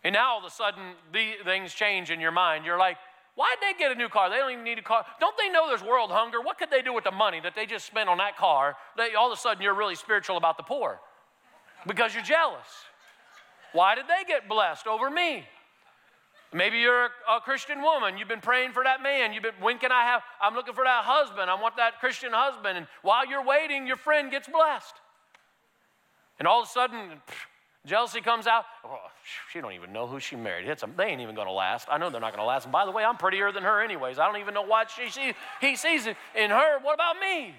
And 0.07 0.13
now 0.13 0.35
all 0.35 0.39
of 0.39 0.45
a 0.45 0.49
sudden, 0.49 0.93
the 1.11 1.33
things 1.43 1.73
change 1.73 2.11
in 2.11 2.21
your 2.21 2.31
mind. 2.31 2.63
You're 2.63 2.79
like, 2.79 2.95
why'd 3.35 3.57
they 3.59 3.77
get 3.77 3.91
a 3.91 3.95
new 3.95 4.07
car? 4.07 4.29
They 4.29 4.37
don't 4.37 4.53
even 4.53 4.63
need 4.63 4.79
a 4.79 4.81
car. 4.81 5.05
Don't 5.19 5.35
they 5.37 5.49
know 5.49 5.67
there's 5.67 5.83
world 5.83 6.11
hunger? 6.11 6.39
What 6.39 6.57
could 6.57 6.69
they 6.69 6.81
do 6.81 6.93
with 6.93 7.03
the 7.03 7.11
money 7.11 7.41
that 7.41 7.55
they 7.55 7.65
just 7.65 7.85
spent 7.85 8.07
on 8.07 8.17
that 8.19 8.37
car? 8.37 8.77
They, 8.95 9.15
all 9.15 9.29
of 9.29 9.37
a 9.37 9.41
sudden, 9.41 9.61
you're 9.61 9.73
really 9.73 9.95
spiritual 9.95 10.37
about 10.37 10.55
the 10.55 10.63
poor 10.63 11.01
because 11.85 12.13
you're 12.13 12.23
jealous. 12.23 12.67
Why 13.73 13.95
did 13.95 14.05
they 14.05 14.25
get 14.25 14.47
blessed 14.47 14.87
over 14.87 15.09
me? 15.09 15.43
Maybe 16.53 16.77
you're 16.77 17.07
a, 17.07 17.09
a, 17.29 17.41
Christian 17.41 17.81
woman. 17.81 18.17
You've 18.17 18.29
been 18.29 18.39
praying 18.39 18.71
for 18.71 18.85
that 18.85 19.03
man. 19.03 19.33
You've 19.33 19.43
been, 19.43 19.55
when 19.59 19.77
can 19.77 19.91
I 19.91 20.03
have? 20.03 20.21
I'm 20.41 20.55
looking 20.55 20.73
for 20.73 20.85
that 20.85 21.03
husband. 21.03 21.49
I 21.49 21.61
want 21.61 21.75
that 21.75 21.99
Christian 21.99 22.31
husband. 22.31 22.77
And 22.77 22.87
while 23.01 23.27
you're 23.27 23.43
waiting, 23.43 23.85
your 23.85 23.97
friend 23.97 24.31
gets 24.31 24.47
blessed. 24.47 24.95
And 26.39 26.47
all 26.47 26.61
of 26.61 26.69
a 26.69 26.71
sudden, 26.71 27.21
Jealousy 27.87 28.19
comes 28.19 28.47
out. 28.47 28.65
Oh, 28.83 28.99
she 29.49 29.61
don't 29.61 29.71
even 29.71 29.93
know 29.93 30.07
who 30.07 30.19
she 30.19 30.35
married. 30.35 30.67
It's 30.67 30.83
a, 30.83 30.89
they 30.97 31.05
ain't 31.05 31.21
even 31.21 31.35
going 31.35 31.47
to 31.47 31.53
last. 31.53 31.87
I 31.89 31.97
know 31.97 32.09
they're 32.09 32.19
not 32.19 32.33
going 32.33 32.41
to 32.41 32.45
last. 32.45 32.65
And 32.65 32.71
by 32.71 32.85
the 32.85 32.91
way, 32.91 33.05
I'm 33.05 33.15
prettier 33.15 33.53
than 33.53 33.63
her 33.63 33.81
anyways. 33.81 34.19
I 34.19 34.25
don't 34.25 34.41
even 34.41 34.53
know 34.53 34.61
what 34.63 34.91
she 34.91 35.09
sees. 35.09 35.33
He 35.61 35.77
sees 35.77 36.05
it 36.05 36.17
in 36.35 36.49
her. 36.49 36.79
What 36.81 36.95
about 36.95 37.15
me? 37.17 37.55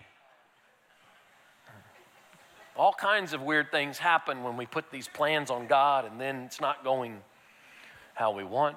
All 2.77 2.93
kinds 2.93 3.33
of 3.33 3.41
weird 3.41 3.73
things 3.73 3.97
happen 3.97 4.45
when 4.45 4.59
we 4.59 4.67
put 4.67 4.91
these 4.91 5.09
plans 5.09 5.51
on 5.51 5.67
God 5.67 6.05
and 6.05 6.21
then 6.21 6.43
it's 6.43 6.61
not 6.61 6.85
going 6.85 7.17
how 8.13 8.31
we 8.33 8.45
want. 8.45 8.77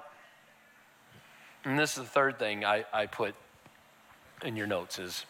And 1.64 1.78
this 1.78 1.98
is 1.98 2.04
the 2.04 2.08
third 2.08 2.38
thing 2.38 2.64
I, 2.64 2.86
I 2.94 3.06
put 3.06 3.34
in 4.42 4.56
your 4.56 4.66
notes 4.66 4.98
is 4.98 5.26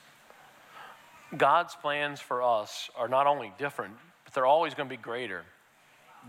God's 1.37 1.75
plans 1.75 2.21
for 2.21 2.43
us 2.43 2.91
are 2.97 3.09
not 3.09 3.27
only 3.27 3.53
different, 3.59 3.95
but 4.25 4.33
they're 4.35 4.47
always 4.47 4.73
going 4.75 4.89
to 4.89 4.97
be 4.97 5.03
greater 5.03 5.45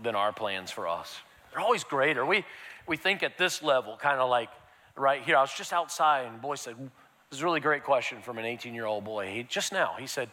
than 0.02 0.14
our 0.14 0.32
plans 0.32 0.70
for 0.70 0.88
us. 0.88 1.18
They're 1.50 1.60
always 1.60 1.84
greater. 1.84 2.26
We, 2.26 2.44
we 2.86 2.96
think 2.96 3.22
at 3.22 3.38
this 3.38 3.62
level, 3.62 3.96
kind 3.96 4.18
of 4.18 4.28
like 4.28 4.50
right 4.96 5.22
here. 5.22 5.36
I 5.36 5.40
was 5.40 5.52
just 5.52 5.72
outside, 5.72 6.26
and 6.26 6.40
boy 6.40 6.56
said, 6.56 6.76
This 7.30 7.38
is 7.38 7.42
a 7.42 7.44
really 7.44 7.60
great 7.60 7.84
question 7.84 8.20
from 8.22 8.38
an 8.38 8.44
18 8.44 8.74
year 8.74 8.86
old 8.86 9.04
boy. 9.04 9.30
He, 9.30 9.42
just 9.44 9.72
now, 9.72 9.94
he 9.98 10.06
said, 10.06 10.28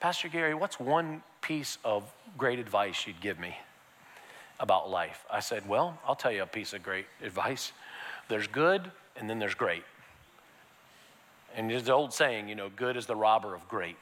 Pastor 0.00 0.28
Gary, 0.28 0.54
what's 0.54 0.78
one 0.78 1.22
piece 1.40 1.78
of 1.84 2.10
great 2.36 2.58
advice 2.58 3.06
you'd 3.06 3.20
give 3.20 3.38
me 3.38 3.56
about 4.60 4.90
life? 4.90 5.24
I 5.30 5.40
said, 5.40 5.68
Well, 5.68 5.98
I'll 6.06 6.16
tell 6.16 6.32
you 6.32 6.42
a 6.42 6.46
piece 6.46 6.72
of 6.72 6.82
great 6.82 7.06
advice. 7.22 7.72
There's 8.28 8.46
good, 8.46 8.90
and 9.16 9.28
then 9.28 9.38
there's 9.38 9.54
great. 9.54 9.84
And 11.56 11.70
there's 11.70 11.84
the 11.84 11.92
old 11.92 12.12
saying, 12.12 12.48
you 12.48 12.54
know, 12.54 12.68
good 12.68 12.96
is 12.96 13.06
the 13.06 13.14
robber 13.14 13.54
of 13.54 13.68
great. 13.68 13.96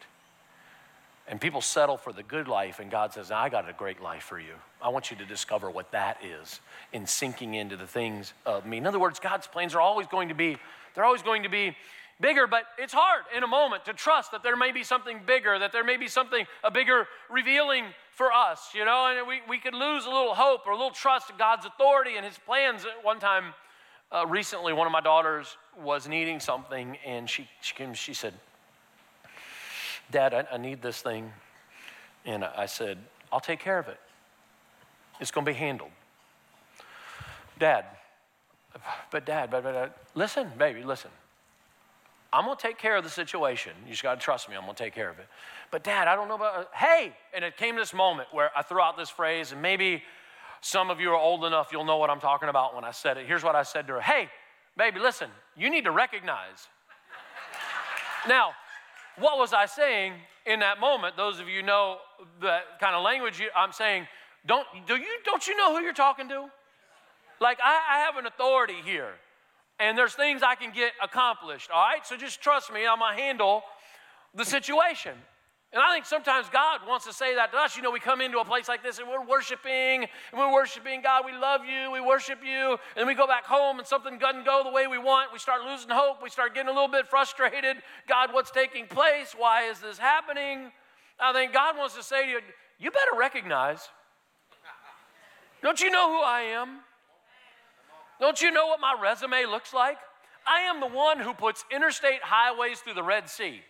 And 1.32 1.40
people 1.40 1.62
settle 1.62 1.96
for 1.96 2.12
the 2.12 2.22
good 2.22 2.46
life, 2.46 2.78
and 2.78 2.90
God 2.90 3.14
says, 3.14 3.30
I 3.30 3.48
got 3.48 3.66
a 3.66 3.72
great 3.72 4.02
life 4.02 4.22
for 4.22 4.38
you. 4.38 4.52
I 4.82 4.90
want 4.90 5.10
you 5.10 5.16
to 5.16 5.24
discover 5.24 5.70
what 5.70 5.90
that 5.92 6.18
is 6.22 6.60
in 6.92 7.06
sinking 7.06 7.54
into 7.54 7.74
the 7.74 7.86
things 7.86 8.34
of 8.44 8.66
me. 8.66 8.76
In 8.76 8.86
other 8.86 8.98
words, 8.98 9.18
God's 9.18 9.46
plans 9.46 9.74
are 9.74 9.80
always 9.80 10.06
going 10.06 10.28
to 10.28 10.34
be, 10.34 10.58
they're 10.94 11.06
always 11.06 11.22
going 11.22 11.44
to 11.44 11.48
be 11.48 11.74
bigger, 12.20 12.46
but 12.46 12.64
it's 12.76 12.92
hard 12.92 13.22
in 13.34 13.44
a 13.44 13.46
moment 13.46 13.86
to 13.86 13.94
trust 13.94 14.32
that 14.32 14.42
there 14.42 14.56
may 14.56 14.72
be 14.72 14.84
something 14.84 15.22
bigger, 15.26 15.58
that 15.58 15.72
there 15.72 15.84
may 15.84 15.96
be 15.96 16.06
something, 16.06 16.44
a 16.62 16.70
bigger 16.70 17.06
revealing 17.30 17.86
for 18.10 18.30
us, 18.30 18.68
you 18.74 18.84
know, 18.84 19.06
and 19.06 19.26
we, 19.26 19.40
we 19.48 19.56
could 19.56 19.72
lose 19.72 20.04
a 20.04 20.10
little 20.10 20.34
hope 20.34 20.66
or 20.66 20.72
a 20.72 20.76
little 20.76 20.90
trust 20.90 21.30
in 21.30 21.38
God's 21.38 21.64
authority 21.64 22.16
and 22.16 22.26
His 22.26 22.36
plans. 22.36 22.84
At 22.84 23.02
one 23.02 23.20
time, 23.20 23.54
uh, 24.14 24.26
recently, 24.26 24.74
one 24.74 24.86
of 24.86 24.92
my 24.92 25.00
daughters 25.00 25.56
was 25.82 26.06
needing 26.06 26.40
something, 26.40 26.98
and 27.06 27.30
she, 27.30 27.48
she 27.62 27.74
came, 27.74 27.94
she 27.94 28.12
said, 28.12 28.34
Dad, 30.12 30.32
I, 30.32 30.46
I 30.52 30.56
need 30.58 30.80
this 30.82 31.02
thing. 31.02 31.32
And 32.24 32.44
I 32.44 32.66
said, 32.66 32.98
I'll 33.32 33.40
take 33.40 33.58
care 33.58 33.78
of 33.78 33.88
it. 33.88 33.98
It's 35.18 35.32
going 35.32 35.44
to 35.44 35.50
be 35.50 35.56
handled. 35.58 35.90
Dad, 37.58 37.84
but 39.10 39.26
dad, 39.26 39.50
but, 39.50 39.64
but, 39.64 39.96
listen, 40.14 40.50
baby, 40.56 40.84
listen. 40.84 41.10
I'm 42.32 42.46
going 42.46 42.56
to 42.56 42.62
take 42.62 42.78
care 42.78 42.96
of 42.96 43.04
the 43.04 43.10
situation. 43.10 43.72
You 43.84 43.90
just 43.90 44.02
got 44.02 44.14
to 44.14 44.20
trust 44.20 44.48
me. 44.48 44.56
I'm 44.56 44.62
going 44.62 44.74
to 44.74 44.82
take 44.82 44.94
care 44.94 45.10
of 45.10 45.18
it. 45.18 45.26
But, 45.70 45.84
Dad, 45.84 46.08
I 46.08 46.16
don't 46.16 46.28
know 46.28 46.36
about, 46.36 46.70
hey. 46.74 47.12
And 47.34 47.44
it 47.44 47.58
came 47.58 47.76
this 47.76 47.92
moment 47.92 48.28
where 48.32 48.50
I 48.56 48.62
threw 48.62 48.80
out 48.80 48.96
this 48.96 49.10
phrase, 49.10 49.52
and 49.52 49.60
maybe 49.60 50.02
some 50.62 50.88
of 50.88 50.98
you 50.98 51.10
are 51.10 51.16
old 51.16 51.44
enough, 51.44 51.68
you'll 51.72 51.84
know 51.84 51.98
what 51.98 52.08
I'm 52.08 52.20
talking 52.20 52.48
about 52.48 52.74
when 52.74 52.84
I 52.84 52.90
said 52.90 53.18
it. 53.18 53.26
Here's 53.26 53.44
what 53.44 53.54
I 53.54 53.64
said 53.64 53.86
to 53.88 53.94
her 53.94 54.00
Hey, 54.00 54.30
baby, 54.78 54.98
listen, 54.98 55.28
you 55.56 55.68
need 55.68 55.84
to 55.84 55.90
recognize. 55.90 56.68
now, 58.26 58.52
what 59.18 59.38
was 59.38 59.52
I 59.52 59.66
saying 59.66 60.14
in 60.46 60.60
that 60.60 60.80
moment? 60.80 61.16
Those 61.16 61.40
of 61.40 61.48
you 61.48 61.62
know 61.62 61.98
the 62.40 62.58
kind 62.80 62.94
of 62.94 63.02
language 63.02 63.42
I'm 63.54 63.72
saying, 63.72 64.06
don't, 64.46 64.66
do 64.86 64.96
you, 64.96 65.06
don't 65.24 65.46
you 65.46 65.56
know 65.56 65.76
who 65.76 65.82
you're 65.82 65.92
talking 65.92 66.28
to? 66.28 66.46
Like, 67.40 67.58
I, 67.62 67.80
I 67.92 67.98
have 68.00 68.16
an 68.16 68.26
authority 68.26 68.76
here 68.84 69.14
and 69.82 69.98
there's 69.98 70.14
things 70.14 70.42
I 70.42 70.54
can 70.54 70.72
get 70.72 70.92
accomplished, 71.02 71.70
all 71.70 71.82
right? 71.82 72.06
So 72.06 72.16
just 72.16 72.40
trust 72.40 72.72
me, 72.72 72.86
I'm 72.86 73.00
gonna 73.00 73.16
handle 73.16 73.62
the 74.34 74.44
situation. 74.44 75.12
And 75.72 75.80
I 75.82 75.94
think 75.94 76.04
sometimes 76.04 76.48
God 76.50 76.80
wants 76.86 77.06
to 77.06 77.14
say 77.14 77.34
that 77.34 77.50
to 77.52 77.58
us. 77.58 77.76
You 77.76 77.82
know, 77.82 77.90
we 77.90 77.98
come 77.98 78.20
into 78.20 78.38
a 78.38 78.44
place 78.44 78.68
like 78.68 78.82
this 78.82 78.98
and 78.98 79.08
we're 79.08 79.24
worshiping, 79.24 80.02
and 80.02 80.36
we're 80.36 80.52
worshiping 80.52 81.00
God. 81.00 81.24
We 81.24 81.32
love 81.32 81.62
you, 81.64 81.90
we 81.90 82.00
worship 82.00 82.40
you. 82.44 82.76
And 82.94 83.06
we 83.06 83.14
go 83.14 83.26
back 83.26 83.46
home 83.46 83.78
and 83.78 83.88
something 83.88 84.18
doesn't 84.18 84.44
go 84.44 84.62
the 84.64 84.70
way 84.70 84.86
we 84.86 84.98
want. 84.98 85.32
We 85.32 85.38
start 85.38 85.64
losing 85.64 85.88
hope. 85.88 86.22
We 86.22 86.28
start 86.28 86.54
getting 86.54 86.68
a 86.68 86.72
little 86.72 86.88
bit 86.88 87.08
frustrated. 87.08 87.78
God, 88.06 88.34
what's 88.34 88.50
taking 88.50 88.86
place? 88.86 89.34
Why 89.36 89.62
is 89.64 89.80
this 89.80 89.96
happening? 89.96 90.70
I 91.18 91.32
think 91.32 91.54
God 91.54 91.78
wants 91.78 91.96
to 91.96 92.02
say 92.02 92.26
to 92.26 92.30
you, 92.30 92.40
you 92.78 92.90
better 92.90 93.16
recognize. 93.18 93.88
Don't 95.62 95.80
you 95.80 95.90
know 95.90 96.10
who 96.10 96.22
I 96.22 96.40
am? 96.40 96.80
Don't 98.20 98.42
you 98.42 98.50
know 98.50 98.66
what 98.66 98.80
my 98.80 98.94
resume 99.00 99.46
looks 99.46 99.72
like? 99.72 99.96
I 100.46 100.62
am 100.62 100.80
the 100.80 100.86
one 100.86 101.18
who 101.18 101.32
puts 101.32 101.64
interstate 101.72 102.20
highways 102.22 102.80
through 102.80 102.94
the 102.94 103.02
Red 103.02 103.28
Sea. 103.28 103.62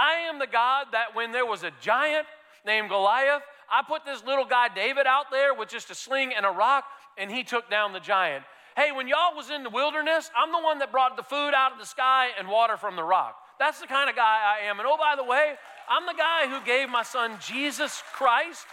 I 0.00 0.28
am 0.30 0.38
the 0.38 0.46
God 0.46 0.86
that 0.92 1.14
when 1.14 1.30
there 1.30 1.44
was 1.44 1.62
a 1.62 1.70
giant 1.82 2.26
named 2.64 2.88
Goliath, 2.88 3.42
I 3.70 3.82
put 3.86 4.06
this 4.06 4.24
little 4.24 4.46
guy 4.46 4.68
David 4.74 5.06
out 5.06 5.26
there 5.30 5.52
with 5.52 5.68
just 5.68 5.90
a 5.90 5.94
sling 5.94 6.32
and 6.34 6.46
a 6.46 6.50
rock, 6.50 6.84
and 7.18 7.30
he 7.30 7.44
took 7.44 7.68
down 7.68 7.92
the 7.92 8.00
giant. 8.00 8.44
Hey, 8.76 8.92
when 8.92 9.08
y'all 9.08 9.36
was 9.36 9.50
in 9.50 9.62
the 9.62 9.68
wilderness, 9.68 10.30
I'm 10.34 10.52
the 10.52 10.60
one 10.60 10.78
that 10.78 10.90
brought 10.90 11.18
the 11.18 11.22
food 11.22 11.52
out 11.54 11.72
of 11.72 11.78
the 11.78 11.84
sky 11.84 12.28
and 12.38 12.48
water 12.48 12.78
from 12.78 12.96
the 12.96 13.04
rock. 13.04 13.36
That's 13.58 13.78
the 13.78 13.86
kind 13.86 14.08
of 14.08 14.16
guy 14.16 14.56
I 14.58 14.66
am. 14.66 14.80
And 14.80 14.88
oh, 14.90 14.96
by 14.96 15.16
the 15.16 15.24
way, 15.24 15.54
I'm 15.88 16.06
the 16.06 16.14
guy 16.16 16.48
who 16.48 16.64
gave 16.64 16.88
my 16.88 17.02
son 17.02 17.36
Jesus 17.44 18.02
Christ, 18.14 18.64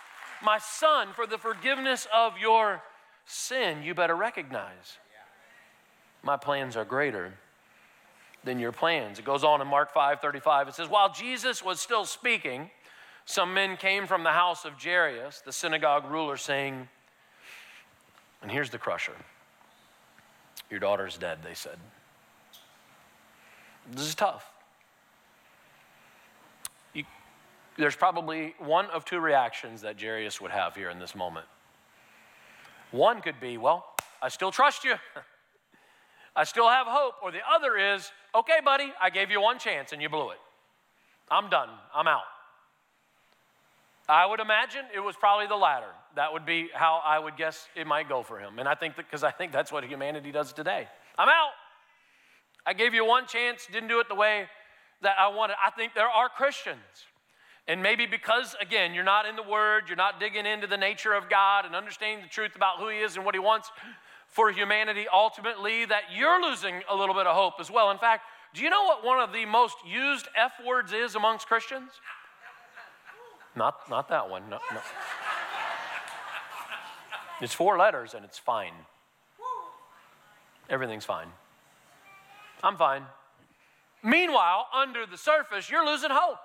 my 0.42 0.60
son, 0.60 1.10
for 1.14 1.28
the 1.28 1.38
forgiveness 1.38 2.08
of 2.16 2.38
your 2.40 2.82
sin, 3.26 3.84
you 3.84 3.94
better 3.94 4.16
recognize 4.16 4.98
my 6.24 6.38
plans 6.38 6.76
are 6.76 6.86
greater 6.86 7.34
than 8.48 8.58
your 8.58 8.72
plans. 8.72 9.20
It 9.20 9.26
goes 9.26 9.44
on 9.44 9.62
in 9.62 9.68
Mark 9.68 9.94
5 9.94 10.20
35. 10.20 10.70
It 10.70 10.74
says, 10.74 10.90
While 10.90 11.14
Jesus 11.14 11.64
was 11.64 11.80
still 11.80 12.06
speaking, 12.06 12.72
some 13.26 13.54
men 13.54 13.78
came 13.78 14.08
from 14.08 14.24
the 14.24 14.32
house 14.32 14.66
of 14.66 14.82
Jairus, 14.82 15.42
the 15.46 15.52
synagogue 15.52 16.10
ruler, 16.10 16.38
saying, 16.38 16.88
and 18.42 18.50
here's 18.50 18.70
the 18.70 18.78
crusher. 18.78 19.16
Your 20.72 20.80
daughter's 20.80 21.18
dead, 21.18 21.40
they 21.44 21.54
said. 21.54 21.78
This 23.92 24.08
is 24.08 24.16
tough. 24.16 24.50
You, 26.94 27.04
there's 27.78 27.96
probably 27.96 28.56
one 28.60 28.86
of 28.88 29.06
two 29.06 29.20
reactions 29.20 29.82
that 29.82 30.00
Jairus 30.00 30.42
would 30.42 30.52
have 30.52 30.76
here 30.76 30.90
in 30.90 31.00
this 31.00 31.16
moment. 31.16 31.46
One 32.92 33.22
could 33.22 33.40
be, 33.40 33.58
well, 33.58 33.94
I 34.22 34.30
still 34.30 34.52
trust 34.52 34.84
you. 34.84 34.96
I 36.38 36.44
still 36.44 36.70
have 36.70 36.86
hope. 36.88 37.16
Or 37.24 37.32
the 37.32 37.42
other 37.52 37.76
is, 37.76 38.10
okay, 38.36 38.60
buddy, 38.64 38.94
I 39.02 39.10
gave 39.10 39.32
you 39.32 39.42
one 39.42 39.58
chance 39.58 39.92
and 39.92 40.02
you 40.02 40.08
blew 40.08 40.30
it. 40.30 40.38
I'm 41.30 41.50
done. 41.50 41.70
I'm 41.94 42.08
out. 42.08 42.22
I 44.08 44.26
would 44.26 44.40
imagine 44.40 44.86
it 44.96 45.00
was 45.00 45.16
probably 45.18 45.48
the 45.48 45.56
latter. 45.56 45.92
That 46.16 46.32
would 46.32 46.46
be 46.46 46.70
how 46.74 47.02
I 47.04 47.20
would 47.20 47.36
guess 47.36 47.68
it 47.76 47.86
might 47.88 48.08
go 48.08 48.24
for 48.24 48.40
him. 48.40 48.60
And 48.60 48.70
I 48.70 48.76
think 48.76 48.96
that 48.96 49.06
because 49.06 49.24
I 49.24 49.32
think 49.32 49.52
that's 49.52 49.72
what 49.72 49.84
humanity 49.84 50.32
does 50.32 50.54
today. 50.54 50.88
I'm 51.18 51.28
out. 51.28 51.52
I 52.66 52.74
gave 52.74 52.94
you 52.94 53.04
one 53.04 53.26
chance, 53.26 53.68
didn't 53.72 53.90
do 53.90 54.00
it 54.00 54.08
the 54.08 54.16
way 54.16 54.46
that 55.02 55.16
I 55.20 55.28
wanted. 55.30 55.56
I 55.66 55.72
think 55.72 55.94
there 55.96 56.08
are 56.08 56.30
Christians 56.30 56.80
and 57.68 57.84
maybe 57.84 58.06
because, 58.06 58.56
again, 58.62 58.94
you're 58.94 59.04
not 59.04 59.26
in 59.26 59.36
the 59.36 59.44
Word, 59.44 59.84
you're 59.88 59.98
not 59.98 60.22
digging 60.22 60.46
into 60.46 60.68
the 60.68 60.78
nature 60.78 61.14
of 61.14 61.30
God 61.30 61.66
and 61.66 61.76
understanding 61.76 62.24
the 62.24 62.30
truth 62.30 62.56
about 62.56 62.80
who 62.80 62.88
He 62.88 63.00
is 63.00 63.18
and 63.18 63.26
what 63.26 63.36
He 63.36 63.40
wants 63.40 63.72
for 64.28 64.52
humanity 64.52 65.06
ultimately, 65.12 65.86
that 65.86 66.04
you're 66.14 66.42
losing 66.42 66.82
a 66.90 66.96
little 66.96 67.16
bit 67.16 67.28
of 67.28 67.36
hope 67.36 67.56
as 67.60 67.72
well. 67.72 67.92
In 67.92 67.98
fact, 67.98 68.24
do 68.54 68.62
you 68.62 68.70
know 68.70 68.84
what 68.84 69.04
one 69.04 69.20
of 69.20 69.34
the 69.34 69.46
most 69.46 69.76
used 69.86 70.28
F 70.36 70.54
words 70.66 70.94
is 70.94 71.16
amongst 71.16 71.48
Christians? 71.48 71.92
Not, 73.56 73.90
not 73.90 74.10
that 74.10 74.30
one. 74.30 74.50
No, 74.50 74.60
no. 74.72 74.82
It's 77.42 77.54
four 77.54 77.78
letters 77.78 78.14
and 78.14 78.26
it's 78.26 78.38
fine. 78.38 78.74
Everything's 80.70 81.06
fine. 81.06 81.28
I'm 82.64 82.78
fine. 82.78 83.04
Meanwhile, 84.04 84.68
under 84.76 85.06
the 85.06 85.18
surface, 85.18 85.70
you're 85.70 85.86
losing 85.86 86.10
hope 86.12 86.40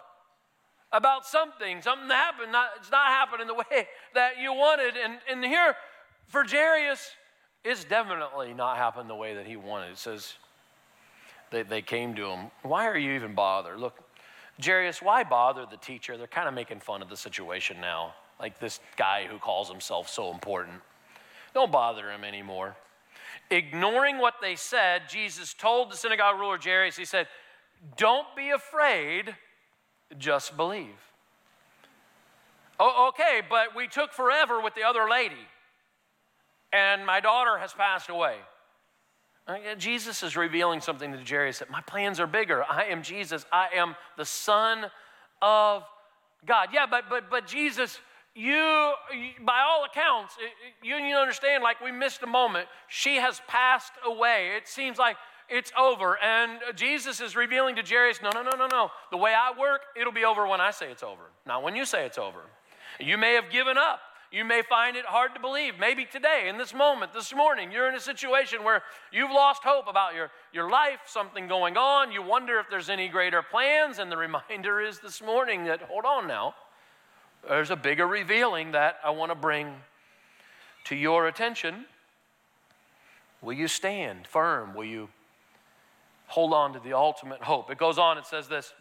about 0.93 1.27
something, 1.27 1.81
something 1.81 2.09
happened, 2.09 2.53
not, 2.53 2.71
it's 2.77 2.91
not 2.91 3.07
happening 3.07 3.47
the 3.47 3.55
way 3.71 3.89
that 4.15 4.39
you 4.41 4.53
wanted. 4.53 4.95
And, 4.97 5.19
and 5.31 5.45
here, 5.45 5.75
for 6.29 6.45
Jairus, 6.45 7.11
it's 7.65 7.85
definitely 7.85 8.55
not 8.55 8.77
happened 8.77 9.09
the 9.09 9.15
way 9.15 9.35
that 9.35 9.47
he 9.47 9.57
wanted. 9.57 9.93
It 9.93 9.99
says 9.99 10.35
they, 11.51 11.63
they 11.63 11.83
came 11.83 12.15
to 12.17 12.27
him, 12.27 12.51
Why 12.63 12.87
are 12.87 12.97
you 12.97 13.13
even 13.13 13.35
bothered? 13.35 13.79
Look, 13.79 13.99
Jairus, 14.63 15.01
why 15.01 15.25
bother 15.25 15.67
the 15.71 15.77
teacher? 15.77 16.17
They're 16.17 16.27
kind 16.27 16.49
of 16.49 16.55
making 16.55 16.81
fun 16.81 17.03
of 17.03 17.09
the 17.09 17.17
situation 17.17 17.81
now, 17.81 18.15
like 18.41 18.59
this 18.59 18.81
guy 18.97 19.27
who 19.31 19.39
calls 19.39 19.71
himself 19.71 20.09
so 20.09 20.33
important. 20.33 20.81
Don't 21.55 21.73
bother 21.73 22.11
him 22.11 22.25
anymore. 22.25 22.77
Ignoring 23.51 24.19
what 24.19 24.35
they 24.41 24.57
said, 24.57 25.03
Jesus 25.09 25.53
told 25.53 25.91
the 25.91 25.97
synagogue 25.97 26.39
ruler 26.39 26.59
Jairus, 26.63 26.97
He 26.97 27.05
said, 27.05 27.29
Don't 27.97 28.27
be 28.37 28.51
afraid 28.51 29.35
just 30.19 30.57
believe. 30.57 30.97
Oh, 32.79 33.09
okay, 33.11 33.43
but 33.49 33.77
we 33.77 33.87
took 33.87 34.13
forever 34.13 34.61
with 34.61 34.75
the 34.75 34.83
other 34.83 35.09
lady, 35.09 35.35
and 36.73 37.05
my 37.07 37.21
daughter 37.21 37.59
has 37.59 37.73
passed 37.73 38.09
away. 38.09 38.37
Uh, 39.47 39.57
Jesus 39.77 40.23
is 40.23 40.37
revealing 40.37 40.81
something 40.81 41.13
to 41.13 41.19
Jairus 41.19 41.59
that 41.59 41.71
my 41.71 41.81
plans 41.83 42.21
are 42.21 42.27
bigger. 42.27 42.65
I 42.65 42.85
am 42.85 43.03
Jesus. 43.03 43.45
I 43.53 43.69
am 43.75 43.97
the 44.17 44.25
Son 44.25 44.87
of 45.41 45.83
God. 46.47 46.69
Yeah, 46.73 46.87
but 46.89 47.05
but 47.11 47.29
but 47.29 47.47
Jesus, 47.47 47.99
you, 48.35 48.93
by 49.45 49.61
all 49.61 49.85
accounts, 49.85 50.37
you, 50.83 50.95
you 50.97 51.17
understand. 51.17 51.65
Like 51.65 51.81
we 51.81 51.91
missed 51.91 52.23
a 52.23 52.27
moment. 52.27 52.69
She 52.89 53.17
has 53.17 53.41
passed 53.49 53.93
away. 54.07 54.53
It 54.57 54.69
seems 54.69 54.97
like 54.97 55.17
it's 55.49 55.73
over. 55.79 56.17
And 56.23 56.61
Jesus 56.77 57.21
is 57.21 57.37
revealing 57.37 57.77
to 57.77 57.83
Jairus, 57.83 58.21
no, 58.23 58.31
no, 58.33 58.43
no, 58.43 58.57
no, 58.57 58.67
no. 58.67 58.91
The 59.11 59.17
way 59.17 59.35
I 59.35 59.59
work, 59.59 59.83
it'll 60.01 60.13
be 60.13 60.25
over 60.25 60.47
when 60.47 60.61
I 60.61 60.71
say 60.71 60.91
it's 60.91 61.03
over, 61.03 61.23
not 61.47 61.63
when 61.63 61.77
you 61.77 61.85
say 61.85 62.07
it's 62.07 62.19
over. 62.19 62.41
You 62.99 63.19
may 63.19 63.35
have 63.35 63.51
given 63.51 63.77
up. 63.77 64.01
You 64.33 64.45
may 64.45 64.63
find 64.63 64.97
it 64.97 65.05
hard 65.05 65.35
to 65.35 65.41
believe. 65.41 65.75
Maybe 65.79 66.07
today, 66.07 66.47
in 66.49 66.57
this 66.57 66.73
moment, 66.73 67.13
this 67.13 67.35
morning, 67.35 67.71
you're 67.71 67.89
in 67.89 67.95
a 67.95 68.01
situation 68.01 68.65
where 68.65 68.83
you've 69.13 69.31
lost 69.31 69.63
hope 69.63 69.87
about 69.87 70.15
your, 70.15 70.31
your 70.53 70.71
life, 70.71 71.01
something 71.07 71.49
going 71.49 71.77
on. 71.77 72.11
You 72.11 72.23
wonder 72.23 72.59
if 72.59 72.67
there's 72.71 72.89
any 72.89 73.09
greater 73.09 73.43
plans. 73.43 73.99
And 73.99 74.11
the 74.11 74.17
reminder 74.17 74.81
is 74.81 75.01
this 75.01 75.23
morning 75.23 75.67
that, 75.67 75.83
hold 75.83 76.07
on 76.07 76.27
now, 76.27 76.55
there's 77.47 77.71
a 77.71 77.77
bigger 77.77 78.07
revealing 78.07 78.73
that 78.73 78.97
I 79.05 79.11
want 79.11 79.31
to 79.31 79.37
bring 79.37 79.75
to 80.85 80.97
your 80.97 81.29
attention. 81.29 81.85
Will 83.43 83.53
you 83.53 83.69
stand 83.69 84.27
firm? 84.27 84.75
Will 84.75 84.87
you 84.87 85.11
hold 86.33 86.55
on 86.55 86.73
to 86.73 86.81
the 86.81 86.95
ultimate 86.95 87.43
hope. 87.43 87.71
It 87.71 87.77
goes 87.77 87.99
on, 87.99 88.17
it 88.17 88.25
says 88.25 88.49
this. 88.49 88.73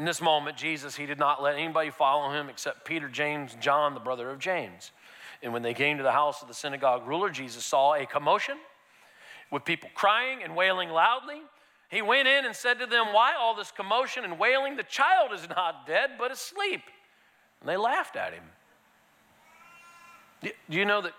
In 0.00 0.06
this 0.06 0.22
moment, 0.22 0.56
Jesus, 0.56 0.96
he 0.96 1.04
did 1.04 1.18
not 1.18 1.42
let 1.42 1.56
anybody 1.56 1.90
follow 1.90 2.32
him 2.32 2.48
except 2.48 2.86
Peter, 2.86 3.06
James, 3.06 3.54
John, 3.60 3.92
the 3.92 4.00
brother 4.00 4.30
of 4.30 4.38
James. 4.38 4.92
And 5.42 5.52
when 5.52 5.60
they 5.60 5.74
came 5.74 5.98
to 5.98 6.02
the 6.02 6.10
house 6.10 6.40
of 6.40 6.48
the 6.48 6.54
synagogue 6.54 7.06
ruler, 7.06 7.28
Jesus 7.28 7.66
saw 7.66 7.92
a 7.92 8.06
commotion 8.06 8.56
with 9.50 9.62
people 9.66 9.90
crying 9.94 10.42
and 10.42 10.56
wailing 10.56 10.88
loudly. 10.88 11.42
He 11.90 12.00
went 12.00 12.26
in 12.26 12.46
and 12.46 12.56
said 12.56 12.78
to 12.78 12.86
them, 12.86 13.12
Why 13.12 13.34
all 13.38 13.54
this 13.54 13.70
commotion 13.70 14.24
and 14.24 14.38
wailing? 14.38 14.76
The 14.76 14.84
child 14.84 15.34
is 15.34 15.46
not 15.50 15.86
dead, 15.86 16.12
but 16.18 16.32
asleep. 16.32 16.80
And 17.60 17.68
they 17.68 17.76
laughed 17.76 18.16
at 18.16 18.32
him. 18.32 18.44
Do 20.40 20.50
you 20.78 20.86
know 20.86 21.02
that 21.02 21.12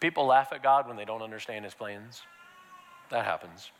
people 0.00 0.26
laugh 0.26 0.52
at 0.52 0.64
God 0.64 0.88
when 0.88 0.96
they 0.96 1.04
don't 1.04 1.22
understand 1.22 1.64
his 1.64 1.74
plans? 1.74 2.22
That 3.10 3.24
happens. 3.24 3.70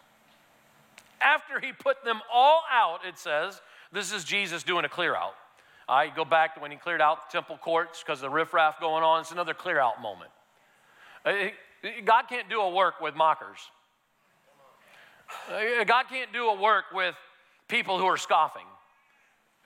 After 1.20 1.60
he 1.60 1.72
put 1.72 2.04
them 2.04 2.20
all 2.32 2.62
out, 2.70 3.00
it 3.06 3.18
says, 3.18 3.60
this 3.92 4.12
is 4.12 4.24
Jesus 4.24 4.62
doing 4.62 4.84
a 4.84 4.88
clear 4.88 5.14
out. 5.14 5.34
I 5.88 6.08
go 6.08 6.24
back 6.24 6.54
to 6.54 6.60
when 6.60 6.70
he 6.70 6.76
cleared 6.76 7.00
out 7.00 7.28
the 7.28 7.36
temple 7.36 7.58
courts 7.58 8.02
because 8.02 8.20
the 8.20 8.30
riffraff 8.30 8.80
going 8.80 9.02
on. 9.02 9.20
It's 9.20 9.32
another 9.32 9.54
clear 9.54 9.80
out 9.80 10.00
moment. 10.00 10.30
Uh, 11.24 11.32
God 12.04 12.24
can't 12.28 12.48
do 12.48 12.60
a 12.60 12.70
work 12.70 13.00
with 13.00 13.16
mockers. 13.16 13.58
Uh, 15.50 15.84
God 15.84 16.04
can't 16.08 16.32
do 16.32 16.48
a 16.48 16.60
work 16.60 16.84
with 16.92 17.14
people 17.68 17.98
who 17.98 18.06
are 18.06 18.16
scoffing. 18.16 18.66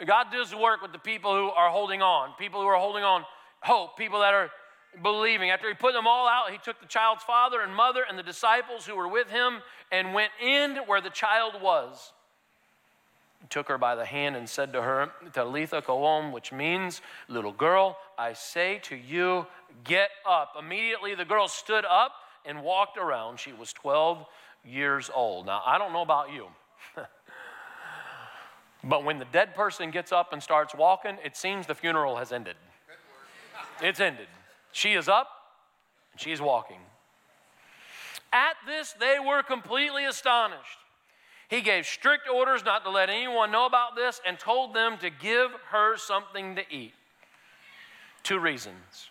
God 0.05 0.27
does 0.33 0.55
work 0.55 0.83
with 0.83 0.93
the 0.93 0.99
people 0.99 1.35
who 1.35 1.51
are 1.51 1.71
holding 1.71 2.03
on, 2.03 2.35
people 2.39 2.61
who 2.61 2.67
are 2.67 2.79
holding 2.79 3.05
on 3.05 3.25
hope, 3.61 3.97
people 3.97 4.21
that 4.21 4.35
are 4.35 4.51
believing. 5.03 5.51
After 5.51 5.69
he 5.69 5.75
put 5.75 5.93
them 5.93 6.07
all 6.07 6.29
out, 6.29 6.51
he 6.51 6.59
took 6.59 6.81
the 6.81 6.87
child's 6.87 7.23
father 7.23 7.61
and 7.61 7.75
mother 7.75 8.05
and 8.09 8.19
the 8.19 8.23
disciples 8.23 8.87
who 8.87 8.97
were 8.97 9.09
with 9.09 9.31
him 9.31 9.61
and 9.91 10.15
went 10.15 10.33
in 10.43 10.77
where 10.87 11.01
the 11.01 11.11
child 11.11 11.61
was. 11.61 12.13
He 13.41 13.49
took 13.49 13.69
her 13.69 13.79
by 13.79 13.95
the 13.95 14.05
hand 14.05 14.37
and 14.37 14.49
said 14.49 14.73
to 14.73 14.83
her, 14.83 15.11
Talitha 15.33 15.83
koum, 15.83 16.33
which 16.33 16.53
means, 16.53 17.03
little 17.29 17.53
girl, 17.53 17.99
I 18.17 18.33
say 18.33 18.81
to 18.85 18.97
you, 18.97 19.47
get 19.85 20.09
up. 20.27 20.55
Immediately 20.59 21.15
the 21.15 21.25
girl 21.25 21.49
stood 21.49 21.85
up 21.85 22.13
and 22.47 22.63
walked 22.63 22.97
around. 22.97 23.39
She 23.39 23.53
was 23.53 23.73
12 23.73 24.25
years 24.65 25.11
old. 25.15 25.47
Now, 25.47 25.63
I 25.65 25.79
don't 25.79 25.93
know 25.93 26.03
about 26.03 26.33
you. 26.33 26.47
but 28.85 29.05
when 29.05 29.19
the 29.19 29.27
dead 29.27 29.55
person 29.55 29.91
gets 29.91 30.11
up 30.11 30.33
and 30.33 30.43
starts 30.43 30.75
walking, 30.75 31.19
it 31.25 31.37
seems 31.37 31.67
the 31.67 31.75
funeral 31.75 32.17
has 32.17 32.33
ended. 32.33 32.57
It's 33.83 34.01
ended. 34.01 34.29
She 34.75 34.95
is 34.95 35.09
up 35.09 35.29
and 36.12 36.20
she 36.20 36.33
is 36.33 36.41
walking. 36.41 36.81
At 38.33 38.57
this, 38.66 38.93
they 38.99 39.18
were 39.25 39.45
completely 39.45 40.05
astonished. 40.05 40.79
He 41.49 41.61
gave 41.61 41.87
strict 41.87 42.29
orders 42.29 42.64
not 42.64 42.83
to 42.85 42.91
let 42.91 43.09
anyone 43.09 43.53
know 43.53 43.66
about 43.66 43.95
this 43.95 44.20
and 44.27 44.37
told 44.37 44.75
them 44.75 44.99
to 44.99 45.11
give 45.11 45.53
her 45.70 45.97
something 45.97 46.57
to 46.57 46.62
eat. 46.68 46.93
Two 48.25 48.41
reasons 48.41 49.11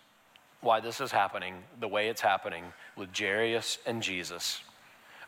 why 0.60 0.80
this 0.80 1.00
is 1.00 1.10
happening 1.10 1.54
the 1.80 1.88
way 1.88 2.08
it's 2.08 2.20
happening 2.20 2.64
with 2.94 3.16
Jairus 3.18 3.78
and 3.86 4.02
Jesus. 4.02 4.60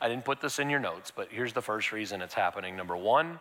I 0.02 0.08
didn't 0.08 0.26
put 0.26 0.42
this 0.42 0.58
in 0.58 0.68
your 0.68 0.80
notes, 0.80 1.10
but 1.10 1.28
here's 1.30 1.54
the 1.54 1.62
first 1.62 1.92
reason 1.92 2.20
it's 2.20 2.34
happening. 2.34 2.76
Number 2.76 2.96
one, 2.96 3.40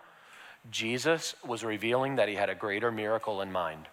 Jesus 0.72 1.36
was 1.46 1.66
revealing 1.66 2.16
that 2.16 2.30
he 2.30 2.36
had 2.36 2.50
a 2.50 2.56
greater 2.56 2.90
miracle 2.90 3.42
in 3.42 3.52
mind. 3.52 3.90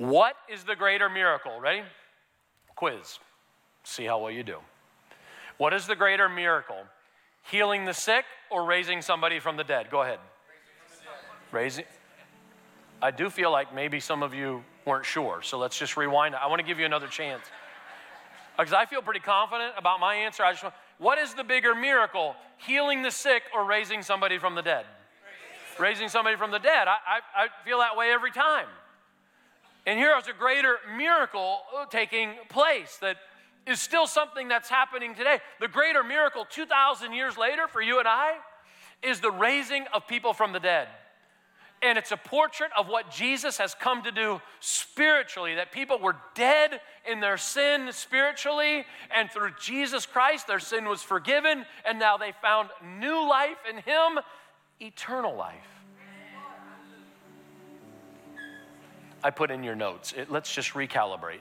What 0.00 0.34
is 0.48 0.64
the 0.64 0.74
greater 0.74 1.10
miracle? 1.10 1.60
Ready? 1.60 1.82
Quiz. 2.74 3.18
See 3.84 4.06
how 4.06 4.18
well 4.18 4.30
you 4.30 4.42
do. 4.42 4.56
What 5.58 5.74
is 5.74 5.86
the 5.86 5.94
greater 5.94 6.26
miracle? 6.26 6.84
Healing 7.50 7.84
the 7.84 7.92
sick 7.92 8.24
or 8.50 8.64
raising 8.64 9.02
somebody 9.02 9.40
from 9.40 9.58
the 9.58 9.64
dead? 9.64 9.90
Go 9.90 10.00
ahead. 10.00 10.18
Raising. 11.52 11.84
I 13.02 13.10
do 13.10 13.28
feel 13.28 13.52
like 13.52 13.74
maybe 13.74 14.00
some 14.00 14.22
of 14.22 14.32
you 14.32 14.64
weren't 14.86 15.04
sure, 15.04 15.42
so 15.42 15.58
let's 15.58 15.78
just 15.78 15.98
rewind. 15.98 16.34
I 16.34 16.46
want 16.46 16.60
to 16.60 16.66
give 16.66 16.78
you 16.78 16.86
another 16.86 17.08
chance. 17.08 17.42
Because 18.56 18.74
I 18.74 18.84
feel 18.84 19.00
pretty 19.00 19.20
confident 19.20 19.72
about 19.78 20.00
my 20.00 20.14
answer. 20.14 20.42
I 20.42 20.52
just 20.52 20.62
want, 20.62 20.74
what 20.98 21.18
is 21.18 21.32
the 21.32 21.44
bigger 21.44 21.74
miracle? 21.74 22.34
Healing 22.58 23.00
the 23.00 23.10
sick 23.10 23.42
or 23.54 23.64
raising 23.64 24.02
somebody 24.02 24.38
from 24.38 24.54
the 24.54 24.60
dead? 24.60 24.84
Raising 25.78 26.08
somebody 26.08 26.36
from 26.36 26.50
the 26.50 26.58
dead. 26.58 26.86
I, 26.86 26.96
I, 27.06 27.44
I 27.44 27.48
feel 27.64 27.78
that 27.78 27.96
way 27.96 28.10
every 28.12 28.30
time. 28.30 28.66
And 29.90 29.98
here 29.98 30.16
is 30.16 30.28
a 30.28 30.32
greater 30.32 30.76
miracle 30.96 31.62
taking 31.90 32.34
place 32.48 32.98
that 32.98 33.16
is 33.66 33.80
still 33.80 34.06
something 34.06 34.46
that's 34.46 34.68
happening 34.68 35.16
today. 35.16 35.40
The 35.58 35.66
greater 35.66 36.04
miracle 36.04 36.46
2,000 36.48 37.12
years 37.12 37.36
later 37.36 37.66
for 37.66 37.82
you 37.82 37.98
and 37.98 38.06
I 38.06 38.36
is 39.02 39.18
the 39.18 39.32
raising 39.32 39.86
of 39.92 40.06
people 40.06 40.32
from 40.32 40.52
the 40.52 40.60
dead. 40.60 40.86
And 41.82 41.98
it's 41.98 42.12
a 42.12 42.16
portrait 42.16 42.70
of 42.78 42.86
what 42.86 43.10
Jesus 43.10 43.58
has 43.58 43.74
come 43.74 44.04
to 44.04 44.12
do 44.12 44.40
spiritually, 44.60 45.56
that 45.56 45.72
people 45.72 45.98
were 45.98 46.14
dead 46.36 46.80
in 47.10 47.18
their 47.18 47.36
sin 47.36 47.90
spiritually, 47.90 48.84
and 49.12 49.28
through 49.28 49.54
Jesus 49.60 50.06
Christ, 50.06 50.46
their 50.46 50.60
sin 50.60 50.84
was 50.84 51.02
forgiven, 51.02 51.66
and 51.84 51.98
now 51.98 52.16
they 52.16 52.32
found 52.40 52.68
new 52.96 53.28
life 53.28 53.58
in 53.68 53.78
Him, 53.78 54.20
eternal 54.80 55.34
life. 55.34 55.66
I 59.22 59.30
put 59.30 59.50
in 59.50 59.62
your 59.62 59.76
notes, 59.76 60.12
it, 60.16 60.30
let's 60.30 60.52
just 60.52 60.72
recalibrate 60.74 61.40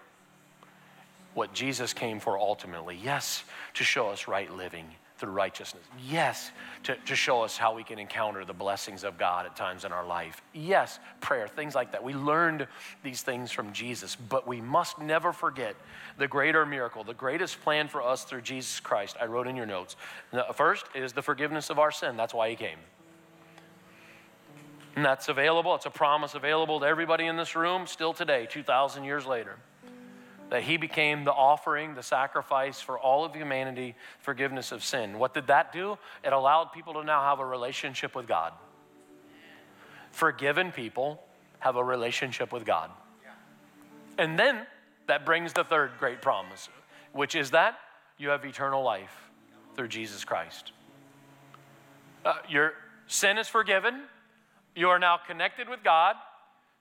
what 1.33 1.53
Jesus 1.53 1.93
came 1.93 2.19
for 2.19 2.37
ultimately. 2.37 2.99
Yes, 3.01 3.43
to 3.75 3.83
show 3.83 4.09
us 4.09 4.27
right 4.27 4.51
living 4.55 4.85
through 5.17 5.31
righteousness. 5.31 5.83
Yes, 6.07 6.51
to, 6.83 6.95
to 7.05 7.15
show 7.15 7.41
us 7.41 7.57
how 7.57 7.75
we 7.75 7.83
can 7.83 7.99
encounter 7.99 8.45
the 8.45 8.53
blessings 8.53 9.03
of 9.03 9.17
God 9.17 9.45
at 9.45 9.55
times 9.55 9.83
in 9.83 9.91
our 9.91 10.05
life. 10.05 10.41
Yes, 10.53 10.97
prayer, 11.19 11.47
things 11.47 11.75
like 11.75 11.91
that. 11.91 12.03
We 12.03 12.13
learned 12.13 12.67
these 13.03 13.21
things 13.21 13.51
from 13.51 13.73
Jesus, 13.73 14.15
but 14.15 14.47
we 14.47 14.61
must 14.61 14.97
never 14.97 15.33
forget 15.33 15.75
the 16.17 16.27
greater 16.27 16.65
miracle, 16.65 17.03
the 17.03 17.13
greatest 17.13 17.61
plan 17.61 17.89
for 17.89 18.01
us 18.01 18.23
through 18.23 18.41
Jesus 18.41 18.79
Christ. 18.79 19.17
I 19.21 19.25
wrote 19.25 19.47
in 19.47 19.57
your 19.57 19.65
notes. 19.65 19.97
First 20.55 20.85
is 20.95 21.11
the 21.11 21.21
forgiveness 21.21 21.69
of 21.69 21.79
our 21.79 21.91
sin. 21.91 22.15
That's 22.15 22.33
why 22.33 22.49
he 22.49 22.55
came. 22.55 22.79
And 24.99 25.05
that's 25.05 25.29
available. 25.29 25.75
It's 25.75 25.85
a 25.85 25.89
promise 25.89 26.35
available 26.35 26.81
to 26.81 26.85
everybody 26.85 27.25
in 27.25 27.37
this 27.37 27.55
room 27.55 27.87
still 27.87 28.11
today, 28.11 28.45
2,000 28.51 29.05
years 29.05 29.25
later 29.25 29.55
that 30.49 30.63
he 30.63 30.75
became 30.75 31.23
the 31.23 31.31
offering, 31.31 31.95
the 31.95 32.03
sacrifice 32.03 32.81
for 32.81 32.99
all 32.99 33.23
of 33.23 33.33
humanity, 33.33 33.95
forgiveness 34.19 34.73
of 34.73 34.83
sin. 34.83 35.17
What 35.17 35.33
did 35.33 35.47
that 35.47 35.71
do? 35.71 35.97
It 36.21 36.33
allowed 36.33 36.73
people 36.73 36.95
to 36.95 37.03
now 37.05 37.21
have 37.21 37.39
a 37.39 37.45
relationship 37.45 38.13
with 38.13 38.27
God. 38.27 38.51
Forgiven 40.11 40.73
people 40.73 41.23
have 41.59 41.77
a 41.77 41.83
relationship 41.83 42.51
with 42.51 42.65
God. 42.65 42.91
And 44.17 44.37
then 44.37 44.67
that 45.07 45.25
brings 45.25 45.53
the 45.53 45.63
third 45.63 45.91
great 45.97 46.21
promise, 46.21 46.67
which 47.13 47.35
is 47.35 47.51
that 47.51 47.79
you 48.17 48.27
have 48.31 48.43
eternal 48.43 48.83
life 48.83 49.29
through 49.77 49.87
Jesus 49.87 50.25
Christ. 50.25 50.73
Uh, 52.25 52.33
your 52.49 52.73
sin 53.07 53.37
is 53.37 53.47
forgiven. 53.47 54.01
You 54.79 54.87
are 54.91 54.99
now 54.99 55.17
connected 55.17 55.67
with 55.67 55.83
God. 55.83 56.15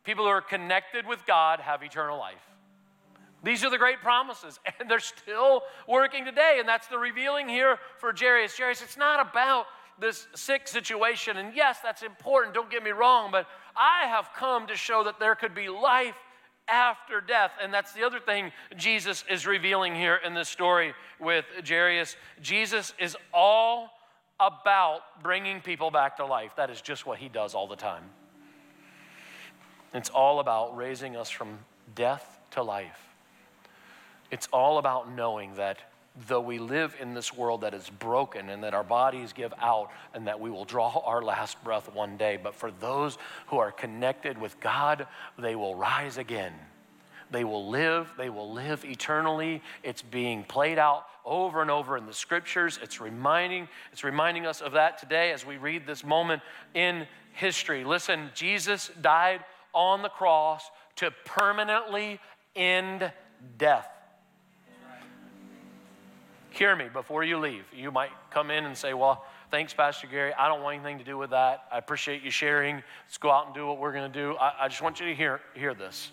People 0.04 0.22
who 0.22 0.30
are 0.30 0.40
connected 0.40 1.04
with 1.04 1.26
God 1.26 1.58
have 1.58 1.82
eternal 1.82 2.16
life. 2.16 2.36
These 3.42 3.64
are 3.64 3.70
the 3.70 3.76
great 3.76 3.98
promises, 4.00 4.60
and 4.78 4.88
they're 4.88 5.00
still 5.00 5.62
working 5.88 6.24
today. 6.24 6.58
And 6.60 6.68
that's 6.68 6.86
the 6.86 6.96
revealing 6.96 7.48
here 7.48 7.76
for 7.98 8.14
Jairus. 8.16 8.56
Jairus, 8.56 8.82
it's 8.82 8.96
not 8.96 9.28
about 9.28 9.66
this 9.98 10.28
sick 10.36 10.68
situation. 10.68 11.38
And 11.38 11.56
yes, 11.56 11.80
that's 11.82 12.04
important, 12.04 12.54
don't 12.54 12.70
get 12.70 12.84
me 12.84 12.90
wrong, 12.90 13.32
but 13.32 13.48
I 13.76 14.06
have 14.06 14.30
come 14.32 14.68
to 14.68 14.76
show 14.76 15.02
that 15.02 15.18
there 15.18 15.34
could 15.34 15.52
be 15.52 15.68
life 15.68 16.14
after 16.68 17.20
death. 17.20 17.50
And 17.60 17.74
that's 17.74 17.94
the 17.94 18.04
other 18.04 18.20
thing 18.20 18.52
Jesus 18.76 19.24
is 19.28 19.44
revealing 19.44 19.96
here 19.96 20.20
in 20.24 20.34
this 20.34 20.48
story 20.48 20.94
with 21.18 21.46
Jairus. 21.68 22.14
Jesus 22.40 22.94
is 23.00 23.16
all 23.34 23.90
about 24.40 25.00
bringing 25.22 25.60
people 25.60 25.90
back 25.90 26.16
to 26.18 26.26
life. 26.26 26.52
That 26.56 26.70
is 26.70 26.80
just 26.80 27.06
what 27.06 27.18
he 27.18 27.28
does 27.28 27.54
all 27.54 27.66
the 27.66 27.76
time. 27.76 28.04
It's 29.94 30.10
all 30.10 30.40
about 30.40 30.76
raising 30.76 31.16
us 31.16 31.30
from 31.30 31.58
death 31.94 32.38
to 32.52 32.62
life. 32.62 32.98
It's 34.30 34.46
all 34.52 34.78
about 34.78 35.10
knowing 35.10 35.54
that 35.54 35.78
though 36.26 36.40
we 36.40 36.58
live 36.58 36.94
in 37.00 37.14
this 37.14 37.32
world 37.32 37.62
that 37.62 37.74
is 37.74 37.88
broken 37.88 38.48
and 38.48 38.64
that 38.64 38.74
our 38.74 38.84
bodies 38.84 39.32
give 39.32 39.54
out 39.58 39.90
and 40.14 40.26
that 40.26 40.40
we 40.40 40.50
will 40.50 40.64
draw 40.64 40.98
our 41.06 41.22
last 41.22 41.62
breath 41.64 41.92
one 41.92 42.16
day, 42.16 42.38
but 42.40 42.54
for 42.54 42.70
those 42.70 43.18
who 43.48 43.58
are 43.58 43.72
connected 43.72 44.38
with 44.38 44.58
God, 44.60 45.06
they 45.38 45.56
will 45.56 45.74
rise 45.74 46.18
again. 46.18 46.52
They 47.30 47.44
will 47.44 47.68
live, 47.68 48.10
they 48.16 48.30
will 48.30 48.52
live 48.52 48.84
eternally. 48.84 49.62
It's 49.82 50.00
being 50.00 50.44
played 50.44 50.78
out 50.78 51.06
over 51.28 51.62
and 51.62 51.70
over 51.70 51.96
in 51.96 52.06
the 52.06 52.12
scriptures. 52.12 52.78
It's 52.82 53.00
reminding, 53.00 53.68
it's 53.92 54.04
reminding 54.04 54.46
us 54.46 54.60
of 54.60 54.72
that 54.72 54.98
today 54.98 55.32
as 55.32 55.46
we 55.46 55.56
read 55.56 55.86
this 55.86 56.02
moment 56.02 56.42
in 56.74 57.06
history. 57.32 57.84
Listen, 57.84 58.30
Jesus 58.34 58.90
died 59.00 59.44
on 59.72 60.02
the 60.02 60.08
cross 60.08 60.70
to 60.96 61.12
permanently 61.24 62.18
end 62.56 63.12
death 63.58 63.88
hear 66.58 66.74
me 66.74 66.86
before 66.92 67.22
you 67.22 67.38
leave. 67.38 67.64
You 67.72 67.90
might 67.90 68.10
come 68.30 68.50
in 68.50 68.64
and 68.64 68.76
say, 68.76 68.92
Well, 68.92 69.24
thanks, 69.50 69.72
Pastor 69.72 70.08
Gary. 70.08 70.34
I 70.34 70.48
don't 70.48 70.62
want 70.62 70.74
anything 70.74 70.98
to 70.98 71.04
do 71.04 71.16
with 71.16 71.30
that. 71.30 71.64
I 71.72 71.78
appreciate 71.78 72.22
you 72.22 72.30
sharing. 72.30 72.82
Let's 73.06 73.18
go 73.18 73.30
out 73.30 73.46
and 73.46 73.54
do 73.54 73.66
what 73.66 73.78
we're 73.78 73.92
going 73.92 74.10
to 74.10 74.18
do. 74.18 74.36
I, 74.36 74.64
I 74.64 74.68
just 74.68 74.82
want 74.82 75.00
you 75.00 75.06
to 75.06 75.14
hear, 75.14 75.40
hear 75.54 75.74
this. 75.74 76.10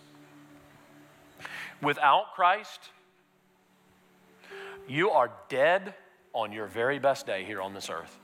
Without 1.81 2.35
Christ, 2.35 2.79
you 4.87 5.09
are 5.11 5.31
dead 5.49 5.93
on 6.33 6.51
your 6.51 6.67
very 6.67 6.99
best 6.99 7.25
day 7.25 7.43
here 7.43 7.61
on 7.61 7.73
this 7.73 7.89
earth. 7.89 8.19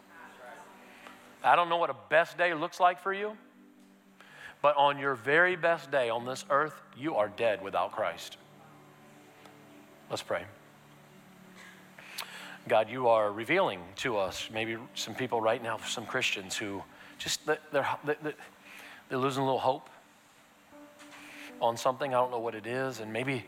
I 1.44 1.56
don't 1.56 1.70
know 1.70 1.78
what 1.78 1.90
a 1.90 1.96
best 2.10 2.38
day 2.38 2.54
looks 2.54 2.80
like 2.80 3.00
for 3.00 3.14
you, 3.14 3.36
but 4.62 4.76
on 4.78 5.00
your 5.00 5.16
very 5.16 5.56
best 5.56 5.90
day 5.90 6.10
on 6.10 6.26
this 6.26 6.46
earth, 6.50 6.80
you 6.96 7.16
are 7.16 7.30
dead 7.30 7.64
without 7.64 7.92
Christ. 7.94 8.38
Let's 10.10 10.22
pray. 10.22 10.44
God, 12.68 12.90
you 12.90 13.08
are 13.08 13.32
revealing 13.32 13.80
to 13.98 14.18
us, 14.18 14.50
maybe 14.54 14.78
some 14.94 15.16
people 15.16 15.42
right 15.42 15.64
now, 15.64 15.78
some 15.88 16.06
Christians 16.06 16.56
who 16.56 16.84
just, 17.18 17.44
they're, 17.46 17.58
they're 17.72 19.18
losing 19.18 19.42
a 19.42 19.46
little 19.46 19.60
hope 19.60 19.90
on 21.60 21.76
something. 21.78 22.14
I 22.14 22.18
don't 22.18 22.32
know 22.32 22.40
what 22.40 22.56
it 22.56 22.68
is. 22.68 23.00
And 23.00 23.12
maybe, 23.12 23.46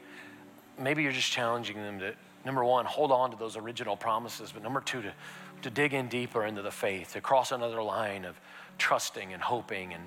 maybe 0.79 1.03
you're 1.03 1.11
just 1.11 1.31
challenging 1.31 1.77
them 1.77 1.99
to, 1.99 2.15
number 2.45 2.63
one, 2.63 2.85
hold 2.85 3.11
on 3.11 3.31
to 3.31 3.37
those 3.37 3.57
original 3.57 3.95
promises, 3.95 4.51
but 4.51 4.63
number 4.63 4.81
two, 4.81 5.01
to, 5.01 5.13
to 5.61 5.69
dig 5.69 5.93
in 5.93 6.07
deeper 6.07 6.45
into 6.45 6.61
the 6.61 6.71
faith, 6.71 7.13
to 7.13 7.21
cross 7.21 7.51
another 7.51 7.81
line 7.81 8.25
of 8.25 8.39
trusting 8.77 9.33
and 9.33 9.41
hoping 9.41 9.93
and, 9.93 10.03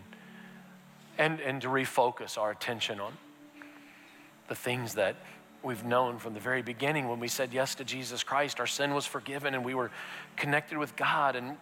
and, 1.18 1.40
and 1.40 1.62
to 1.62 1.68
refocus 1.68 2.36
our 2.36 2.50
attention 2.50 3.00
on 3.00 3.12
the 4.48 4.54
things 4.54 4.94
that 4.94 5.16
we've 5.62 5.84
known 5.84 6.18
from 6.18 6.34
the 6.34 6.40
very 6.40 6.62
beginning 6.62 7.08
when 7.08 7.18
we 7.18 7.28
said 7.28 7.52
yes 7.52 7.74
to 7.74 7.84
Jesus 7.84 8.22
Christ. 8.22 8.60
Our 8.60 8.66
sin 8.66 8.94
was 8.94 9.06
forgiven 9.06 9.54
and 9.54 9.64
we 9.64 9.74
were 9.74 9.90
connected 10.36 10.78
with 10.78 10.94
God, 10.96 11.34
and 11.34 11.56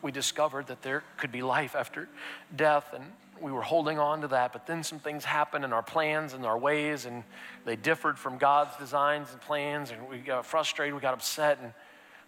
we 0.00 0.12
discovered 0.12 0.68
that 0.68 0.82
there 0.82 1.02
could 1.16 1.32
be 1.32 1.42
life 1.42 1.74
after 1.74 2.08
death. 2.54 2.94
And 2.94 3.04
we 3.40 3.52
were 3.52 3.62
holding 3.62 3.98
on 3.98 4.22
to 4.22 4.28
that, 4.28 4.52
but 4.52 4.66
then 4.66 4.82
some 4.82 4.98
things 4.98 5.24
happened 5.24 5.64
in 5.64 5.72
our 5.72 5.82
plans 5.82 6.32
and 6.32 6.44
our 6.44 6.58
ways, 6.58 7.04
and 7.04 7.24
they 7.64 7.76
differed 7.76 8.18
from 8.18 8.38
God's 8.38 8.76
designs 8.76 9.30
and 9.32 9.40
plans, 9.40 9.90
and 9.90 10.08
we 10.08 10.18
got 10.18 10.46
frustrated, 10.46 10.94
we 10.94 11.00
got 11.00 11.14
upset, 11.14 11.58
and 11.62 11.72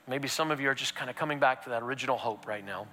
maybe 0.07 0.29
some 0.29 0.51
of 0.51 0.61
you 0.61 0.69
are 0.69 0.75
just 0.75 0.95
kind 0.95 1.11
of 1.11 1.17
coming 1.17 1.39
back 1.39 1.65
to 1.65 1.71
that 1.71 1.83
original 1.83 2.17
hope 2.17 2.47
right 2.47 2.65
now. 2.65 2.87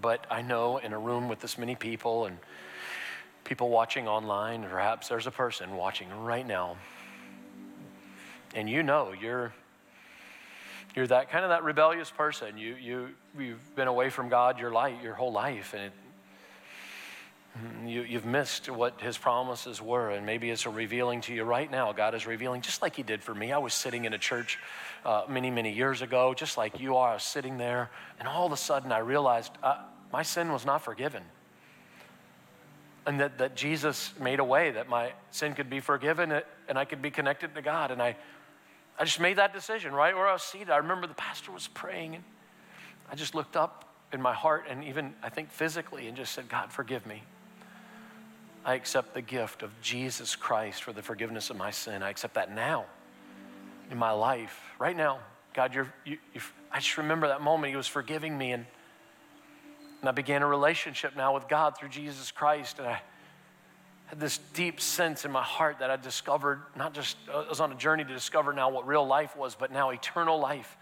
But 0.00 0.26
I 0.30 0.42
know 0.42 0.78
in 0.78 0.92
a 0.92 0.98
room 0.98 1.28
with 1.28 1.40
this 1.40 1.56
many 1.56 1.74
people 1.74 2.26
and 2.26 2.38
people 3.44 3.70
watching 3.70 4.06
online, 4.06 4.62
perhaps 4.64 5.08
there's 5.08 5.26
a 5.26 5.30
person 5.30 5.76
watching 5.76 6.08
right 6.22 6.46
now, 6.46 6.76
and 8.54 8.68
you 8.68 8.82
know 8.82 9.12
you're 9.18 9.52
you're 10.94 11.06
that 11.06 11.30
kind 11.30 11.44
of 11.44 11.50
that 11.50 11.64
rebellious 11.64 12.10
person. 12.10 12.58
You 12.58 12.76
you 12.78 13.08
you've 13.38 13.74
been 13.76 13.88
away 13.88 14.10
from 14.10 14.28
God 14.28 14.58
your 14.58 14.70
life 14.70 15.02
your 15.02 15.14
whole 15.14 15.32
life, 15.32 15.72
and 15.72 15.84
it, 15.84 15.92
you, 17.84 18.02
you've 18.02 18.24
missed 18.24 18.68
what 18.68 19.00
his 19.00 19.18
promises 19.18 19.82
were, 19.82 20.10
and 20.10 20.24
maybe 20.24 20.50
it's 20.50 20.66
a 20.66 20.70
revealing 20.70 21.20
to 21.22 21.34
you 21.34 21.44
right 21.44 21.70
now. 21.70 21.92
God 21.92 22.14
is 22.14 22.26
revealing, 22.26 22.60
just 22.60 22.82
like 22.82 22.94
he 22.94 23.02
did 23.02 23.22
for 23.22 23.34
me. 23.34 23.52
I 23.52 23.58
was 23.58 23.74
sitting 23.74 24.04
in 24.04 24.12
a 24.12 24.18
church 24.18 24.58
uh, 25.04 25.24
many, 25.28 25.50
many 25.50 25.72
years 25.72 26.02
ago, 26.02 26.34
just 26.34 26.56
like 26.56 26.78
you 26.78 26.96
are. 26.96 27.18
Sitting 27.18 27.58
there, 27.58 27.90
and 28.18 28.28
all 28.28 28.46
of 28.46 28.52
a 28.52 28.56
sudden 28.56 28.92
I 28.92 28.98
realized 28.98 29.52
uh, 29.62 29.82
my 30.12 30.22
sin 30.22 30.52
was 30.52 30.64
not 30.64 30.82
forgiven. 30.82 31.22
And 33.06 33.20
that, 33.20 33.38
that 33.38 33.56
Jesus 33.56 34.12
made 34.20 34.38
a 34.38 34.44
way 34.44 34.70
that 34.72 34.88
my 34.88 35.12
sin 35.30 35.54
could 35.54 35.70
be 35.70 35.80
forgiven 35.80 36.42
and 36.68 36.78
I 36.78 36.84
could 36.84 37.00
be 37.00 37.10
connected 37.10 37.54
to 37.54 37.62
God. 37.62 37.90
And 37.90 38.02
I, 38.02 38.16
I 38.98 39.04
just 39.04 39.18
made 39.18 39.38
that 39.38 39.54
decision 39.54 39.94
right 39.94 40.14
where 40.14 40.28
I 40.28 40.34
was 40.34 40.42
seated. 40.42 40.68
I 40.68 40.76
remember 40.76 41.06
the 41.06 41.14
pastor 41.14 41.50
was 41.50 41.68
praying, 41.68 42.16
and 42.16 42.24
I 43.10 43.14
just 43.14 43.34
looked 43.34 43.56
up 43.56 43.86
in 44.12 44.20
my 44.20 44.34
heart 44.34 44.66
and 44.68 44.84
even, 44.84 45.14
I 45.22 45.30
think, 45.30 45.50
physically, 45.50 46.06
and 46.06 46.16
just 46.16 46.32
said, 46.32 46.48
God, 46.48 46.70
forgive 46.70 47.06
me. 47.06 47.22
I 48.64 48.74
accept 48.74 49.14
the 49.14 49.22
gift 49.22 49.62
of 49.62 49.70
Jesus 49.80 50.36
Christ 50.36 50.82
for 50.82 50.92
the 50.92 51.02
forgiveness 51.02 51.50
of 51.50 51.56
my 51.56 51.70
sin. 51.70 52.02
I 52.02 52.10
accept 52.10 52.34
that 52.34 52.54
now 52.54 52.86
in 53.90 53.98
my 53.98 54.10
life, 54.10 54.60
right 54.78 54.96
now. 54.96 55.20
God, 55.54 55.74
you're, 55.74 55.92
you, 56.04 56.18
you, 56.34 56.40
I 56.70 56.78
just 56.78 56.98
remember 56.98 57.28
that 57.28 57.40
moment. 57.40 57.70
He 57.70 57.76
was 57.76 57.86
forgiving 57.86 58.36
me, 58.36 58.52
and, 58.52 58.66
and 60.00 60.08
I 60.08 60.12
began 60.12 60.42
a 60.42 60.46
relationship 60.46 61.16
now 61.16 61.34
with 61.34 61.48
God 61.48 61.78
through 61.78 61.88
Jesus 61.88 62.30
Christ. 62.30 62.78
And 62.78 62.88
I 62.88 63.00
had 64.06 64.20
this 64.20 64.38
deep 64.54 64.80
sense 64.80 65.24
in 65.24 65.32
my 65.32 65.42
heart 65.42 65.78
that 65.78 65.90
I 65.90 65.96
discovered, 65.96 66.60
not 66.76 66.92
just, 66.94 67.16
I 67.32 67.48
was 67.48 67.60
on 67.60 67.72
a 67.72 67.76
journey 67.76 68.04
to 68.04 68.12
discover 68.12 68.52
now 68.52 68.68
what 68.68 68.86
real 68.86 69.06
life 69.06 69.36
was, 69.36 69.54
but 69.54 69.72
now 69.72 69.90
eternal 69.90 70.38
life 70.38 70.76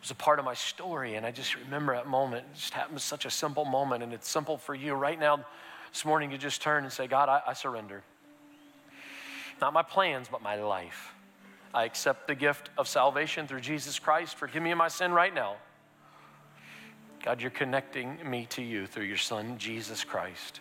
was 0.00 0.10
a 0.10 0.14
part 0.14 0.38
of 0.38 0.44
my 0.44 0.54
story. 0.54 1.14
And 1.14 1.24
I 1.24 1.30
just 1.30 1.56
remember 1.56 1.94
that 1.94 2.06
moment. 2.06 2.44
It 2.52 2.56
just 2.56 2.74
happened, 2.74 3.00
such 3.00 3.24
a 3.24 3.30
simple 3.30 3.64
moment, 3.64 4.02
and 4.02 4.12
it's 4.12 4.28
simple 4.28 4.58
for 4.58 4.74
you 4.74 4.94
right 4.94 5.18
now 5.18 5.44
this 5.94 6.04
morning 6.04 6.32
you 6.32 6.38
just 6.38 6.60
turn 6.60 6.82
and 6.82 6.92
say, 6.92 7.06
God, 7.06 7.28
I, 7.28 7.40
I 7.46 7.52
surrender. 7.52 8.02
Not 9.60 9.72
my 9.72 9.84
plans, 9.84 10.26
but 10.28 10.42
my 10.42 10.56
life. 10.56 11.12
I 11.72 11.84
accept 11.84 12.26
the 12.26 12.34
gift 12.34 12.68
of 12.76 12.88
salvation 12.88 13.46
through 13.46 13.60
Jesus 13.60 14.00
Christ. 14.00 14.34
Forgive 14.34 14.60
me 14.60 14.72
of 14.72 14.78
my 14.78 14.88
sin 14.88 15.12
right 15.12 15.32
now. 15.32 15.54
God, 17.22 17.40
you're 17.40 17.52
connecting 17.52 18.18
me 18.28 18.46
to 18.50 18.60
you 18.60 18.88
through 18.88 19.04
your 19.04 19.16
Son, 19.16 19.56
Jesus 19.56 20.02
Christ. 20.02 20.58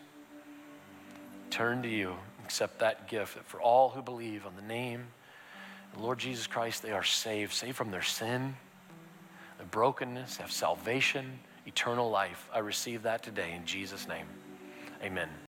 Turn 1.50 1.82
to 1.82 1.90
you, 1.90 2.14
accept 2.44 2.78
that 2.80 3.08
gift 3.08 3.34
that 3.34 3.46
for 3.48 3.60
all 3.60 3.90
who 3.90 4.04
believe 4.04 4.46
on 4.46 4.56
the 4.56 4.62
name 4.62 5.04
of 5.96 6.02
Lord 6.02 6.20
Jesus 6.20 6.46
Christ, 6.46 6.84
they 6.84 6.92
are 6.92 7.04
saved, 7.04 7.54
saved 7.54 7.76
from 7.76 7.90
their 7.90 8.04
sin, 8.04 8.56
their 9.58 9.66
brokenness, 9.66 10.38
have 10.38 10.52
salvation, 10.52 11.40
eternal 11.66 12.12
life. 12.12 12.48
I 12.54 12.60
receive 12.60 13.02
that 13.02 13.24
today 13.24 13.54
in 13.56 13.66
Jesus' 13.66 14.08
name. 14.08 14.28
Amen. 15.04 15.34